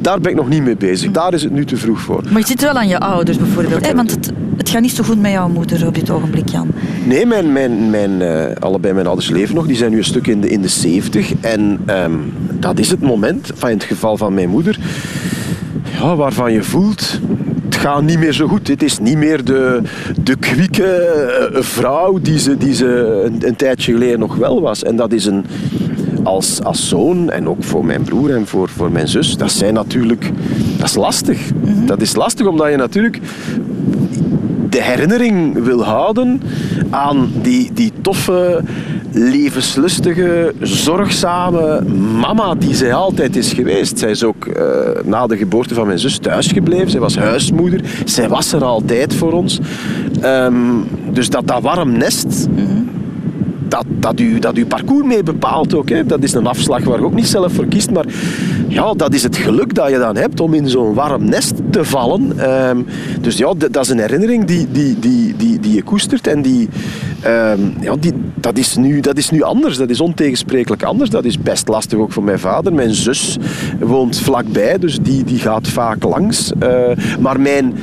Daar 0.00 0.20
ben 0.20 0.30
ik 0.30 0.36
nog 0.36 0.48
niet 0.48 0.62
mee 0.62 0.76
bezig. 0.76 1.10
Daar 1.10 1.34
is 1.34 1.42
het 1.42 1.52
nu 1.52 1.64
te 1.64 1.76
vroeg 1.76 2.00
voor. 2.00 2.22
Maar 2.30 2.40
je 2.40 2.46
zit 2.46 2.60
wel 2.60 2.72
aan 2.72 2.88
je 2.88 2.98
ouders 2.98 3.38
bijvoorbeeld. 3.38 3.86
Hè? 3.86 3.94
Want 3.94 4.10
het, 4.10 4.32
het 4.56 4.68
gaat 4.68 4.80
niet 4.80 4.92
zo 4.92 5.04
goed 5.04 5.20
met 5.20 5.30
jouw 5.30 5.48
moeder 5.48 5.86
op 5.86 5.94
dit 5.94 6.10
ogenblik, 6.10 6.48
Jan. 6.48 6.68
Nee, 7.04 7.26
mijn, 7.26 7.52
mijn, 7.52 7.90
mijn, 7.90 8.22
eh, 8.22 8.56
allebei 8.58 8.94
mijn 8.94 9.06
ouders 9.06 9.30
leven 9.30 9.54
nog. 9.54 9.66
Die 9.66 9.76
zijn 9.76 9.90
nu 9.90 9.96
een 9.96 10.04
stuk 10.04 10.26
in 10.26 10.40
de, 10.40 10.48
in 10.48 10.62
de 10.62 10.68
70. 10.68 11.32
En 11.40 11.78
ehm, 11.86 12.12
dat 12.52 12.78
is 12.78 12.90
het 12.90 13.00
moment, 13.00 13.50
van 13.54 13.68
in 13.68 13.76
het 13.76 13.86
geval 13.86 14.16
van 14.16 14.34
mijn 14.34 14.48
moeder, 14.48 14.78
ja, 16.00 16.16
waarvan 16.16 16.52
je 16.52 16.62
voelt. 16.62 17.20
Het 17.68 17.76
gaat 17.76 18.02
niet 18.02 18.18
meer 18.18 18.32
zo 18.32 18.46
goed. 18.46 18.68
Het 18.68 18.82
is 18.82 18.98
niet 18.98 19.16
meer 19.16 19.44
de, 19.44 19.82
de 20.22 20.36
kwieke 20.36 20.84
eh, 20.84 21.62
vrouw 21.62 22.18
die 22.22 22.38
ze, 22.38 22.56
die 22.56 22.74
ze 22.74 23.22
een, 23.24 23.48
een 23.48 23.56
tijdje 23.56 23.92
geleden 23.92 24.18
nog 24.18 24.36
wel 24.36 24.60
was. 24.60 24.82
En 24.82 24.96
dat 24.96 25.12
is 25.12 25.26
een, 25.26 25.44
als, 26.22 26.62
als 26.62 26.88
zoon 26.88 27.30
en 27.30 27.48
ook 27.48 27.64
voor 27.64 27.84
mijn 27.84 28.02
broer 28.02 28.34
en 28.34 28.46
voor, 28.46 28.68
voor 28.68 28.90
mijn 28.90 29.08
zus, 29.08 29.36
dat 29.36 29.50
zijn 29.50 29.74
natuurlijk. 29.74 30.30
Dat 30.76 30.88
is 30.88 30.94
lastig. 30.94 31.50
Dat 31.86 32.00
is 32.00 32.16
lastig 32.16 32.46
omdat 32.46 32.70
je 32.70 32.76
natuurlijk 32.76 33.20
de 34.68 34.82
herinnering 34.82 35.64
wil 35.64 35.84
houden 35.84 36.42
aan 36.90 37.30
die, 37.42 37.70
die 37.72 37.92
toffe, 38.00 38.62
levenslustige, 39.12 40.54
zorgzame 40.60 41.82
mama 42.20 42.54
die 42.54 42.74
zij 42.74 42.94
altijd 42.94 43.36
is 43.36 43.52
geweest. 43.52 43.98
Zij 43.98 44.10
is 44.10 44.24
ook 44.24 44.46
eh, 44.46 44.64
na 45.04 45.26
de 45.26 45.36
geboorte 45.36 45.74
van 45.74 45.86
mijn 45.86 45.98
zus 45.98 46.18
thuisgebleven. 46.18 46.90
Zij 46.90 47.00
was 47.00 47.16
huismoeder. 47.16 47.80
Zij 48.04 48.28
was 48.28 48.52
er 48.52 48.64
altijd 48.64 49.14
voor 49.14 49.32
ons. 49.32 49.60
Ehm, 50.20 50.54
dus 51.12 51.30
dat, 51.30 51.46
dat 51.46 51.62
warm 51.62 51.96
nest, 51.96 52.48
dat, 53.68 53.84
dat, 53.88 54.20
u, 54.20 54.38
dat 54.38 54.56
uw 54.56 54.66
parcours 54.66 55.06
mee 55.06 55.22
bepaalt 55.22 55.74
ook. 55.74 55.88
Hè. 55.88 56.06
Dat 56.06 56.22
is 56.22 56.32
een 56.32 56.46
afslag 56.46 56.84
waar 56.84 56.98
je 56.98 57.04
ook 57.04 57.14
niet 57.14 57.26
zelf 57.26 57.52
voor 57.52 57.66
kiest. 57.66 57.90
Maar 57.90 58.06
ja, 58.68 58.94
dat 58.94 59.14
is 59.14 59.22
het 59.22 59.36
geluk 59.36 59.74
dat 59.74 59.90
je 59.90 59.98
dan 59.98 60.16
hebt 60.16 60.40
om 60.40 60.54
in 60.54 60.68
zo'n 60.68 60.94
warm 60.94 61.24
nest 61.24 61.54
te 61.70 61.84
vallen. 61.84 62.32
Ehm, 62.38 62.78
dus 63.20 63.36
ja, 63.36 63.52
dat 63.56 63.76
is 63.76 63.88
een 63.88 63.98
herinnering 63.98 64.44
die, 64.44 64.66
die, 64.70 64.98
die, 64.98 65.36
die, 65.36 65.60
die 65.60 65.74
je 65.74 65.82
koestert. 65.82 66.26
En 66.26 66.42
die, 66.42 66.68
ehm, 67.20 67.60
ja, 67.80 67.96
die, 67.96 68.12
dat, 68.34 68.58
is 68.58 68.76
nu, 68.76 69.00
dat 69.00 69.16
is 69.16 69.30
nu 69.30 69.42
anders. 69.42 69.76
Dat 69.76 69.90
is 69.90 70.00
ontegensprekelijk 70.00 70.82
anders. 70.82 71.10
Dat 71.10 71.24
is 71.24 71.38
best 71.38 71.68
lastig 71.68 71.98
ook 71.98 72.12
voor 72.12 72.22
mijn 72.22 72.38
vader. 72.38 72.72
Mijn 72.72 72.94
zus 72.94 73.36
woont 73.80 74.18
vlakbij, 74.18 74.78
dus 74.78 74.98
die, 74.98 75.24
die 75.24 75.38
gaat 75.38 75.68
vaak 75.68 76.02
langs. 76.02 76.52
Eh, 76.58 76.90
maar 77.20 77.40
mijn, 77.40 77.74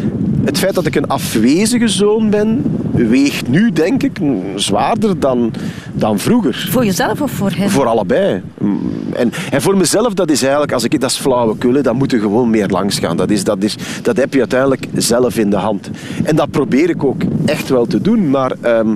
het 0.46 0.58
feit 0.58 0.74
dat 0.74 0.86
ik 0.86 0.96
een 0.96 1.08
afwezige 1.08 1.88
zoon 1.88 2.30
ben, 2.30 2.64
weegt 2.92 3.48
nu, 3.48 3.72
denk 3.72 4.04
ik, 4.04 4.20
zwaarder 4.56 5.20
dan, 5.20 5.54
dan 5.94 6.20
vroeger. 6.20 6.68
Voor 6.72 6.86
jezelf 6.86 7.22
of 7.22 7.32
voor 7.32 7.52
hen? 7.52 7.70
Voor 7.70 7.86
allebei. 7.86 8.42
Mm, 8.58 8.80
En, 9.14 9.32
en 9.52 9.62
voor 9.62 9.78
mezelf, 9.78 10.14
dat 10.14 10.30
is 10.30 10.42
eigenlijk, 10.42 10.72
als 10.72 10.84
ik 10.84 11.00
dat 11.00 11.10
is 11.10 11.18
flauwekul, 11.18 11.82
dan 11.82 11.96
moet 11.96 12.12
je 12.12 12.20
gewoon 12.20 12.50
meer 12.50 12.68
langs 12.68 13.00
gaan. 13.00 13.18
Dat, 13.18 13.30
is, 13.30 13.44
dat, 13.44 13.64
is, 13.64 13.76
dat 14.02 14.18
heb 14.18 14.34
je 14.34 14.40
uiteindelijk 14.40 14.88
zelf 14.96 15.38
in 15.38 15.50
de 15.50 15.56
hand. 15.56 15.90
En 16.24 16.36
dat 16.36 16.52
probeer 16.52 16.90
ik 16.90 17.04
ook 17.04 17.22
echt 17.46 17.70
wel 17.70 17.86
te 17.86 18.02
doen, 18.02 18.30
maar 18.30 18.52
ehm, 18.62 18.96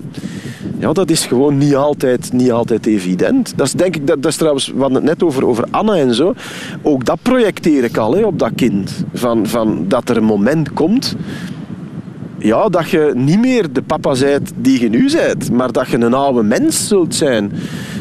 ja, 0.80 0.94
dat 0.94 1.10
is 1.10 1.26
gewoon 1.26 1.58
niet 1.58 1.76
altijd, 1.76 2.34
niet 2.34 2.52
altijd 2.52 2.86
evident. 2.86 3.54
Dat 3.56 3.66
is, 3.68 3.74
denk 3.74 3.96
ik, 3.96 4.08
dat, 4.08 4.22
dat 4.22 4.32
is 4.32 4.38
trouwens, 4.38 4.68
we 4.68 4.80
hadden 4.80 4.98
het 4.98 5.04
net 5.04 5.24
over, 5.24 5.46
over 5.46 5.66
Anna 5.72 5.96
en 5.96 6.14
zo. 6.14 6.34
Ook 6.82 7.06
dat 7.06 7.20
projecteer 7.22 7.84
ik 7.84 7.98
al 7.98 8.16
hè, 8.16 8.26
op 8.26 8.40
dat 8.40 8.52
kind. 8.56 9.04
Van, 9.14 9.48
van, 9.48 9.86
dat 9.88 10.10
er 10.10 10.18
een 10.18 10.24
moment 10.24 10.74
komt 10.74 11.16
ja, 12.40 12.70
dat 12.70 12.90
je 12.90 13.12
niet 13.16 13.40
meer 13.40 13.74
de 13.74 13.82
papa 13.82 14.16
bent 14.20 14.52
die 14.56 14.82
je 14.82 14.90
nu 14.90 15.12
bent, 15.12 15.52
maar 15.52 15.72
dat 15.72 15.88
je 15.88 15.98
een 15.98 16.14
oude 16.14 16.44
mens 16.44 16.88
zult 16.88 17.16
zijn. 17.16 17.52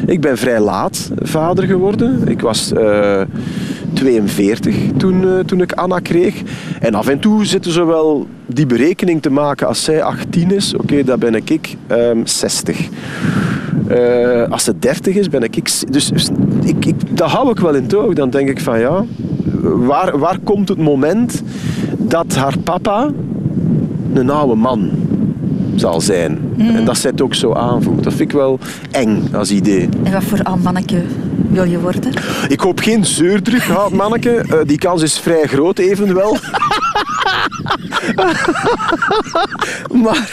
Ik 0.05 0.21
ben 0.21 0.37
vrij 0.37 0.59
laat 0.59 1.11
vader 1.21 1.63
geworden. 1.65 2.27
Ik 2.27 2.41
was 2.41 2.71
eh, 2.71 3.21
42 3.93 4.75
toen, 4.97 5.27
eh, 5.27 5.39
toen 5.39 5.61
ik 5.61 5.71
Anna 5.71 5.99
kreeg. 5.99 6.41
En 6.79 6.93
af 6.93 7.07
en 7.07 7.19
toe 7.19 7.45
zitten 7.45 7.71
ze 7.71 7.85
wel 7.85 8.27
die 8.45 8.65
berekening 8.65 9.21
te 9.21 9.29
maken. 9.29 9.67
Als 9.67 9.83
zij 9.83 10.03
18 10.03 10.51
is, 10.51 10.75
oké, 10.75 11.03
dan 11.03 11.19
ben 11.19 11.35
ik 11.35 11.75
ehm 11.87 12.25
60. 12.25 12.89
Eh, 13.87 14.51
als 14.51 14.63
ze 14.63 14.79
30 14.79 15.15
is, 15.15 15.29
ben 15.29 15.43
ik... 15.43 15.71
Dus 15.91 16.11
ik, 16.63 16.85
ik, 16.85 17.17
dat 17.17 17.29
hou 17.29 17.49
ik 17.49 17.59
wel 17.59 17.75
in 17.75 17.87
toog. 17.87 18.13
Dan 18.13 18.29
denk 18.29 18.49
ik 18.49 18.59
van 18.59 18.79
ja, 18.79 19.03
waar, 19.61 20.17
waar 20.17 20.37
komt 20.43 20.69
het 20.69 20.77
moment 20.77 21.41
dat 21.97 22.35
haar 22.35 22.57
papa 22.63 23.09
een 24.13 24.29
oude 24.29 24.55
man 24.55 24.89
zal 25.75 26.01
zijn? 26.01 26.39
En 26.57 26.85
dat 26.85 26.97
zij 26.97 27.09
het 27.09 27.21
ook 27.21 27.33
zo 27.33 27.53
aanvoelt. 27.53 28.03
Dat 28.03 28.13
vind 28.13 28.31
ik 28.31 28.37
wel 28.37 28.59
eng 28.91 29.23
als 29.33 29.51
idee. 29.51 29.89
En 30.03 30.11
wat 30.11 30.23
voor 30.23 30.43
oud 30.43 30.63
manneke 30.63 31.01
wil 31.49 31.63
je 31.63 31.79
worden? 31.79 32.13
Ik 32.47 32.59
hoop 32.59 32.79
geen 32.79 33.05
zeurdruk, 33.05 33.69
oud 33.69 33.91
manneke. 33.91 34.35
Eh, 34.49 34.59
die 34.65 34.77
kans 34.77 35.01
is 35.01 35.19
vrij 35.19 35.47
groot 35.47 35.77
evenwel. 35.77 36.37
maar 40.03 40.29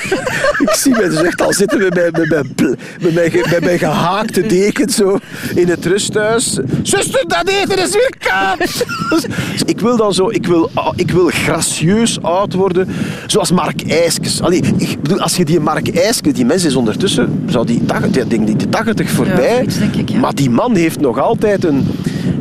ik 0.58 0.70
zie 0.76 0.92
mij 0.92 1.08
dus 1.08 1.22
echt 1.22 1.42
al 1.42 1.52
zitten 1.52 1.78
met 1.78 1.94
mijn, 1.94 2.10
met 2.12 2.28
mijn, 2.28 2.54
met 3.00 3.14
mijn, 3.14 3.30
ge- 3.30 3.46
met 3.50 3.64
mijn 3.64 3.78
gehaakte 3.78 4.46
deken 4.46 4.90
zo 4.90 5.18
in 5.54 5.68
het 5.68 5.86
rusthuis. 5.86 6.58
Zuster, 6.82 7.24
dat 7.26 7.48
eten 7.48 7.78
is 7.78 7.90
weer 7.92 8.14
koud! 8.18 8.84
Dus 9.08 9.26
ik 9.66 9.80
wil 9.80 9.96
dan 9.96 10.14
zo, 10.14 10.28
ik 10.30 10.46
wil, 10.46 10.70
ah, 10.74 10.92
ik 10.96 11.10
wil 11.10 11.26
gracieus 11.26 12.22
oud 12.22 12.54
worden, 12.54 12.88
zoals 13.26 13.50
Mark 13.52 13.82
IJskes. 13.90 14.42
Allee, 14.42 14.62
ik 14.78 15.02
bedoel, 15.02 15.20
als 15.20 15.36
je 15.36 15.44
die 15.44 15.60
Mark 15.60 15.96
IJskes, 15.96 16.32
die 16.32 16.44
mens 16.44 16.64
is 16.64 16.74
ondertussen, 16.74 17.44
zou 17.48 17.66
die, 17.66 17.84
tach- 17.84 18.08
die, 18.10 18.26
denk 18.26 18.46
die 18.46 18.56
de 18.56 18.68
80 18.68 19.10
voorbij, 19.10 19.54
zoiets 19.54 19.78
denk 19.78 19.94
ik, 19.94 20.08
ja. 20.08 20.18
maar 20.18 20.34
die 20.34 20.50
man 20.50 20.74
heeft 20.74 21.00
nog 21.00 21.18
altijd 21.20 21.64
een, 21.64 21.86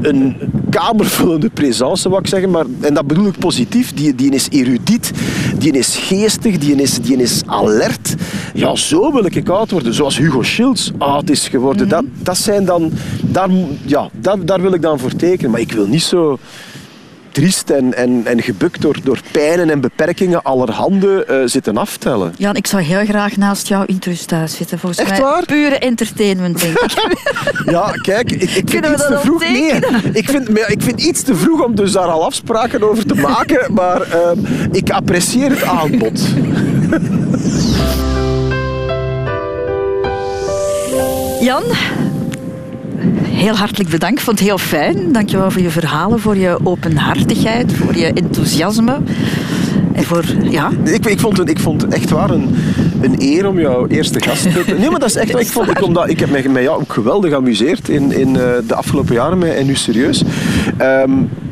een 0.01 0.35
kamervullende 0.69 1.49
présence, 1.49 2.09
wat 2.09 2.19
ik 2.19 2.27
zeggen. 2.27 2.49
Maar, 2.49 2.65
en 2.81 2.93
dat 2.93 3.07
bedoel 3.07 3.27
ik 3.27 3.39
positief. 3.39 3.93
Die, 3.93 4.15
die 4.15 4.31
is 4.31 4.47
erudiet, 4.49 5.11
die 5.57 5.71
is 5.71 5.95
geestig, 5.95 6.57
die 6.57 6.75
is, 6.75 6.99
die 6.99 7.17
is 7.17 7.41
alert. 7.45 8.15
Ja, 8.53 8.75
zo 8.75 9.11
wil 9.11 9.25
ik 9.25 9.49
oud 9.49 9.71
worden. 9.71 9.93
Zoals 9.93 10.17
Hugo 10.17 10.41
Schilds 10.41 10.91
oud 10.97 11.29
is 11.29 11.47
geworden. 11.47 11.89
dat, 11.89 12.03
dat 12.23 12.37
zijn 12.37 12.65
dan... 12.65 12.91
Daar, 13.21 13.49
ja, 13.85 14.09
daar, 14.13 14.45
daar 14.45 14.61
wil 14.61 14.73
ik 14.73 14.81
dan 14.81 14.99
voor 14.99 15.15
tekenen. 15.15 15.51
Maar 15.51 15.59
ik 15.59 15.71
wil 15.71 15.87
niet 15.87 16.03
zo 16.03 16.39
triest 17.35 17.69
en, 17.69 17.93
en, 17.93 18.21
en 18.25 18.41
gebukt 18.41 18.81
door, 18.81 18.97
door 19.03 19.19
pijnen 19.31 19.69
en 19.69 19.81
beperkingen 19.81 20.43
allerhande 20.43 21.25
eh, 21.25 21.37
zitten 21.45 21.77
aftellen. 21.77 22.33
Jan, 22.37 22.55
ik 22.55 22.67
zou 22.67 22.83
heel 22.83 23.05
graag 23.05 23.37
naast 23.37 23.67
jou 23.67 23.85
in 23.85 23.95
het 23.95 24.05
rusthuis 24.05 24.55
zitten. 24.55 24.79
Volgens 24.79 25.01
Echt 25.01 25.09
mij 25.09 25.21
waar? 25.21 25.45
pure 25.45 25.77
entertainment, 25.79 26.61
denk 26.61 26.79
ik. 26.79 26.93
Ja, 27.65 27.91
kijk, 28.01 28.31
ik, 28.31 28.49
ik 28.51 28.69
vind 28.69 28.85
iets 28.85 29.07
te 29.07 29.19
vroeg. 29.19 29.39
Nee, 29.39 29.73
ik 30.13 30.29
vind, 30.29 30.49
ik 30.67 30.81
vind 30.81 31.01
iets 31.01 31.21
te 31.21 31.35
vroeg 31.35 31.63
om 31.63 31.75
dus 31.75 31.91
daar 31.91 32.07
al 32.07 32.25
afspraken 32.25 32.89
over 32.89 33.05
te 33.05 33.15
maken. 33.15 33.73
Maar 33.73 34.01
ehm, 34.01 34.39
ik 34.71 34.89
apprecieer 34.89 35.49
het 35.49 35.63
aanbod. 35.63 36.21
Jan, 41.39 41.63
heel 43.35 43.55
hartelijk 43.55 43.89
bedankt. 43.89 44.17
Ik 44.17 44.23
vond 44.23 44.39
het 44.39 44.47
heel 44.47 44.57
fijn. 44.57 45.11
Dankjewel 45.11 45.51
voor 45.51 45.61
je 45.61 45.69
verhalen, 45.69 46.19
voor 46.19 46.37
je 46.37 46.57
openhartigheid, 46.63 47.73
voor 47.73 47.95
je 47.95 48.05
enthousiasme. 48.05 48.97
En 49.93 50.03
voor, 50.03 50.23
ja... 50.43 50.71
Ik, 50.83 51.05
ik, 51.05 51.19
vond 51.19 51.37
het, 51.37 51.49
ik 51.49 51.59
vond 51.59 51.81
het 51.81 51.93
echt 51.93 52.09
waar 52.09 52.29
een, 52.29 52.55
een 53.01 53.15
eer 53.17 53.47
om 53.47 53.59
jouw 53.59 53.87
eerste 53.87 54.21
gast 54.21 54.41
te 54.41 54.63
zijn. 54.65 54.79
Nee, 54.79 54.89
maar 54.89 54.99
dat 54.99 55.09
is 55.09 55.15
echt 55.15 55.31
waar. 55.31 55.41
Ik, 55.41 55.47
vond, 55.47 55.69
ik, 55.69 55.83
omdat, 55.83 56.09
ik 56.09 56.19
heb 56.19 56.29
mij 56.29 56.47
met 56.49 56.63
jou 56.63 56.81
ook 56.81 56.93
geweldig 56.93 57.29
geamuseerd 57.29 57.89
in, 57.89 58.11
in 58.11 58.27
eh, 58.27 58.51
de 58.67 58.75
afgelopen 58.75 59.15
jaren 59.15 59.37
met 59.37 59.53
En 59.53 59.65
Nu 59.65 59.75
Serieus. 59.75 60.23
Ehm, 60.77 61.11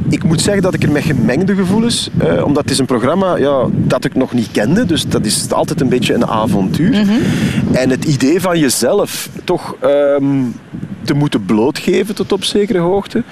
ik 0.09 0.23
moet 0.23 0.41
zeggen 0.41 0.63
dat 0.63 0.73
ik 0.73 0.84
er 0.84 0.91
met 0.91 1.03
gemengde 1.03 1.55
gevoelens, 1.55 2.09
eh, 2.17 2.45
omdat 2.45 2.63
het 2.63 2.71
is 2.71 2.79
een 2.79 2.86
programma 2.86 3.36
ja, 3.36 3.65
dat 3.71 4.05
ik 4.05 4.15
nog 4.15 4.34
niet 4.34 4.49
kende, 4.51 4.86
dus 4.86 5.07
dat 5.07 5.25
is 5.25 5.51
altijd 5.51 5.81
een 5.81 5.89
beetje 5.89 6.13
een 6.13 6.27
avontuur. 6.27 7.07
En 7.71 7.89
het 7.89 8.05
idee 8.05 8.41
van 8.41 8.59
jezelf 8.59 9.29
toch 9.43 9.75
ehm, 9.79 10.25
te 11.04 11.14
moeten 11.14 11.45
blootgeven 11.45 12.16
tot 12.16 12.32
op 12.32 12.43
zekere 12.43 12.80
hoogte, 12.80 13.24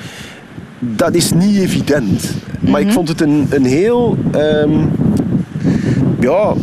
dat 0.80 1.14
is 1.16 1.32
niet 1.32 1.58
evident. 1.58 2.32
Maar 2.60 2.82
ik 2.82 2.92
vond 2.92 3.08
het 3.08 3.22
een, 3.22 3.48
een 3.50 3.66
heel... 3.66 4.18
ehm, 4.32 4.72
ja, 6.20 6.54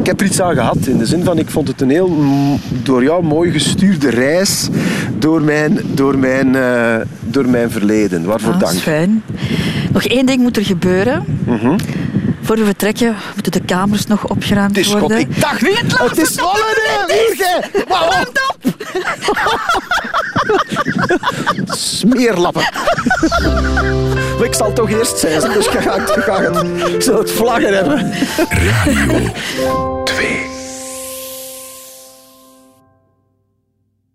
ik 0.00 0.06
heb 0.06 0.20
er 0.20 0.26
iets 0.26 0.40
aan 0.40 0.54
gehad. 0.54 0.76
In 0.86 0.98
de 0.98 1.06
zin 1.06 1.24
van, 1.24 1.38
ik 1.38 1.50
vond 1.50 1.68
het 1.68 1.80
een 1.80 1.90
heel 1.90 2.08
mm, 2.08 2.58
door 2.82 3.02
jou 3.02 3.24
mooi 3.24 3.50
gestuurde 3.52 4.10
reis 4.10 4.68
door 5.18 5.42
mijn, 5.42 5.80
door 5.94 6.18
mijn, 6.18 6.54
eh, 6.56 6.94
door 7.20 7.48
mijn 7.48 7.70
verleden. 7.70 8.24
Waarvoor 8.24 8.52
Ah, 8.52 8.58
dat 8.58 8.68
dank. 8.68 8.74
is 8.78 8.82
fijn. 8.82 9.22
Nog 9.92 10.04
één 10.04 10.26
ding 10.26 10.42
moet 10.42 10.56
er 10.56 10.64
gebeuren. 10.64 11.24
Mhm. 11.44 11.78
Voor 12.42 12.56
we 12.56 12.64
vertrekken 12.64 13.14
moeten 13.34 13.52
de 13.52 13.60
kamers 13.60 14.06
nog 14.06 14.28
opgeruimd 14.28 14.76
is 14.78 14.86
worden. 14.92 15.10
God, 15.18 15.18
ik 15.18 15.40
dacht, 15.40 15.60
Wie 15.60 15.76
het 15.76 15.98
het 15.98 16.18
is 16.18 16.34
nog 16.34 16.58
volle 16.58 16.74
Smeerlappen. 21.66 22.62
ik 24.42 24.54
zal 24.54 24.72
toch 24.72 24.90
eerst 24.90 25.18
zijn, 25.18 25.40
dus 25.40 25.66
ik 25.66 25.80
ga, 25.80 25.98
ga 26.06 26.40
het, 26.40 26.88
ik 26.94 27.02
zal 27.02 27.18
het 27.18 27.30
vlaggen 27.30 27.74
hebben. 27.74 28.12
Radio 28.48 29.32
2. 30.04 30.55